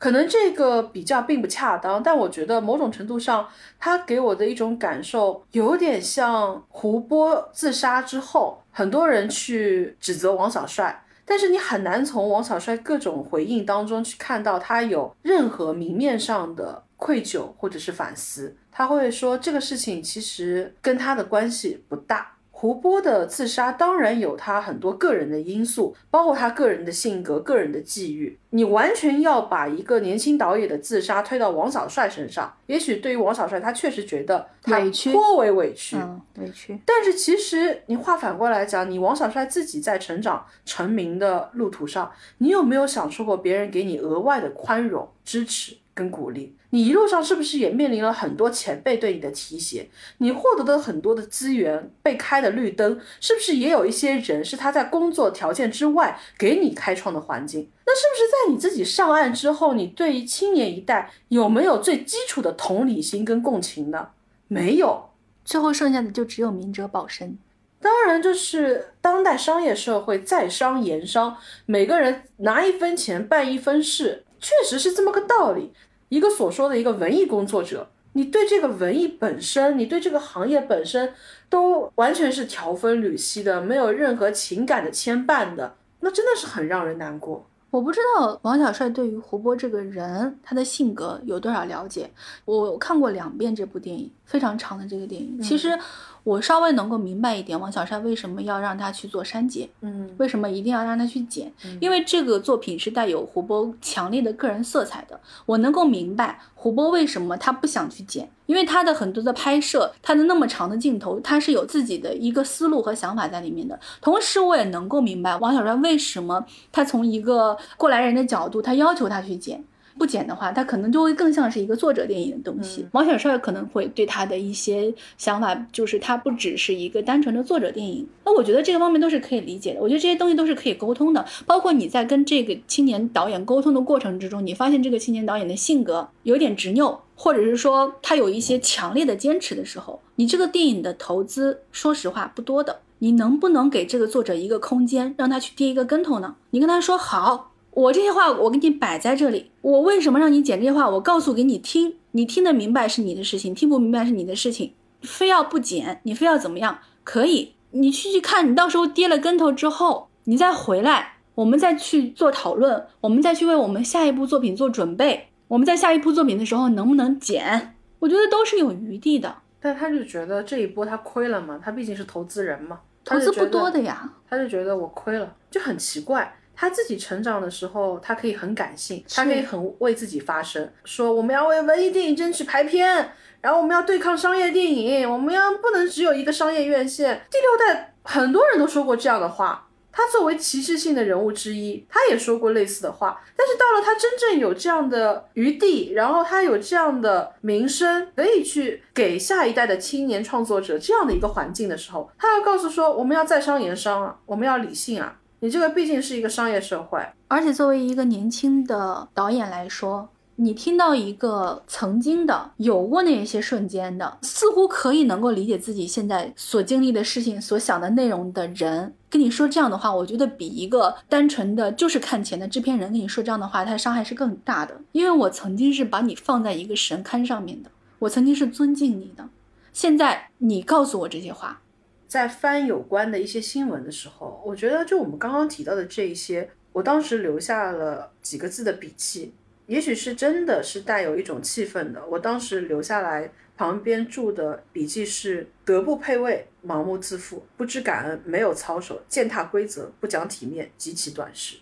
[0.00, 3.46] 可能这个比较并不恰当，但我觉得某种程度上，
[3.78, 18.56] 他给我的一种感受有点像胡波自杀之后，很多人去指责王小帅，但是你很难从王小帅各种回应当中去看到他有任何明面上的愧疚或者是反思。
[18.72, 22.36] 他会说这个事情其实跟他的关系不大。
[22.60, 28.38] 胡波的自杀当然有他很多个人的因素，包括他个人的性格、个人的际遇。
[28.50, 35.96] 你完全要把一个年轻导演的自杀推到王小帅身上，也许对于王小帅，他确实觉得他委屈颇为委屈。
[35.96, 36.78] 嗯，委屈。
[36.84, 46.54] 但是其实你话反过来讲，你王小帅自己在成长成名的路途上，你有没有享受过别人给你额外的宽容、支持跟鼓励？
[46.70, 49.90] 你一路上是不是也面临了很多前辈对你的提携？
[50.18, 57.68] 你获得的很多的资源，被开的绿灯，是不是也有一些人是他在工作条件之外给你开创的环境？
[57.84, 64.10] 那是不是在你自己上岸之后，你对于青年一代有没有最基础的同理心跟共情呢？
[64.46, 65.10] 没有。
[65.44, 67.36] 最后剩下的就只有明哲保身。
[67.80, 71.36] 当然，就是当代商业社会在商言商，
[71.66, 75.72] 每个人拿一分钱办一分事，确实是这么个道理。
[76.08, 81.14] 一个所说的一个文艺工作者，你对这个文艺本身，你对这个行业本身，
[81.48, 87.46] 都完全是条分缕析的，没有任何情感的牵绊的，那真的是很让人难过。
[87.70, 92.10] 我不知道王小帅对于胡波这个人，他的性格有多少了解。
[92.44, 95.40] 我看过两遍这部电影，非常长的这个电影。
[95.40, 95.78] 其实
[96.24, 105.18] 我稍微能够明白一点，王小帅为什么要让他去做删减，嗯，为什么一定要让他去剪，因为这个作品是带有胡波强烈的个人色彩的。
[105.46, 113.78] 我能够明白胡波为什么他不想去剪，因为他的很多的拍摄，他的那么长的镜头，他是有自己的一个思路和想法在里面的。
[114.00, 119.64] 同时，我也能够明白王小帅为什么他从一个过来人的角度，他要求他去剪。
[120.00, 122.86] 不剪的话，他可能就会更像是一个作者电影的东西。
[122.90, 128.08] 毛小帅可能会对他的一些想法，就是他不只是一个单纯的作者电影。
[128.24, 129.80] 那我觉得这个方面都是可以理解的。
[129.82, 131.22] 我觉得这些东西都是可以沟通的。
[131.44, 142.80] 包括你在跟这个青年导演沟通的过程之中，你发现这个青年导演的性格有点执拗，或者是说他有一些强烈的坚持的时候，你这个电影的投资，说实话不多的。
[143.02, 146.36] 你能不能给这个作者一个空间，让他去跌一个跟头呢？
[146.50, 147.49] 你跟他说好。
[147.72, 150.88] 我这些话我给你摆在这里，我为什么让你剪这些话？
[150.88, 154.74] 我告诉给你听，你听得明白是你的事情，听不明白是你的事情。
[155.02, 156.78] 非要不剪，你非要怎么样？
[157.04, 165.28] 可以，你去去看，你到时候跌了跟头之后，你再回来，我们再去做讨论，我们再去为我们下一部作品做准备。
[165.48, 167.74] 我们在下一部作品的时候能不能剪？
[167.98, 169.34] 我觉得都是有余地的。
[169.60, 176.34] 但他就觉得这一波他亏了嘛，他毕竟是投资人嘛，投资不多的呀，他就觉得我亏了，就很奇怪。
[176.60, 187.22] 他自己成长的时候，他可以很感性，他可以很为自己发声，说我们要为文艺电影争取排片，然后我们要对抗商业电影，我们要不能只有一个商业院线。
[187.30, 193.18] 第六代很多人都说过这样的话，他作为歧视性的人物之一，他也说过类似的话。
[193.34, 205.16] 但是到了他真正有这样的余地，然后他有这样的名声，可以去给下一代的青年创作者这样的一个环境的时候，他要告诉说，我们要在商言商啊，我们要理性啊。
[205.42, 224.78] 你这个毕竟是一个商业社会，而且作为一个年轻的导演来说，你听到一个曾经的有过那些瞬间的，似乎可以能够理解自己现在所经历的事情、所想的内容的人，跟你说这样的话，我觉得比一个单纯的就是看钱的制片人跟你说这样的话，他的伤害是更大的。
[224.92, 229.26] 因为我曾经是把你放在一个神龛上面的，我曾经是尊敬你的，
[229.72, 231.62] 现在你告诉我这些话。
[232.10, 239.32] 在翻有关的一些新闻的时候，我觉得就我们刚刚提到的这一些，我当时留下了几个字的笔记，
[239.66, 242.04] 也许是真的是带有一种气氛的。
[242.04, 251.58] 我当时留下来旁边注的笔记是：德不配位，盲目自负，不知感恩，没有操守，践踏规则，不讲体面，极其短视。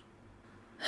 [0.78, 0.86] 唉，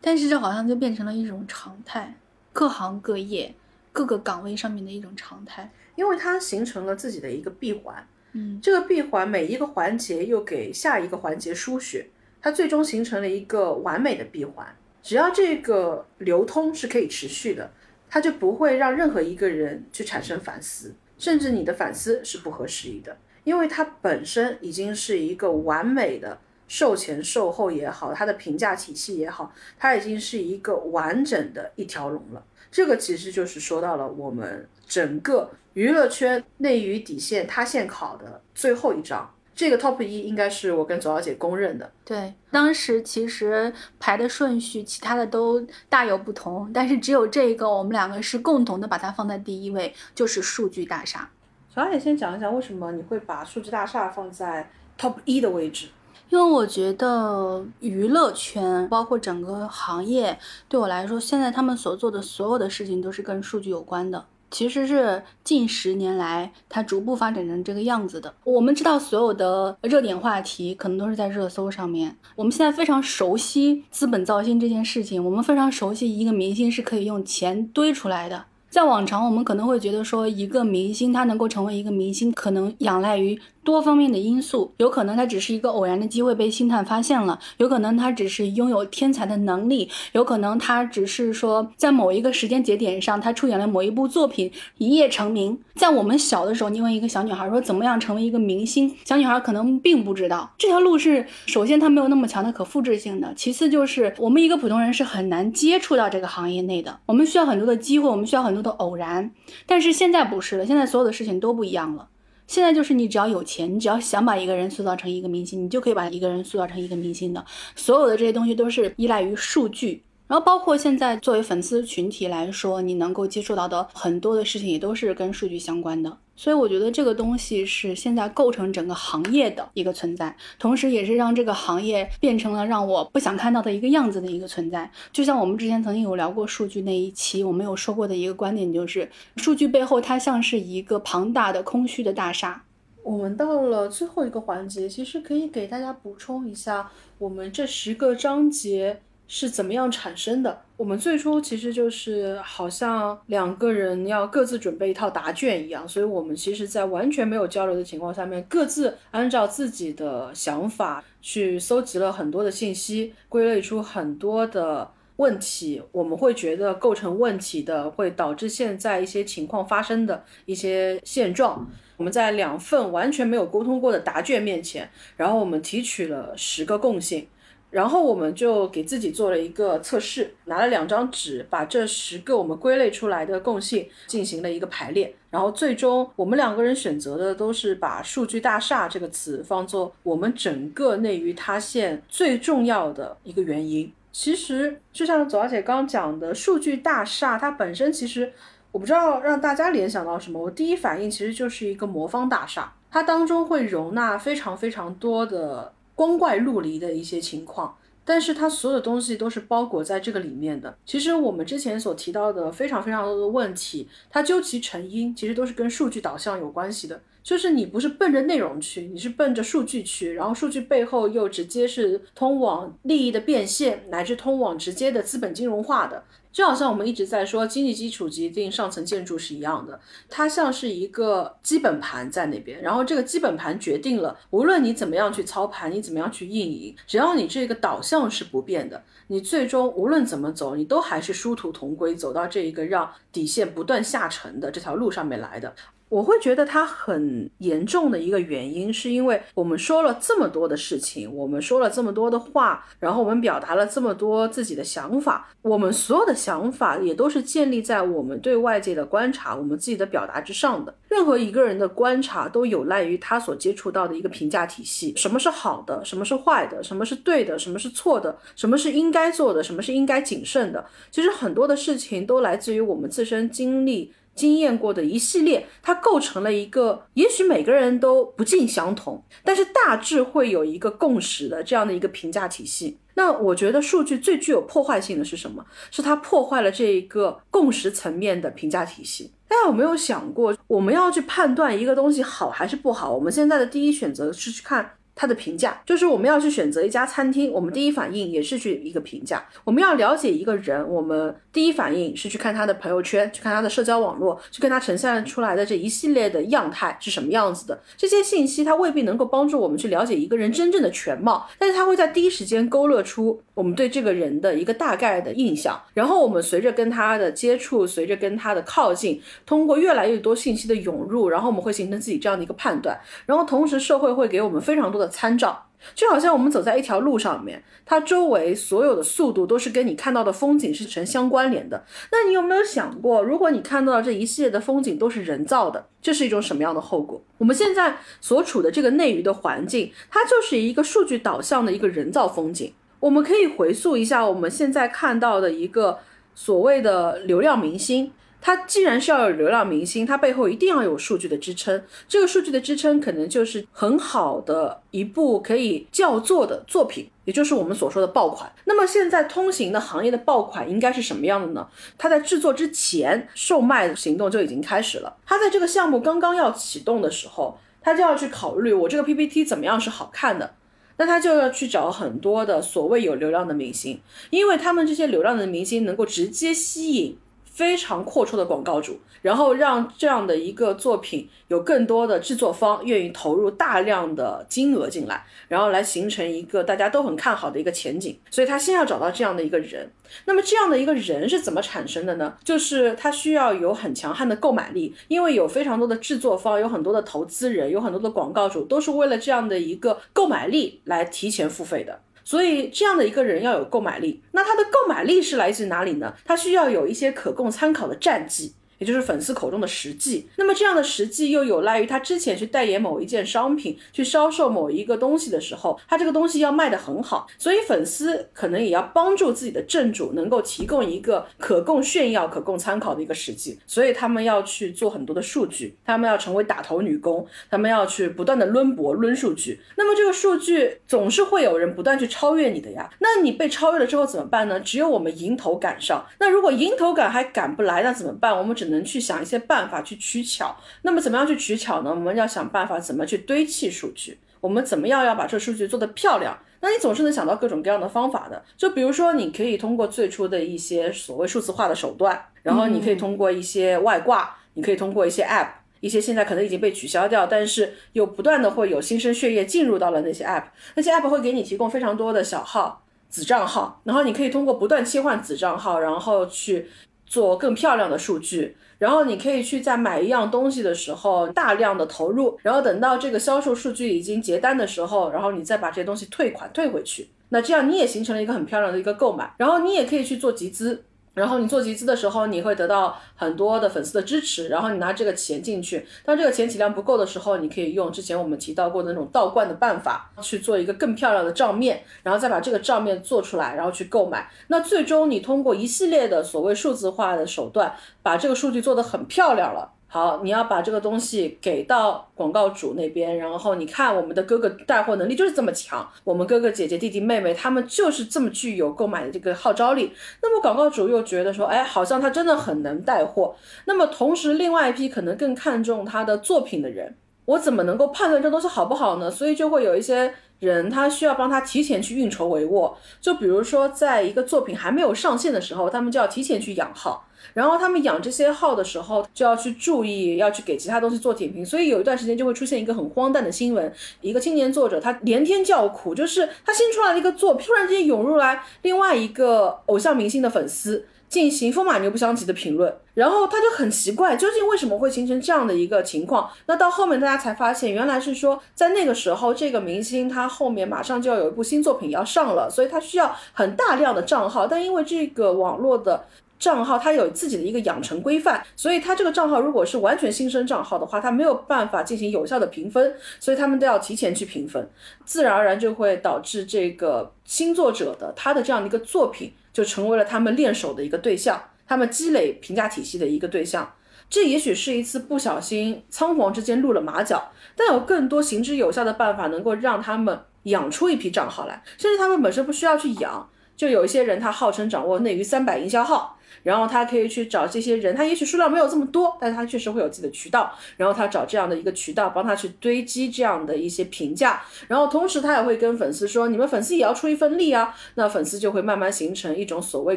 [0.00, 2.14] 但是这好像就变成了一种常态，
[2.52, 3.52] 各行各业
[3.90, 8.06] 各个岗位上面的一种常态，因为它形成了自己的一个闭环。
[8.32, 12.08] 嗯，这个闭环每一个环节又给下一个环节输血，
[12.40, 14.66] 它最终形成了一个完美的闭环。
[15.02, 17.72] 只要这个流通是可以持续的，
[18.08, 26.38] 它就不会让任何一个人去产生反思，甚至你的反思是不合时宜的，因为它本身已经是一个完美的
[26.68, 32.44] 售前售后也好，它的评价体系也好，它已经是一个完整的一条龙了。
[32.70, 35.50] 这个其实就是说到了我们整个。
[35.80, 41.90] 娱乐圈内娱底线塌陷考的最后一章，这个 top 一应该是我跟左小姐公认的。
[42.04, 51.30] 对，当时其实排的顺序，其他的都大有不同，但是只有这一个，我们两个是共同的把它放在第一位，就是数据大厦。
[51.72, 55.88] 左小姐先讲一讲为什么你会把数据大厦放在 top 一的位置？
[56.28, 60.38] 因为我觉得娱乐圈，包括整个行业，
[60.68, 64.26] 对我来说，现在他们所做的所有的事情都是跟数据有关的。
[64.50, 68.34] 其实是近十年来它逐步发展成这个样子的。
[68.44, 72.16] 我们知道所有的热点话题可能都是在热搜上面。
[72.36, 78.44] 我们现在非常熟悉资本造星这件事情，我们非常熟悉一个明星是可以用钱堆出来的。
[78.70, 83.38] 在往常，我们可能会觉得说，一个明星他能够成为一个明星，可能仰赖于。
[83.62, 95.60] 多方面的因素，有可能他只是一个偶然的机会被星探发现了，有可能他只是拥有天才的能力，有可能他只是说在某一个时间节点上，他出演了某一部作品一夜成名。
[95.74, 109.30] 在我们小的时候，你问一个小女孩说怎么样成为一个明星，小女孩可能并不知道这条路是首先它没有那么强的可复制性的，其次就是我们一个普通人是很难接触到这个行业内的，我们需要很多的机会，我们需要很多多的偶然。
[109.66, 112.08] 但是现在不是了，现在所有的事情都不一样了。
[112.46, 117.44] 现在就是你只要有钱，你只要想把一个人塑造成一个明星，你就可以把一个人塑造成一个明星的。
[117.76, 126.18] 所有的这些东西都是依赖于数据，然后包括现在作为粉丝群体来说，你能够接触到的很多的事情也都是跟数据相关的。
[126.40, 134.90] 所以我觉得这个东西是现在构成整个行业的一个存在，同时也是让这个行业变成了让我不想看到的一个样子的一个存在。
[135.12, 139.06] 就像我们之前曾经有聊过数据那一期，我们有说过的一个观点就是，
[139.36, 142.64] 数据背后它像是一个庞大的空虚的大厦。
[143.02, 149.02] 我们到了最后一个环节，其实可以给大家补充一下，我们这十个章节。
[149.32, 150.60] 是怎么样产生的？
[150.76, 165.80] 我们最初其实就是好像两个人要各自准备一套答卷一样，所以我们其实，在完全没有交流的情况下面，各自按照自己的想法去搜集了很多的信息，归类出很多的问题。
[165.92, 171.70] 我们会觉得构成问题的，会导致现在一些情况发生的一些现状。
[171.96, 177.28] 我们在两份完全没有沟通过的答卷面前，然后我们提取了十个共性。
[177.70, 185.14] 然后我们就给自己做了一个测试，拿了两张纸，把这十个我们归类出来的共性进行了一个排列。
[185.30, 193.92] 然后最终我们两个人选择的都是把“数据大厦”这个词放作我们整个内娱塌陷最重要的一个原因。
[194.10, 198.32] 其实就像左小姐刚讲的，“数据大厦”它本身其实
[198.72, 205.72] 我不知道让大家联想到什么，我第一反应其实就是一个魔方大厦，它当中会容纳非常非常多的。
[206.00, 210.74] 光怪陆离的一些情况，但是它所有的东西都是包裹在这个里面的。
[210.86, 217.02] 其实我们之前所提到的非常非常多的问题，它究其成因，其实都是跟数据导向有关系的。
[217.22, 226.02] 就是你不是奔着内容去，你是奔着数据去，然后数据背后又直接是通往利益的变现，乃至通往直接的资本金融化的。
[226.32, 245.54] 就好像我们一直在说经济基础决定上层建筑是一样的，它像是一个基本盘在那边，然后这个基本盘决定了，无论你怎么样去操盘，你怎么样去运营，只要你这个导向是不变的，你最终无论怎么走，你都还是殊途同归，走到这一个让底线不断下沉的这条路上面来的。
[245.90, 260.72] 我会觉得它很严重的一个原因，是因为我们说了这么多的事情，我们说了这么多的话，然后我们表达了这么多自己的想法，我们所有的想法也都是建立在我们对外界的观察、我们自己的表达之上的。
[260.88, 270.64] 任何一个人的观察都有赖于他所接触到的一个评价体系，什么是好的，什么是坏的，什么是对的，什么是错的，什么是应该做的，什么是应该谨慎的。
[270.92, 273.92] 其实很多的事情都来自于我们自身经历。
[274.20, 282.78] 经验过的一系列，它构成了一个，也许每个人都不尽相同，但是大致会有一个共识的这样的一个评价体系。
[282.94, 285.42] 那我觉得数据最具有破坏性的是什么？
[285.70, 289.10] 是它破坏了这一个共识层面的评价体系。
[289.26, 292.92] 大家有没有想过，我们要去判断一个东西好还是不好？
[292.92, 294.72] 我们现在的第一选择是去看。
[295.00, 299.26] 他的评价就是我们要去选择一家餐厅，我们第一反应也是去一个评价。
[299.44, 307.58] 我们要了解一个人，我们第一反应是去看他的朋友圈，去看他的社交网络，去跟他呈现出来的这一系列的样态是什么样子的。
[307.78, 315.58] 这些信息它未必能够帮助我们去了解一个人真正的全貌，但是它会在第一时间勾勒出我们对这个人的一个大概的印象。
[315.72, 322.78] 然后我们随着跟他的接触，随着跟他的靠近，通过越来越多信息的涌入，然后我们会形成自己这样的一个判断。
[323.06, 324.89] 然后同时社会会给我们非常多的。
[324.90, 331.64] 参照，就好像我们走在一条路上面，它周围所有的速度都是跟你看到的风景是成相关联的。
[331.92, 337.00] 那你有没有想过，如果你看到的这一系列的风景都是人造的，这是一种什么样的后果？
[337.18, 342.52] 我们现在所处的这个内娱的环境，它就是一个数据导向的一个人造风景。
[342.80, 345.78] 我们可以回溯一下我们现在看到的一个
[346.14, 347.92] 所谓的流量明星。
[348.20, 351.62] 它既然是要有流量明星，它背后一定要有数据的支撑。
[351.88, 358.30] 这个数据的支撑可能就是很好的一部可以叫座的作品，也就是我们所说的爆款。
[358.44, 361.46] 那么现在通行的行业的爆款应该是什么样的呢？
[361.78, 364.96] 它在制作之前，售卖行动就已经开始了。
[365.06, 370.34] 它在这个项目刚刚要启动的时候，它就要去考虑我这个 PPT 怎么样是好看的。
[370.76, 373.78] 那他就要去找很多的所谓有流量的明星，
[374.08, 376.96] 因为他们这些流量的明星能够直接吸引。
[377.40, 387.98] 非常阔绰的广告主，然后让这样的一个作品有更多的制作方愿意投入大量的金额进来，然后来形成一个大家都很看好的一个前景。
[388.10, 389.70] 所以他先要找到这样的一个人。
[390.04, 392.14] 那么这样的一个人是怎么产生的呢？
[392.22, 401.80] 就是他需要有很强悍的购买力，因为有非常多的制作方，有很多的投资人，有很多的广告主，都是为了这样的一个购买力来提前付费的。
[402.10, 405.94] 所以这样的一个人要有购买力，那他的购买力是来自哪里呢？
[406.04, 408.34] 他需要有一些可供参考的战绩。
[408.60, 434.38] 也就是粉丝口中的实际，那么这样的实际又有赖于他之前去代言某一件商品，去销售某一个东西的时候，他这个东西要卖得很好，所以粉丝可能也要帮助自己的正主能够提供一个可供炫耀、可供参考的一个实际，所以他们要去做很多的数据，他们要成为打头女工，他们要去不断的抡博抡数据，那么这个数据总是会有人不断去超越你的呀，那你被超越了之后怎么办呢？
[434.40, 438.10] 只有我们迎头赶上，那如果迎头赶还赶不来，那怎么办？
[438.16, 441.70] 我们只能去想一些办法去取巧，那么怎么样去取巧呢？
[441.70, 446.18] 我们要想办法怎么去堆砌数据，我们怎么样要把这数据做得漂亮？
[446.40, 455.28] 那你总是能想到各种各样的方法的，就比如说你可以通过最初的一些所谓数字化的手段，然后你可以通过一些外挂，你可以通过一些 app，
[455.60, 460.24] 一些现在可能已经被取消掉，但是又不断的会有新生血液进入到了那些 app，
[460.54, 466.48] 那些 app 会给你提供非常多的小号子账号，然后你可以通过不断切换子账号，然后去。
[466.90, 480.64] 做更漂亮的数据，然后你可以去在买一样东西的时候大量的投入，然后等到这个销售数据已经结单的时候，然后你再把这些东西退款退回去，那这样你也形成了一个很漂亮的一个购买，然后你也可以去做集资。
[480.92, 485.66] 然后你做集资的时候，你会得到很多的粉丝的支持，然后你拿这个钱进去。
[485.84, 494.10] 当这个钱体量不够的时候，你可以用之前我们提到过的那种倒灌的办法去做一个更漂亮的账面，然后再把这个账面做出来，然后去购买。
[494.26, 499.52] 那最终你通过一系列的所谓数字化的手段，把这个数据做得很漂亮了。
[499.72, 509.72] 好，你要把这个东西给到广告主那边，然后你看我们的哥哥带货能力就是这么强，我们哥哥姐姐弟弟妹妹他们就是这么具有购买的这个号召力。
[510.02, 513.14] 那么广告主又觉得说，哎，好像他真的很能带货。
[513.44, 516.74] 那么同时，另外一批可能更看重他的作品的人，
[517.04, 518.90] 我怎么能够判断这东西好不好呢？
[518.90, 522.54] 所以就会有一些人他需要帮他提前去运筹帷幄。
[522.80, 526.86] 就比如说，在一个作品还没有上线的时候，他们就要提前去养号。
[527.14, 546.10] 然后他们养这些号的时候，就要去注意，要去给其他东西做点评，所以有一段时间就会出现一个很荒诞的新闻：一个青年作者他连天叫苦，就是他新出来的一个作，突然之间涌入来另外一个偶像明星的粉丝进行风马牛不相及的评论，然后他就很奇怪，究竟为什么会形成这样的一个情况？
[546.26, 555.86] 那到后面大家才发现，原来是说在那个时候，这个明星他后面马上就要有一部新作品要上了，所以他需要很大量的账号，但因为这个网络的。
[556.20, 564.50] 账号它有自己的一个养成规范，所以它这个账号如果是完全新生账号的话，它没有办法进行有效的评分，所以他们都要提前去评分，
[564.84, 569.10] 自然而然就会导致这个新作者的他的这样的一个作品
[569.40, 571.18] 就成为了他们练手的一个对象，
[571.48, 573.54] 他们积累评价体系的一个对象。
[573.88, 585.98] 这也许是一次不小心仓皇之间露了马脚，但有更多行之有效的办法能够让他们养出一批账号来，甚至他们本身不需要去养，就有一些人他号称掌握内娱三百营销号。
[586.22, 590.32] 然后他可以去找这些人，他也许数量没有这么多，但是他确实会有自己的渠道。
[590.56, 594.22] 然后他找这样的一个渠道，帮他去堆积这样的一些评价。
[594.48, 597.54] 然后同时他也会跟粉丝说，你们粉丝也要出一份力啊。
[597.74, 599.76] 那粉丝就会慢慢形成一种所谓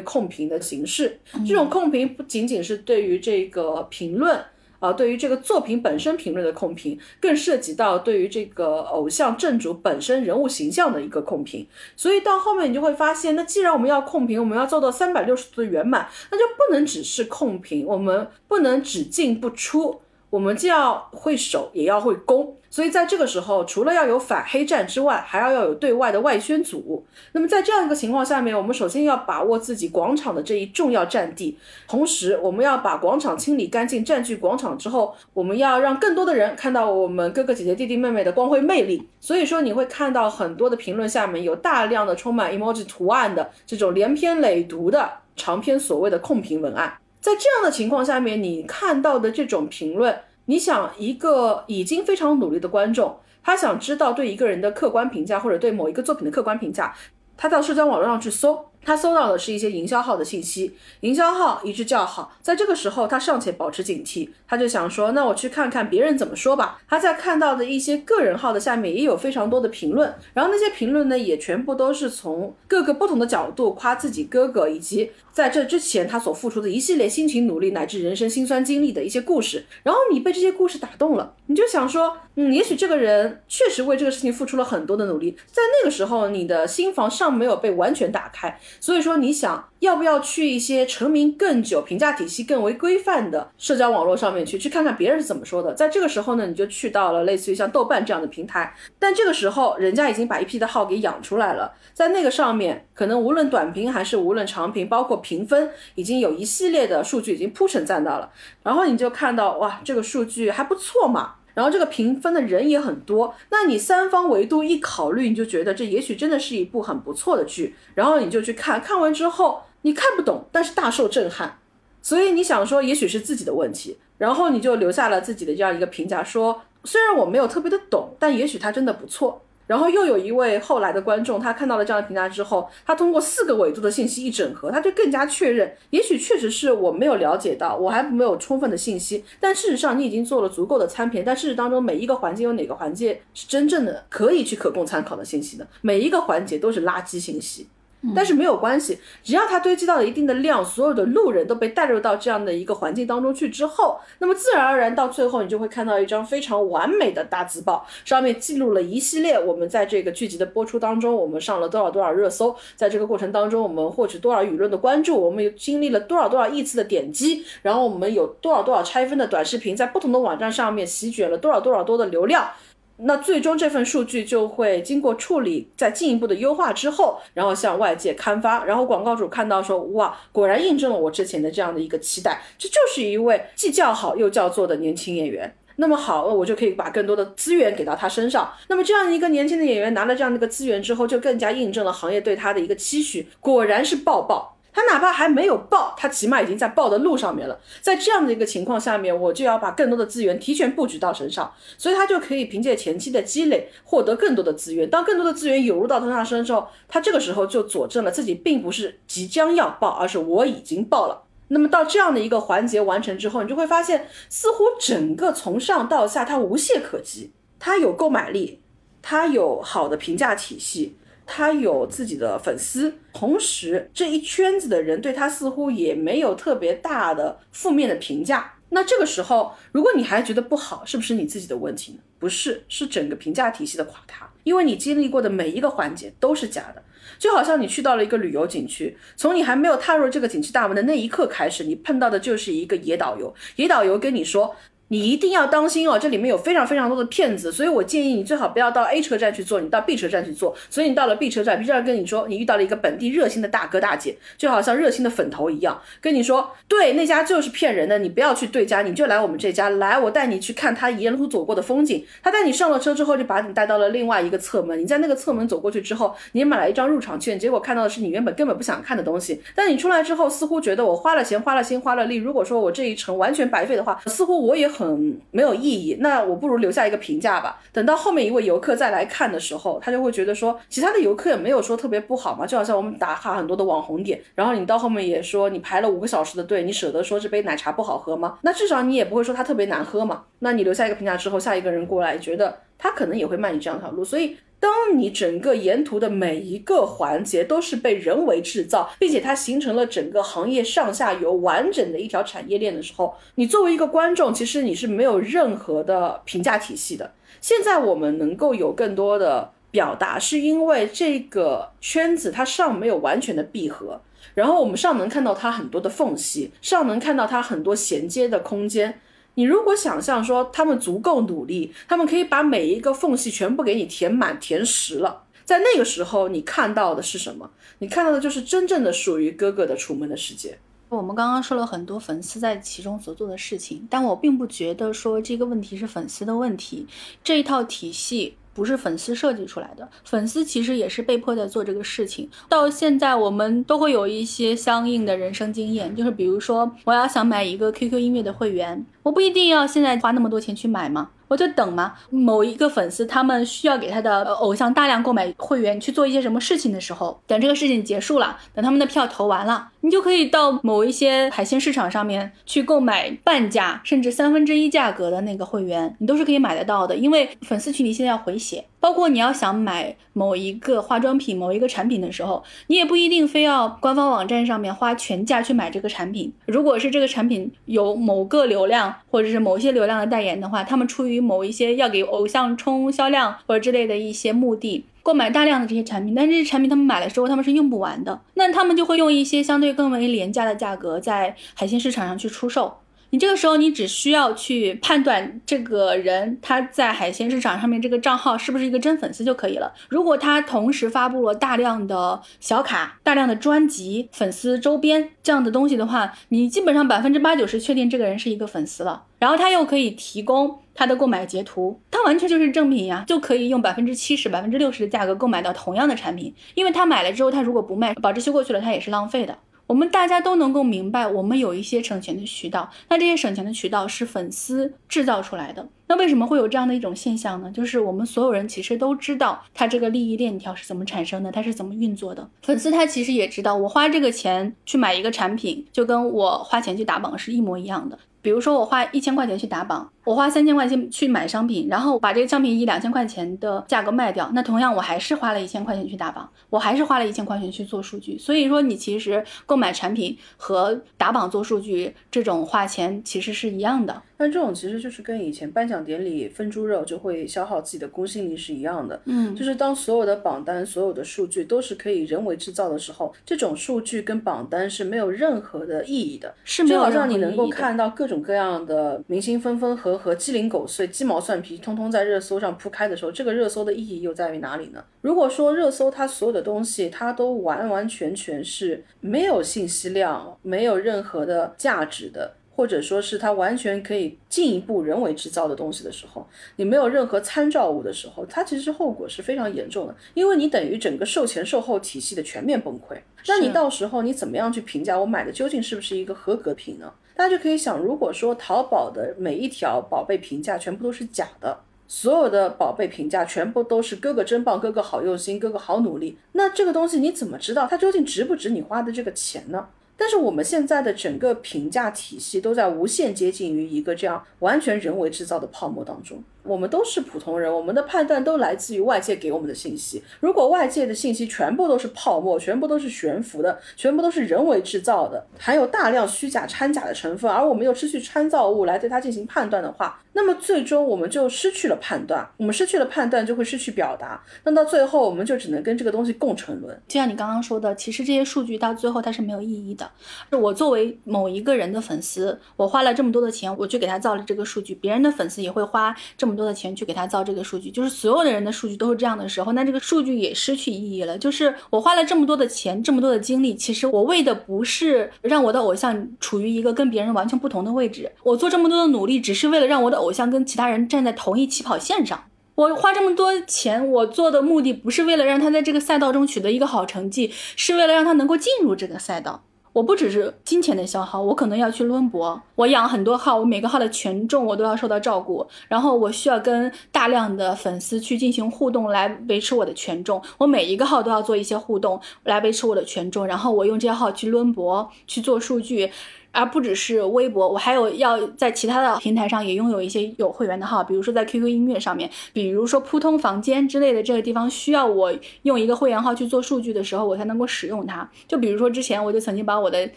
[0.00, 1.18] 控评的形式。
[1.46, 4.44] 这种控评不仅仅是对于这个评论。
[4.84, 11.66] 啊，对于这个作品本身评论的控评，更涉及到对于这个偶像正主本身人物形象的一个控评。
[11.96, 20.02] 所以到后面你就会发现，那既然我们要控评，我们要做到三百六十度的圆满，那就不能只是控评，我们不能只进不出。
[20.28, 27.06] 我们既要会守，也要会攻，所以在这个时候，除了要有反黑战之外，还要要有对外的外宣组。
[27.30, 31.56] 那么在这样一个情况下面，我们首先要把握自己广场的这一重要战地，
[31.86, 39.08] 同时我们要把广场清理干净，占据广场之后，我们要让更多的人看到我们哥哥姐姐弟弟妹妹的光辉魅力。
[39.20, 46.92] 所以说，你会看到很多的评论下面有大量的充满 emoji 图案的这种连篇累牍的长篇所谓的控评文案。
[47.20, 56.94] 在这样的情况下面，你看到的这种评论，你想一个已经非常努力的观众，他想知道对一个人的客观评价，或者对某一个作品的客观评价，
[57.36, 58.66] 他到社交网络上去搜。
[58.84, 66.80] 他搜到的是一些营销号的信息，营销号一致叫好，在这个时候他尚且保持警惕，他就想说，那我去看看别人怎么说吧。
[66.88, 79.64] 他在看到的一些个人号的下面也有非常多的评论，然后那些评论呢也全部都是从各个不同的角度夸自己哥哥，以及在这之前他所付出的一系列辛勤努力乃至人生辛酸经历的一些故事。
[79.82, 88.60] 然后你被这些故事打动了，你就想说，嗯，也许这个人确实为这个事情付出了很多的努力，在那个时候你的心房尚没有被完全打开。
[88.80, 95.74] 所以说，你想要不要去一些成名更久、评价体系更为规范的社交网络上面去，去看看别人是怎么说的？
[95.74, 108.30] 在这个时候呢，你就去到了类似于像豆瓣这样的平台，但这个时候人家已经把一批的号给养出来了，在那个上面，可能无论短评还是无论长评，包括评分，已经有一系列的数据已经铺陈在那了。
[108.62, 111.34] 然后你就看到，哇，这个数据还不错嘛。
[111.54, 121.58] 然后这个评分的人也很多，那你三方维度一考虑，你就觉得这也许真的是一部很不错的剧，然后你就去看看完之后你看不懂，但是大受震撼，
[122.02, 129.40] 所以你想说也许是自己的问题，然后你就留下了自己的这样一个评价，说虽然我没有特别的懂，但也许它真的不错。
[129.66, 139.24] 然后又有一位后来的观众，他看到了这样的评价之后，他通过四个维度的信息一整合，他就更加确认，也许确实是我没有了解到，我还没有充分的信息。
[139.40, 141.22] 但事实上，你已经做了足够的参评。
[141.24, 145.66] 但事实当中，每一个环节有哪个环节是真正的可以去可供参考的信息呢？
[145.80, 147.68] 每一个环节都是垃圾信息。
[148.14, 172.48] 但是没有关系，只要它堆积到了一定的量，所有的路人都被带入到这样的一个环境当中去之后，那么自然而然到最后，你就会看到一张非常完美的大字报，上面记录了一系列我们在这个剧集的播出当中，我们上了多少多少热搜，在这个过程当中，我们获取多少舆论的关注，我们经历了多少多少亿次的点击，然后我们有多少多少拆分的短视频在不同的网站上面席卷了多少多少多的流量。
[172.96, 185.56] 那最终这份数据就会经过处理，再进一步的优化之后，然后向外界刊发，然后广告主看到说，哇，果然印证了我之前的这样的一个期待，这就是一位既叫好又叫座的年轻演员。
[185.76, 188.52] 那么好，我就可以把更多的资源给到他身上。
[188.68, 194.53] 那么这样一个年轻的演员拿了这样的一个资源之后，就更加印证了行业对他的一个期许，果然是爆爆。
[194.74, 197.58] 他哪怕还没有报，他起码已经在报的路上面了。
[197.80, 204.90] 在这样的一个情况下面，我就要把更多的资源提前布局到身上，所以他就可以凭借前期的积累获得更多的资源。
[204.90, 211.22] 当更多的资源涌入到他身上之后，他这个时候就佐证了自己并不是即将要报，而是我已经报了。
[211.48, 217.30] 那么到这样的一个环节完成之后，你就会发现，似乎整个从上到下他无懈可击，
[217.60, 218.60] 他有购买力，
[219.00, 220.96] 他有好的评价体系。
[221.26, 228.52] 他有自己的粉丝，同时这一圈子的人对他似乎也没有特别大的负面的评价。
[228.70, 231.98] 那这个时候，如果你还觉得不好，是不是你自己的问题呢？
[232.18, 234.28] 不是，是整个评价体系的垮塌。
[234.42, 236.82] 因为你经历过的每一个环节都是假的，
[237.18, 244.54] 就好像你去到了一个旅游景区，从你还没有踏入这个景区大门的那一刻开始，你碰到的就是一个野导游，野导游跟你说。
[244.88, 250.54] 你一定要当心哦，这里面有非常非常多的骗子，所以我建议你最好不要到 A 车站去坐，你到 B 车站去坐。
[250.68, 262.04] 所以你到了 B 车站，B 车站跟你说你遇到了一个本地热心的大哥大姐，就好像热心的粉头一样，跟你说，对那家就是骗人的，你不要去对家，你就来我们这家，来我带你去看他沿途走过的风景。
[262.22, 269.42] 他带你上了车之后，就把你带到了另外一个侧门，你在那个侧门走过去之后，你买了一张入场券，结果看到的是你原本根本不想看的东西。
[269.54, 272.16] 但你出来之后，似乎觉得我花了钱，花了心，花了力。
[272.16, 275.54] 如果说我这一程完全白费的话，似乎我也很嗯没有。
[275.54, 277.60] 意义，那我不如留下一个评价吧。
[277.72, 282.44] 等到后面一位游客再来看的时候，他就会觉得说，其他的游客也没有说特别不好嘛。
[282.44, 288.38] 就好像我们打卡很多的网红点，然后你到后面也说你排了五个小时的队，你舍得说这杯奶茶不好喝吗？
[288.42, 290.24] 那至少你也不会说它特别难喝嘛。
[290.40, 294.36] 那你留下一个评价之后，下一个人过来觉得他可能也会卖你这样一条路，所以。
[294.64, 307.12] 当你整个沿途的每一个环节都是被人为制造，并且它形成了整个行业上下游完整的一条产业链的时候，你作为一个观众，其实你是没有任何的评价体系的。
[307.42, 314.00] 现在我们能够有更多的表达，是因为这个圈子它尚没有完全的闭合，
[314.32, 318.98] 然后我们尚能看到它很多的缝隙，尚能看到它很多衔接的空间。
[319.34, 327.50] 你如果想象说他们足够努力，他们可以把每一个缝隙全部给你填满、填实了，在那个时候，你看到的是什么？
[327.78, 330.58] 你看到的就是真正的属于哥哥的楚门的世界。
[330.90, 336.86] 我们刚刚说了很多粉丝在其中所做的事情，但我并不觉得说这个问题是粉丝的问题，
[337.24, 342.30] 这一套体系不是粉丝设计出来的，粉丝其实也是被迫在做这个事情。
[342.48, 351.10] 到现在，我们都会有一些相应的人生经验，就是比如说，我要想买一个 QQ 音乐的会员，我不一定要现在花那么多钱去买吗？
[351.26, 366.96] 我就等嘛，某一个粉丝他们需要给他的偶像大量购买会员去做一些什么事情的时候，等这个事情结束了，等他们的票投完了，你就可以到某一些海鲜市场上面去购买半价甚至三分之一价格的那个会员，你都是可以买得到的。
[366.96, 376.32] 因为粉丝群里现在要回血，包括你要想买某一个化妆品、某一个产品的时候，你也不一定非要官方网站上面花全价去买这个产品。
[376.46, 392.78] 如果是这个产品有某个流量或者是某些流量的代言的话，他们出于某一些要给偶像冲销量或者之类的一些目的，购买大量的这些产品，但这些产品他们买了之后他们是用不完的，那他们就会用一些相对更为廉价的价格在海鲜市场上去出售。
[393.10, 399.72] 你这个时候，你只需要去判断这个人他在海鲜市场上面这个账号是不是一个真粉丝就可以了。
[399.88, 409.04] 如果他同时发布了大量的小卡、大量的专辑、粉丝周边这样的东西的话，你基本上百分之八九十确定这个人是一个粉丝了。
[409.24, 416.34] 然后他又可以提供他的购买截图，他完全就是正品呀，就可以用百分之七十、百分之六十的价格购买到同样的产品。
[416.54, 419.38] 因为他买了之后，他如果不卖，保质期过去了，他也是浪费的。
[419.66, 425.66] 我们大家都能够明白，我们有一些省钱的渠道，那这些省钱的渠道是粉丝制造出来的。
[425.86, 427.50] 那为什么会有这样的一种现象呢？
[427.50, 432.28] 就是我们所有人其实都知道，它这个利益链条是怎么产生的，它是怎么运作的。
[432.42, 437.98] 粉丝他其实也知道，我花这个钱去买一个产品，就跟我花钱去打榜是一模一样的。
[438.24, 448.18] 比如说，我花一千块钱去打榜，我花三千块钱去买商品，然后把这个商品以两千块钱的价格卖掉，那同样我还是花了一千块钱去打榜，我还是花了一千块钱去做数据。
[448.18, 454.02] 所以说，你其实购买产品和打榜做数据这种花钱其实是一样的。
[454.16, 458.98] 但这种其实就是跟以前颁奖典礼分猪肉就会消耗自己的公信力是一样的。
[459.06, 466.32] 嗯，就是当所有的榜单、所有的数据都是可以人为制造的时候，这种数据跟榜单是没有任何的意义的。
[466.44, 466.90] 是没有就好。
[466.92, 474.84] 像你能够看到各种各样的明星分分和、鸡零狗碎、鸡毛蒜皮，通通在热搜上铺开的时候，这个热搜的意义又在于哪里呢？
[475.00, 482.34] 如果说热搜它所有的东西它都完完全全是没有信息量、没有任何的价值的。
[482.54, 486.26] 或者说是它完全可以进一步人为制造的东西的时候，
[486.56, 492.96] 你没有任何参照物的时候，它其实后果是非常严重的，因为你等于整个售前售后体系的全面崩溃。
[493.26, 496.92] 那你到时候你怎么样去评价我买的究竟是不是一个合格品呢？
[497.16, 501.58] 大家就可以想，如果说淘宝的每一条宝贝评价全部都是假的，
[501.88, 509.68] 所有的宝贝评价全部都是哥哥真棒、哥哥好用心、哥哥好努力，那这个东西你怎么知道它究竟值不值你花的这个钱呢？
[509.96, 516.22] 但是我们现在的整个评价体系都在无限接近于一个这样完全人为制造的泡沫当中。
[516.44, 520.02] 我们都是普通人，我们的判断都来自于外界给我们的信息。
[520.20, 532.28] 如果外界的信息全部都是泡沫，全部都是悬浮的，全部都是人为制造的，含有大量虚假掺假的成分，而我们又失去参照物来对它进行判断的话，那么最终我们就失去了判断。
[532.36, 534.22] 我们失去了判断，就会失去表达。
[534.44, 536.78] 那到最后，我们就只能跟这个东西共沉沦。
[536.86, 539.90] 就像你刚刚说的，其实这些数据到最后它是没有意义的。
[540.30, 551.16] 我作为某一个人的粉丝，我花了这么多的钱，我去给他造了这个数据，别人的粉丝也会花这么多的钱去给他造这个数据，就是所有的人的数据都是这样的时候，那这个数据也失去意义了。
[551.16, 562.24] 就是我花了这么多的钱，这么多的精力，其实我为的不是让我的偶像处于一个跟别人完全不同的位置，我做这么多的努力，只是为了让我的偶像跟其他人站在同一起跑线上。
[562.56, 569.44] 我花这么多钱，我做的目的不是为了让他在这个赛道中取得一个好成绩，是为了让他能够进入这个赛道。
[569.74, 585.90] 我不只是金钱的消耗，我可能要去抡博，我养很多号，我每个号的权重我都要受到照顾，然后我需要跟大量的粉丝去进行互动来维持我的权重，我每一个号都要做一些互动来维持我的权重，然后我用这些号去抡博去做数据。
[586.34, 598.08] 而不只是微博，我还有要在其他的平台上也拥有一些有会员的号，比如说在 QQ 音乐上面，比如说扑通房间之类的这个地方需要我用一个会员号去做数据的时候，我才能够使用它。
[598.26, 599.88] 就比如说之前我就曾经把我的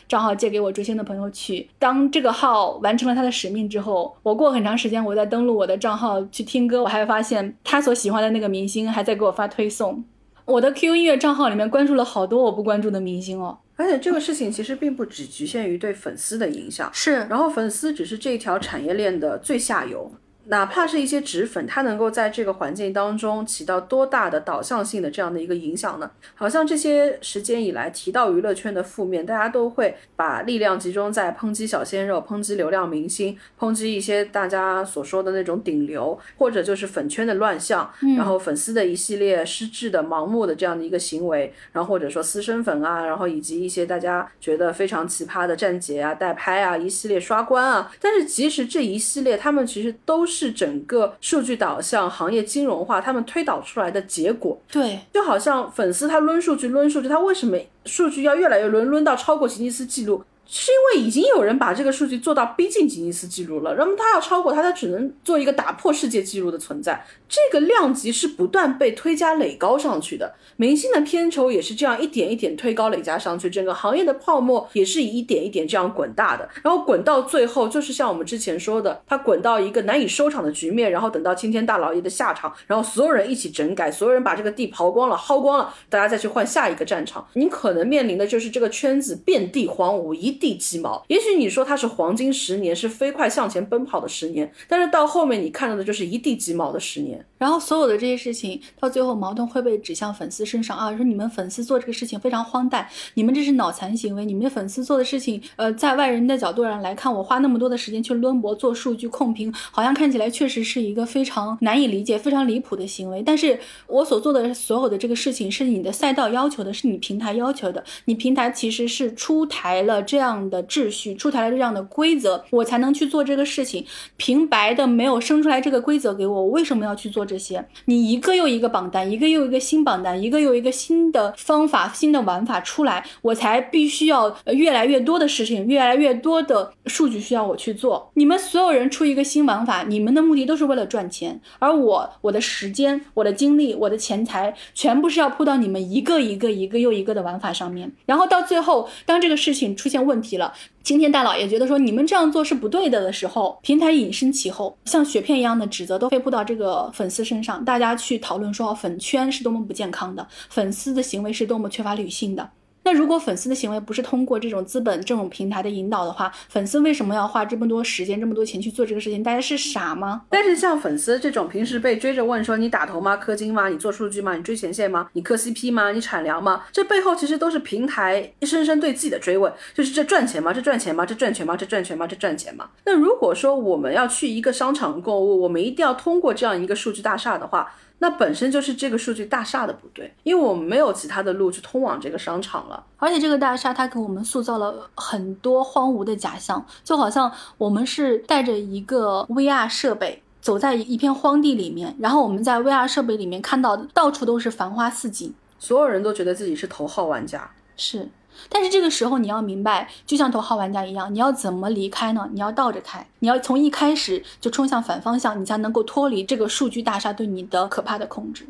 [0.07, 10.03] 账号借给我追星的朋友去，当这个号完成了他的使命之后，我过很长时间我在登录我的账号去听歌，我还发现他所喜欢的那个明星还在给我发推送。
[10.47, 13.59] 我的 QQ 音乐账号里面关注了好多我不关注的明星哦。
[13.75, 20.09] 而且这个事情其实并不只局限于对粉丝的影响，是，然后粉丝只是这一条产业链的最下游。
[20.49, 26.09] 哪怕是一些纸粉，它能够在这个环境当中起到多大的导向性的这样的一个影响呢？
[26.35, 47.91] 好像这些时间以来提到娱乐圈的负面，大家都会把力量集中在抨击小鲜肉、抨击流量明星、抨击一些大家所说的那种顶流，或者就是粉圈的乱象，然后粉丝的一系列失智的、盲目的这样的一个行为，然后或者说私生粉啊，然后以及一些大家觉得非常奇葩的站姐啊、代拍啊，一系列刷关啊。
[47.99, 50.36] 但是其实这一系列，他们其实都是。
[50.37, 54.55] 是整个数据导向、行业金融化，他们推导出来的结果。
[54.71, 60.23] 对，就好像粉丝他抡数据、抡数据，他为什么数据要越来越抡，抡到超过吉尼斯纪录？
[60.47, 67.05] 是因为已经有人把这个数据做到逼近吉尼斯纪录了，那么他要超过他，他只能做一个打破世界纪录的存在。
[67.27, 91.03] 这个量级是不断被推加垒高上去的，明星的片酬也是这样一点一点推高垒加上去，整个行业的泡沫也是以一点一点这样滚大的，然后滚到最后就是像我们之前说的，它滚到一个难以收场的局面，然后等到青天大老爷的下场，然后所有人一起整改，所有人把这个地刨光了、薅光了，大家再去换下一个战场，你可能面临的就是这个圈子遍地荒芜，一地鸡毛。
[91.07, 97.25] 也许你说它是黄金十年，是飞快向前奔跑的十年，但是到后面你看到的就是一地鸡毛的十年。
[97.37, 113.21] 然后所有的这些事情到最后矛盾会被指向粉丝身上啊，说你们粉丝做这个事情非常荒诞，你们这是脑残行为，你们的粉丝做的事情，呃，在外人的角度上来看，我花那么多的时间去抡博做数据控评，好像看起来确实是一个非常难以理解、非常离谱的行为。
[113.21, 123.85] 但是我所做的所有的这个事情是你的赛道要求的，是你平台要求的，你平台其实是出台了这样样的秩序，出台了这样的规则，我才能去做这个事情。
[124.17, 127.27] 平白的没有生出来这个规则给我，我为什么要去做？
[127.27, 138.09] 这些，你一个又一个榜单，一个又一个新榜单，一个又一个新的方法、新的玩法出来，我才必须要越来越多的事情，越来越多的数据需要我去做。
[138.13, 147.91] 你们所有人出一个新玩法，你们的目的都是为了赚钱，而我，我的时间、我的精力、我的钱财，全部是要扑到你们一个一个、一个又一个的玩法上面。
[148.05, 150.51] 然后到最后，当这个事情出现问问题了。
[150.81, 162.49] 今天大佬也觉得说你们这样做是不对的的时候，平台隐身其后，像雪片一样的指责都飞扑到这个粉丝身上，大家去讨论说粉圈是多么不健康的，粉丝的行为是多么缺乏理性的。
[162.87, 169.21] 那如果粉丝的行为不是通过这种资本、这种平台的引导的话，粉丝为什么要花这么多时间、这么多钱去做这个事情？
[169.21, 170.21] 大家是傻吗？
[170.29, 176.63] 但是像粉丝这种平时被追着问说你打头吗、氪金吗、你做数据吗、你追前线吗、你磕 CP 吗、你产粮吗？
[176.71, 180.53] 这背后其实都是平台一声声对自己的追问，就是这赚钱吗？
[180.53, 181.05] 这赚钱吗？
[181.05, 181.57] 这赚钱吗？
[181.57, 182.07] 这赚钱吗？
[182.07, 182.69] 这赚钱吗？
[182.85, 187.69] 那如果说我们要去一个商场购物，我们一定要通过这样一个数据大厦的话。
[187.99, 192.83] 那本身就是这个数据大厦的不对，因为我们没有其他的路去通往这个商场了。
[192.97, 208.07] 而且这个大厦它给我们塑造了很多荒芜的假象，就好像我们是带着一个 VR 设备走在一片荒地里面，然后我们在 VR 设备里面看到到处都是繁花似锦，所有人都觉得自己是头号玩家，是。
[208.49, 212.29] 但是这个时候你要明白，就像头号玩家一样，你要怎么离开呢？
[212.33, 218.45] 你要倒着开，你要从一开始就冲向反方向，你才能够脱离这个数据大厦对你的可怕的控制。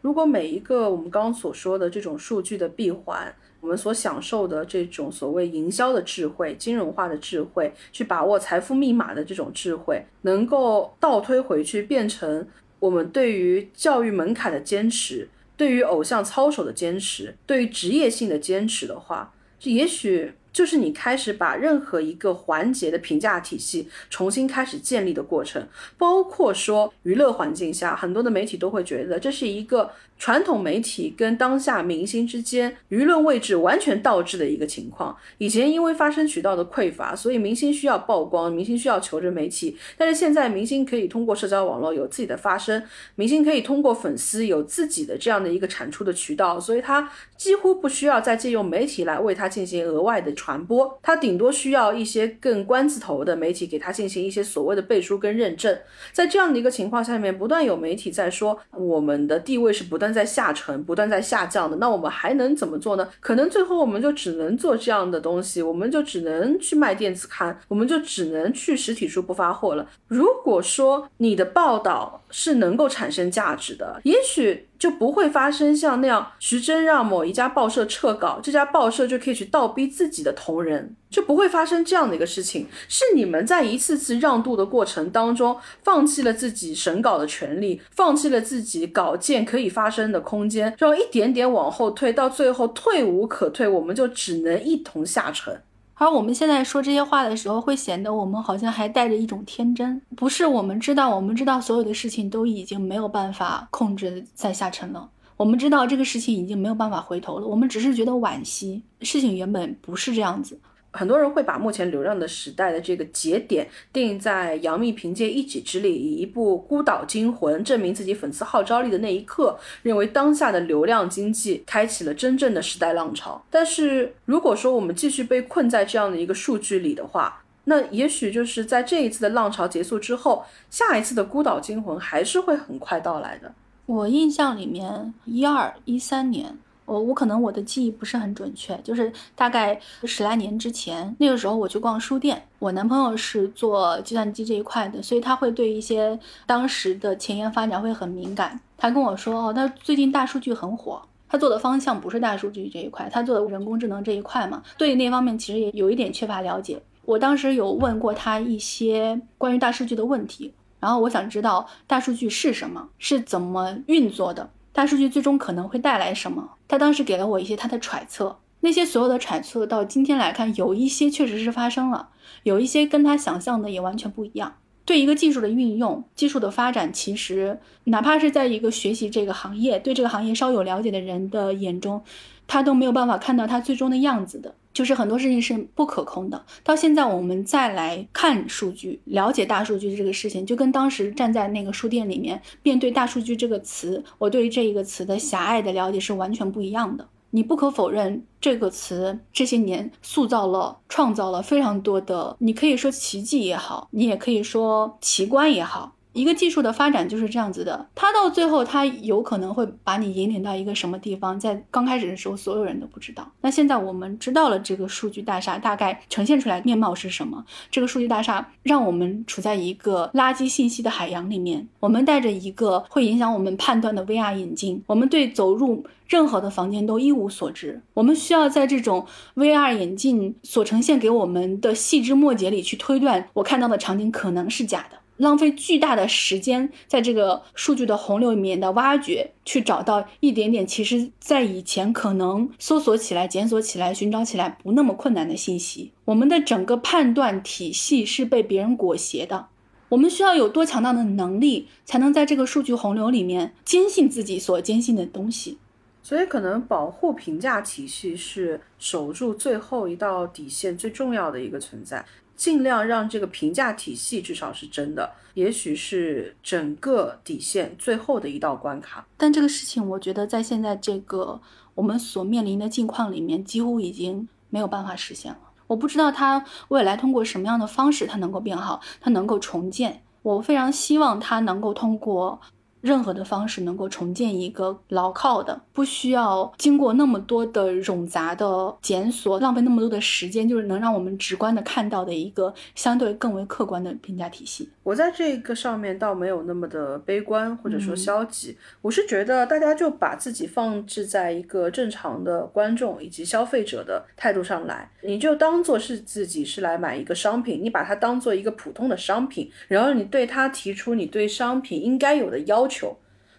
[0.00, 12.44] 如果每一个我们刚刚所说的这种数据的闭环，我们所享受的这种所谓营销的智慧、金融化的智慧，去把握财富密码的这种智慧，能够倒推回去，变成
[12.80, 15.28] 我们对于教育门槛的坚持。
[15.56, 25.66] 对于偶像操守的坚持，对于职业性的坚持的话，这也许就是你开始把任何一个环节的评价体系重新开始建立的过程。
[25.96, 29.90] 包括说娱乐环境下，很多的媒体都会觉得这是一个。
[30.22, 35.16] 传统媒体跟当下明星之间舆论位置完全倒置的一个情况。
[35.38, 39.76] 以前因为发声渠道的匮乏，所以明星需要曝光，明星需要求着媒体。
[39.96, 42.80] 但是现在明星可以通过社交网络有自己的发声，
[43.16, 55.76] 明星可以通过粉丝有自己的这样的一个产出的渠道，所以他几乎不需要再借用媒体来为他进行额外的传播，他顶多需要一些更官字头的媒体给他进行一些所谓的背书跟认证。
[56.12, 60.11] 在这样的一个情况下面，不断有媒体在说我们的地位是不断。
[60.12, 63.08] 在下沉，不断在下降的，那我们还能怎么做呢？
[63.20, 69.86] 可能最后我们就只能做这样的东西，我们就只能去卖电子刊，我们就只能去实体书不发货了。
[70.08, 74.66] 如果说你的报道是能够产生价值的，也许。
[74.82, 82.66] 就不会发生像那样，徐峥让某一家报社撤稿，这家报社就可以去倒逼自己的同仁，就不会发生这样的一个事情。
[82.88, 95.62] 是你们在一次次让渡的过程当中，放弃了自己审稿的权利，放弃了自己稿件可以发生的空间，然后一点点往后退，到最后退无可退，我们就只能一同下沉。
[96.02, 110.58] 而我们现在说这些话的时候，会显得我们好像还带着一种天真，不是我们知道，我们知道所有的事情都已经没有办法控制在下沉了，我们知道这个事情已经没有办法回头了，我们只是觉得惋惜，事情原本不是这样子。
[110.92, 123.42] 很多人会把目前流量的时代的这个节点定在杨幂凭借一己之力以一部《孤岛惊魂》证明自己粉丝号召力的那一刻，认为当下的流量经济开启了真正的时代浪潮。
[123.50, 133.54] 但是如果说我们继续被困在这样的一个数据里的话，那也许就是在这一次的浪潮结束之后，下一次的《孤岛惊魂》还是会很快到来的。
[133.86, 136.58] 我印象里面，一二一三年。
[136.92, 148.60] 我我可能我的记忆不是很准确，就是大概十来年之前，那个时候我去逛书店，我男朋友是做计算机这一块的，所以他会对一些当时的前沿发展会很敏感。
[148.76, 156.82] 他跟我说，哦，他最近大数据很火，他做的方向不是大数据这一块，他做的人工智能这一块嘛，对那方面其实也有一点缺乏了解。
[157.04, 164.50] 我当时有问过他一些关于大数据的问题，然后我想知道大数据是什么，是怎么运作的。
[164.72, 166.52] 大数据最终可能会带来什么？
[166.66, 172.08] 他当时给了我一些他的揣测，那些所有的揣测到今天来看，有一些确实是发生了，
[172.44, 174.54] 有一些跟他想象的也完全不一样。
[174.84, 182.02] 对一个技术的运用、技术的发展，其实哪怕是在一个学习这个行业、对这个行业稍有了解的人的眼中，
[182.48, 184.54] 他都没有办法看到它最终的样子的。
[184.72, 186.44] 就是很多事情是不可控的。
[186.62, 197.08] 到现在我们再来看数据，了解大数据这个事情，就跟当时站在那个书店里面面对大数据这个词，我对于这一个词的狭隘的了解是完全不一样的。
[197.34, 205.94] 你不可否认，这个词这些年塑造了、创造了非常多的，你可以说奇迹也好，你也可以说奇观也好。
[206.12, 213.30] 一个技术的发展就是这样子的，它到最后，它有可能会把你引领到一个什么地方，在刚开始的时候，所有人都不知道。
[213.40, 234.98] 那现在我们知道了这个数据大厦大概呈现出来面貌是什么，这个数据大厦让我们处在一个垃圾信息的海洋里面，我们带着一个会影响我们判断的 VR 眼镜，我们对走入任何的房间都一无所知，我们需要在这种 VR 眼镜所呈现给我们的细枝末节里去推断，我看到的场景可能是假的。
[235.22, 245.92] 浪费巨大的时间在这个数据的洪流里面的挖掘，去找到一点点，其实在以前可能搜索起来、检索起来、寻找起来不那么困难的信息。
[246.06, 249.46] 我们的整个判断体系是被别人裹挟的。
[249.90, 255.58] 我们需要有多强大的能力，才能在这个数据洪流里面坚信自己所坚信的东西？
[256.02, 262.04] 所以，可能保护评价体系是守住最后一道底线最重要的一个存在。
[262.42, 269.06] 尽量让这个评价体系至少是真的，也许是整个底线最后的一道关卡。
[269.16, 271.40] 但这个事情，我觉得在现在这个
[271.76, 275.38] 我们所面临的境况里面，几乎已经没有办法实现了。
[275.68, 280.02] 我不知道它未来通过什么样的方式，它能够变好，它能够重建。
[280.22, 282.40] 我非常希望它能够通过。
[282.82, 294.68] 任何的方式能够重建一个牢靠的，不需要经过那么多的冗杂的检索，浪费那么多的时间，就是能让我们直观的看到的一个相对更为客观的评价体系。
[294.82, 312.71] 我在这个上面倒没有那么的悲观或者说消极，我是觉得大家就把自己放置在一个正常的观众以及消费者的态度上来，你就当做是自己是来买一个商品，你把它当做一个普通的商品，然后你对它提出你对商品应该有的要求。
[312.72, 312.96] 求，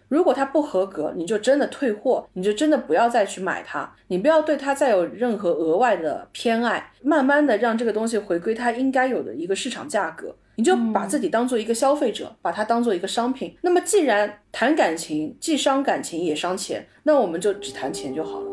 [0.10, 13.58] 如果它不合格，你就真的退货，你就真的不要再去买它，你不要对它再有任何额外的偏爱，慢慢的让这个东西回归它应该有的一个市场价格，你就把自己当做一个消费者，把它当做一个商品。
[13.62, 18.48] 那么既然谈感情既伤感情也伤钱，那我们就只谈钱就好了。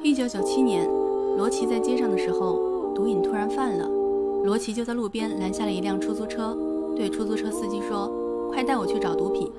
[0.00, 0.86] 一九九七年，
[1.36, 3.84] 罗琦在街上的时候，毒瘾突然犯了，
[4.44, 6.56] 罗琦就在路边拦下了一辆出租车。
[6.96, 8.10] 对出租车司机说
[8.52, 9.50] ：“快带我去找毒品。”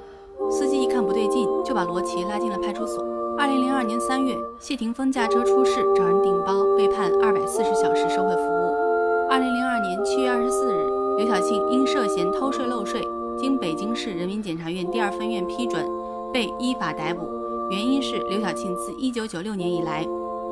[0.49, 3.03] 司机一看不对劲，就把罗琦拉进了派出所。
[3.38, 9.30] 二零零二年三月，谢霆锋驾车出事，找人顶包，被判二百四十小时社会服务。
[9.30, 10.88] 二零零二年七月二十四日，
[11.18, 13.07] 刘晓庆因涉嫌偷税漏税，
[13.38, 15.85] 经北京市人民检察院第二分院批准，
[16.34, 17.27] 被依法逮捕。
[17.69, 20.03] 原因是刘晓庆自一九九六年以来，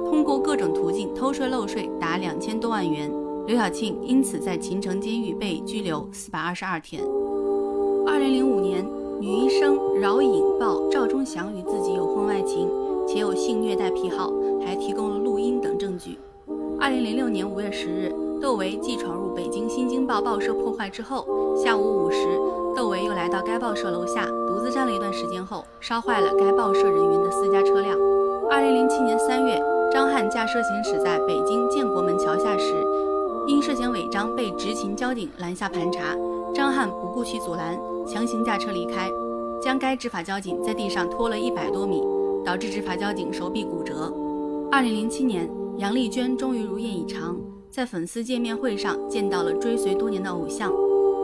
[0.06, 3.12] 通过各种途径偷税漏税达两千多万元。
[3.48, 7.02] 刘晓庆因此在秦城监狱被拘留四百二十二天。
[8.06, 8.86] 二零零五年，
[9.22, 12.70] 女医生饶颖报赵忠祥与自己有婚外情，
[13.08, 14.34] 且有性虐待癖好，
[14.66, 16.18] 还提供了录音等证据。
[16.78, 21.26] 二零零六年五月十日，窦唯继闯入北京《新京报》报社破坏之后，
[21.56, 22.28] 下午五时，
[22.76, 27.98] 窦唯又来到该报社楼下，独自站了一段时间后，烧坏了该报社人员的私家车辆。
[28.52, 29.58] 二零零七年三月。
[29.90, 32.74] 张翰驾车行驶在北京建国门桥下时，
[33.48, 36.16] 因涉嫌违章被执勤交警拦下盘查。
[36.54, 39.10] 张翰不顾其阻拦，强行驾车离开，
[39.62, 42.04] 将该执法交警在地上拖了一百多米，
[42.44, 44.14] 导致执法交警手臂骨折。
[44.70, 47.38] 二零零七年，杨丽娟终于如愿以偿，
[47.72, 50.70] 在粉丝见面会上见到了追随多年的偶像。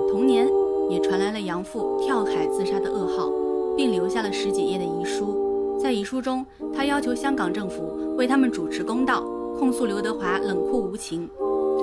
[0.09, 0.47] 同年，
[0.89, 3.29] 也传来了杨父跳海自杀的噩耗，
[3.75, 5.77] 并留下了十几页的遗书。
[5.77, 9.25] 在遗书中，他要求香港政府为他们主持公道，
[9.57, 11.27] 控诉刘德华冷酷无情，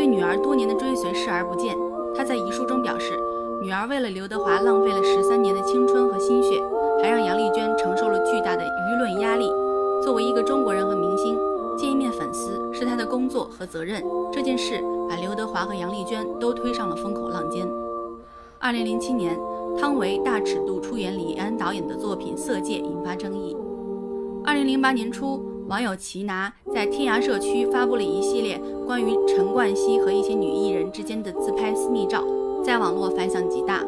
[0.01, 1.77] 对女儿多年的追随视而不见。
[2.17, 3.13] 他在遗书中表示，
[3.61, 6.59] 女儿为了刘德华浪费了十三年的青春和心血，
[7.03, 9.53] 还让杨丽娟承受了巨大的舆论压力。
[10.03, 11.37] 作为一个中国人和明星，
[11.77, 14.03] 见一面粉丝是他的工作和责任。
[14.33, 17.69] 这件事把刘德华和杨丽娟都推上了风口浪尖。
[18.59, 19.39] 二零零七年，
[19.79, 23.55] 汤唯大尺度出演李安导演的作品《色戒》，引发争议。
[24.47, 32.25] 二零零八年初，网友齐拿在天涯社区发布了一系列关于陈冠希和一些女艺人之间的自拍私密照，
[32.65, 33.81] 在网络反响极大。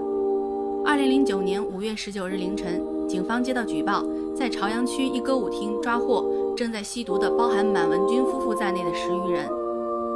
[0.86, 6.24] 二零零九年五月十九日凌晨，警方接到举报，在朝阳区一歌舞厅抓获
[6.56, 9.48] 正在吸毒的包含满文军夫妇在内的十余人。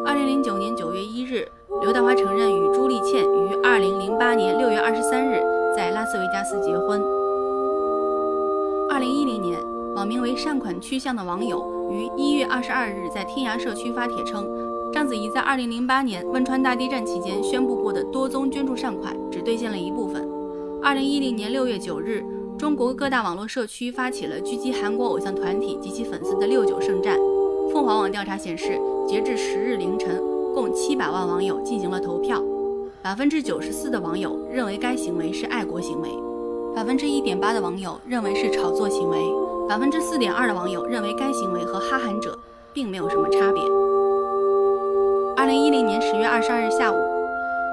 [0.06, 1.48] 二零零九年九月一日，
[1.82, 5.42] 刘德华承认与朱丽倩于二零零八年六月二十三日
[5.74, 7.15] 在拉斯维加斯结婚。
[10.06, 14.46] 名为“善款趋向”的网友于一月二十二日在天涯社区发帖称，
[14.92, 20.26] 章子怡在二零零八年汶川大地震期间宣布过的多宗捐助善款只兑现了一部分。
[20.82, 22.24] 二零一零年六月九日，
[22.56, 27.18] 中国各大网络社区发起了狙击韩国偶像团体及其粉丝的“六九圣战”。
[27.72, 30.22] 凤凰网调查显示，截至十日凌晨，
[30.54, 32.40] 共七百万网友进行了投票，
[33.02, 36.08] 百分之九十四的网友认为该行为是爱国行为，
[36.74, 39.18] 百分之一点八的网友认为是炒作行为。
[39.68, 42.38] 百分之四点二的网友认为该行为和哈韩者
[42.72, 43.60] 并没有什么差别。
[45.36, 46.96] 二零一零年十月二十二日下午，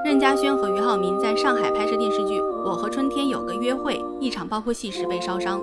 [0.04, 5.62] 任嘉萱和俞灏明在上海拍摄电视剧《我和春天有个约会》一场爆破戏时被烧伤。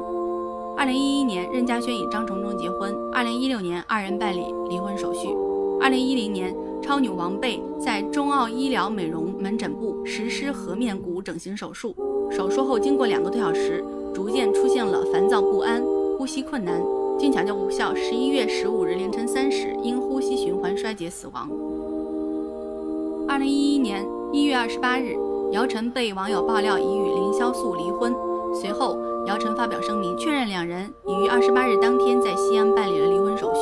[0.77, 2.95] 二零一一年，任嘉萱与张承忠结婚。
[3.11, 5.27] 二零一六年，二人办理离婚手续。
[5.81, 11.93] 二零一零年，超女王贝在中澳医疗美容门诊部实施颌面骨整形手术，
[12.31, 13.83] 手术后经过两个多小时，
[14.13, 15.83] 逐渐出现了烦躁不安。
[16.21, 16.79] 呼吸困难，
[17.17, 21.49] 经抢救无效，十一月十五日凌晨三时因呼吸循环衰竭死亡。
[23.27, 25.17] 二零一一年一月二十八日，
[25.51, 28.13] 姚晨被网友爆料已与凌潇肃离婚，
[28.53, 33.61] 随后姚晨发表声明确认两人已于二十八日当天在西安办理了离婚手续。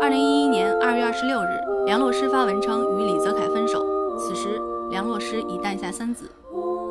[0.00, 3.80] 二零一一年二月二十六日，梁洛施发文称与李泽楷分手，
[4.18, 4.60] 此时
[4.90, 6.28] 梁洛施已诞下三子。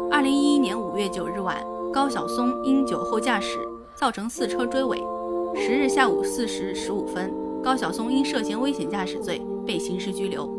[0.10, 1.58] 二零一一年五月九日晚，
[1.92, 3.60] 高晓松因酒后驾驶。
[4.02, 4.98] 造成四车追尾。
[5.56, 10.50] 十日下午四时十五分，高晓松因涉嫌危险驾驶罪被刑事拘留。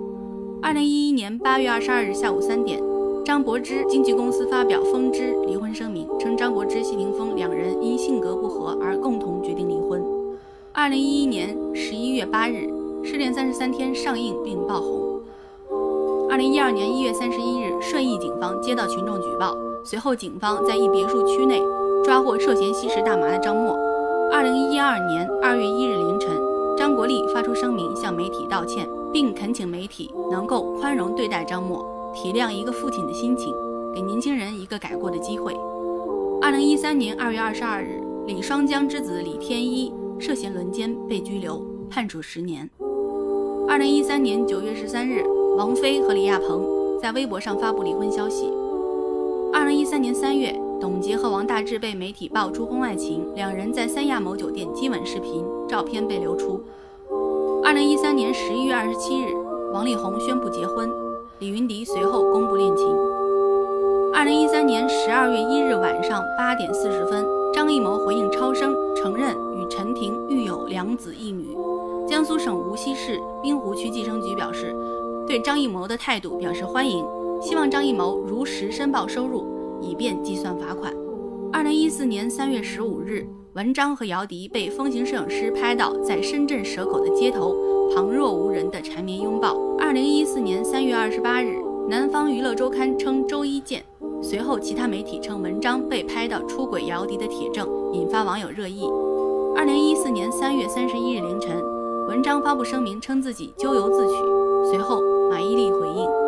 [0.63, 2.81] 二零一一年八月二十二日下午三点，
[3.25, 10.01] 张柏芝经纪公司发表风芝离婚声明，称张柏芝、谢霆锋两人因性格不合而共同决定离婚。
[10.73, 12.69] 二零一一年十一月八日，
[13.05, 15.21] 《失恋三十三天》上映并爆红。
[16.31, 19.53] 二零一二年一月三十一日，顺义警方接到群众举报，
[19.85, 21.63] 随后警方在一别墅区内。
[22.05, 23.79] 抓获涉嫌吸食大麻的张默。
[24.33, 26.31] 二零一二年二月一日凌晨，
[26.77, 33.55] 张国立发出声明向媒体道歉，并恳请媒体能够宽容对待张默，体谅一个父亲的心情，
[33.95, 35.57] 给年轻人一个改过的机会。
[36.41, 42.69] 二零一三年二月二十二日，李双江之子李天一涉嫌轮奸被拘留，判处十年。
[43.69, 45.23] 二零一三年九月十三日，
[45.57, 46.67] 王菲和李亚鹏
[47.01, 48.53] 在微博上发布离婚消息。
[49.53, 50.55] 二零一三年三月。
[50.81, 56.61] 董洁和王大治被媒体爆出婚外情，两人在三亚某酒店接吻视频照片被流出。
[57.63, 59.33] 二零一三年十一月二十七日，
[59.73, 60.91] 王力宏宣布结婚，
[61.39, 62.85] 李云迪随后公布恋情。
[64.13, 67.25] 二零一三年十二月一日晚上八点四十分，
[67.55, 71.47] 张艺谋回应超生，承认与陈婷育有两子一女。
[72.09, 74.75] 江苏省无锡市滨湖区计生局表示，
[75.29, 77.05] 对张艺谋的态度表示欢迎，
[77.43, 79.53] 希望张艺谋如实申报收入。
[79.83, 80.95] 以便计算罚款。
[81.53, 87.53] 二零一四年三月十五日，文章和姚笛被风行摄影师拍到在深圳蛇口的街头
[87.93, 89.57] 旁若无人的缠绵拥抱。
[89.81, 91.59] 二零一四年三月二十八日，
[91.89, 93.85] 南方娱乐周刊称周一见，
[94.23, 98.89] 随后其他媒体称文章被拍到出轨姚笛的铁证，引发网友热议。
[99.57, 101.61] 二零一四年三月三十一日凌晨，
[102.07, 104.13] 文章发布声明称自己咎由自取，
[104.71, 106.22] 随后马伊琍回应。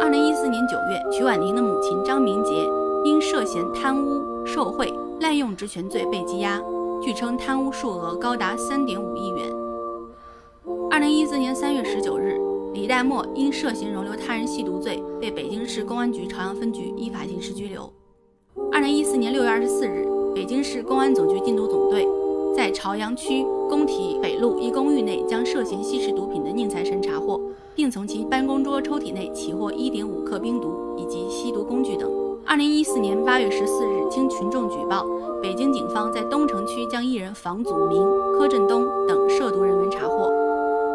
[0.00, 2.64] 二零一四年九月，曲婉婷的母亲张明杰
[3.04, 6.62] 因涉嫌贪污受贿、滥用职权罪被羁押，
[7.02, 9.52] 据称贪污数额高达三点五亿元。
[10.88, 12.38] 二零一四年三月十九日，
[12.72, 17.92] 李代沫因涉嫌容留他人吸毒罪，被北京市公安局朝阳分局依法刑事拘留。
[18.72, 22.06] 二零一四年六月二十四日，北京市公安总局禁毒总队
[22.56, 27.40] 在朝阳区工体北路一公寓内将涉嫌吸食毒品的宁财神查获，
[27.78, 32.10] 并从其办公桌抽屉内起获一点五克冰毒以及吸毒工具等。
[32.44, 35.06] 二零一四年八月十四日，经群众举报，
[35.40, 40.28] 北京警方在东城区将一人房祖名、柯震东等涉毒人员查获。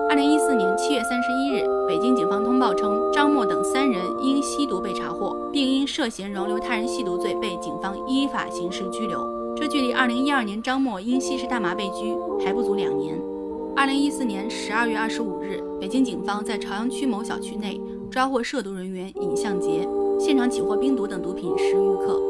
[0.10, 9.26] 二零一四年七月三十一日，北京警方通报称，张默等三人因吸毒被查获，并因涉嫌容留他人吸毒罪被警方依法刑事拘留。
[9.56, 13.18] 这距离二零一二年张默因吸食大麻被拘还不足两年。
[13.74, 17.78] 二零一四年十二月二十五日，北京警方在朝阳区某小区内
[18.10, 19.86] 抓获涉毒人员尹相杰，
[20.18, 22.22] 现场起获冰毒等毒品十余克。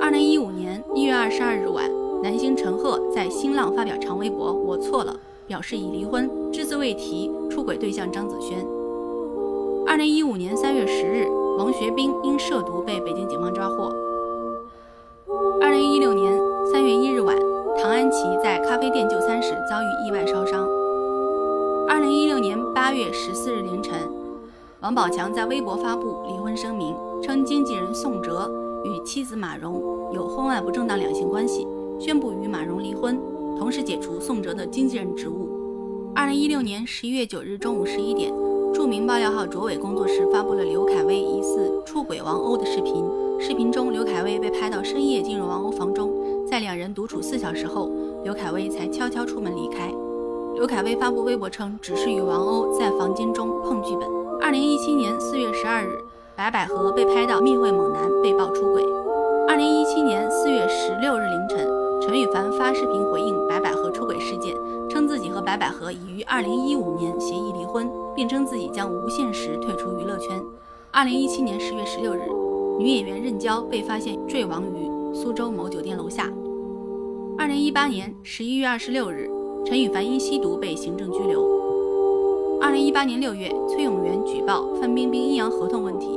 [0.00, 1.84] 二零一五年一月二十二日晚，
[2.22, 5.14] 男星陈赫在新浪发表长微博：“我错了。”
[5.46, 8.66] 表示已离婚，只字未提出轨对象张子萱。
[9.86, 11.26] 二零一五年三月十日，
[11.58, 13.92] 王学兵因涉毒被北京警方抓获。
[15.60, 16.40] 二零一六年
[16.72, 17.36] 三月一日晚，
[17.82, 20.66] 唐安琪在咖啡店就餐时遭遇意外烧伤。
[21.88, 23.94] 二零一六年八月十四日凌晨，
[24.80, 28.50] 王宝强在微博发布离婚声明，称经纪人宋哲
[28.84, 29.82] 与妻子马蓉
[30.12, 31.66] 有婚外不正当两性关系，
[31.98, 33.18] 宣布与马蓉离婚。
[33.58, 35.48] 同时解除宋哲的经纪人职务。
[36.14, 38.30] 二零一六年十一月九日中午十一点，
[38.74, 43.02] 著名爆料号卓伟工作室发布了刘恺威疑似出轨王鸥的视频。
[43.40, 46.12] 视频中，刘恺威被拍到深夜进入王鸥房中，
[46.46, 47.90] 在两人独处四小时后，
[48.24, 49.90] 刘恺威才悄悄出门离开。
[50.58, 54.08] 刘恺威发布微博称，只是与王鸥在房间中碰剧本。
[54.42, 56.02] 二零一七年四月十二日，
[56.34, 58.82] 白百合被拍到密会猛男，被曝出轨。
[59.46, 61.64] 二零一七年四月十六日凌晨。
[62.02, 64.52] 陈羽凡发视频回应白百合出轨事件，
[64.90, 70.42] 称自己和白百合已于二零一五年协议离婚，并称自己将无限时退出娱乐圈。
[70.90, 72.28] 二零一七年十月十六日，
[72.80, 76.28] 女演员任娇被发现坠亡于苏州某酒店楼下。
[77.38, 79.30] 二零一八年十一月二十六日，
[79.68, 81.46] 陈羽凡因吸毒被行政拘留。
[82.58, 86.08] 二零一八年六月，崔永元举报范冰冰阴阳合同问题。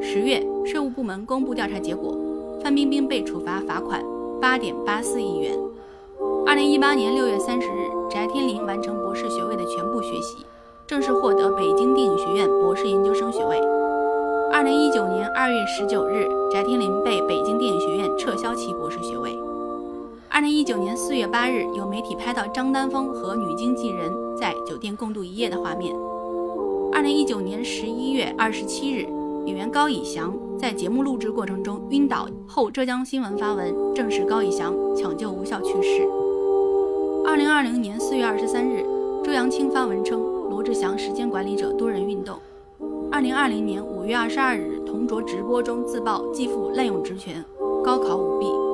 [0.00, 2.14] 十月，税务部门公布调查结果，
[2.62, 4.00] 范冰冰被处罚罚款。
[4.40, 5.58] 八点八四亿元。
[6.46, 10.46] 二零一八年六月三十日，翟天临完成博士学位的全部学习，
[10.86, 13.60] 正式获得北京电影学院博士研究生学位。
[14.52, 19.36] 二零一九年二月十九日，翟天临被北京电影学院撤销其博士学位。
[20.30, 25.94] 二零一九年四月八日，有媒体拍到张丹峰和女经纪人在酒店共度一夜的画面。
[26.92, 29.06] 二零一九年十一月二十七日。
[29.46, 36.06] 演员高以翔在节目录制过程中晕倒后，浙江新闻发文证实高以翔抢救无效去世。
[37.26, 38.84] 二零二零年四月二十三日，
[39.24, 42.38] 周扬青发文称罗志祥时间管理者多人运动。
[43.10, 47.42] 二零二零年五月二十二日，同卓直播中自曝继父滥用职权，
[47.82, 48.67] 高考舞弊。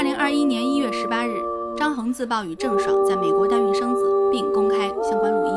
[0.00, 1.42] 二零二一年一月十八日，
[1.76, 4.02] 张恒自曝与郑爽在美国代孕生子，
[4.32, 5.52] 并公开相关录音。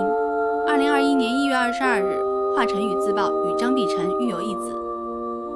[0.68, 2.20] 二零二一年一月二十二日。
[2.53, 4.76] 华晨宇自曝与张碧晨育有一子。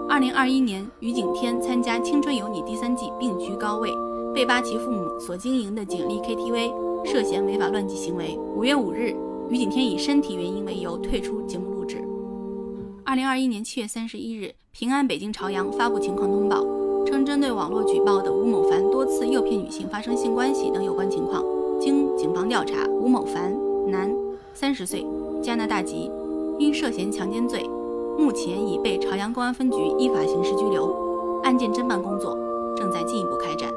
[0.07, 3.93] 二零二一年，于景天参加《青春有你》第三季并居高位，
[4.33, 6.71] 被扒其父母所经营的锦丽 KTV
[7.03, 8.39] 涉嫌违法乱纪行为。
[8.55, 9.13] 五月五日，
[9.49, 11.97] 于景天以身体原因为由退出节目录制。
[13.03, 16.65] 二零二一年七月三十一日，平安北京朝阳发布情况通报，
[17.07, 21.41] 称针对网络举报的吴某凡多次诱骗女性发生性关系等有关情况，
[21.79, 23.57] 经警方调查，吴某凡，
[23.89, 24.13] 男，
[24.53, 25.05] 三十岁，
[25.41, 26.11] 加拿大籍。
[26.59, 27.63] 因涉嫌强奸罪，
[28.17, 30.91] 目前已被朝阳公安分局依法刑事拘留，
[31.43, 32.35] 案件侦办工作
[32.75, 33.71] 正在进一步开展。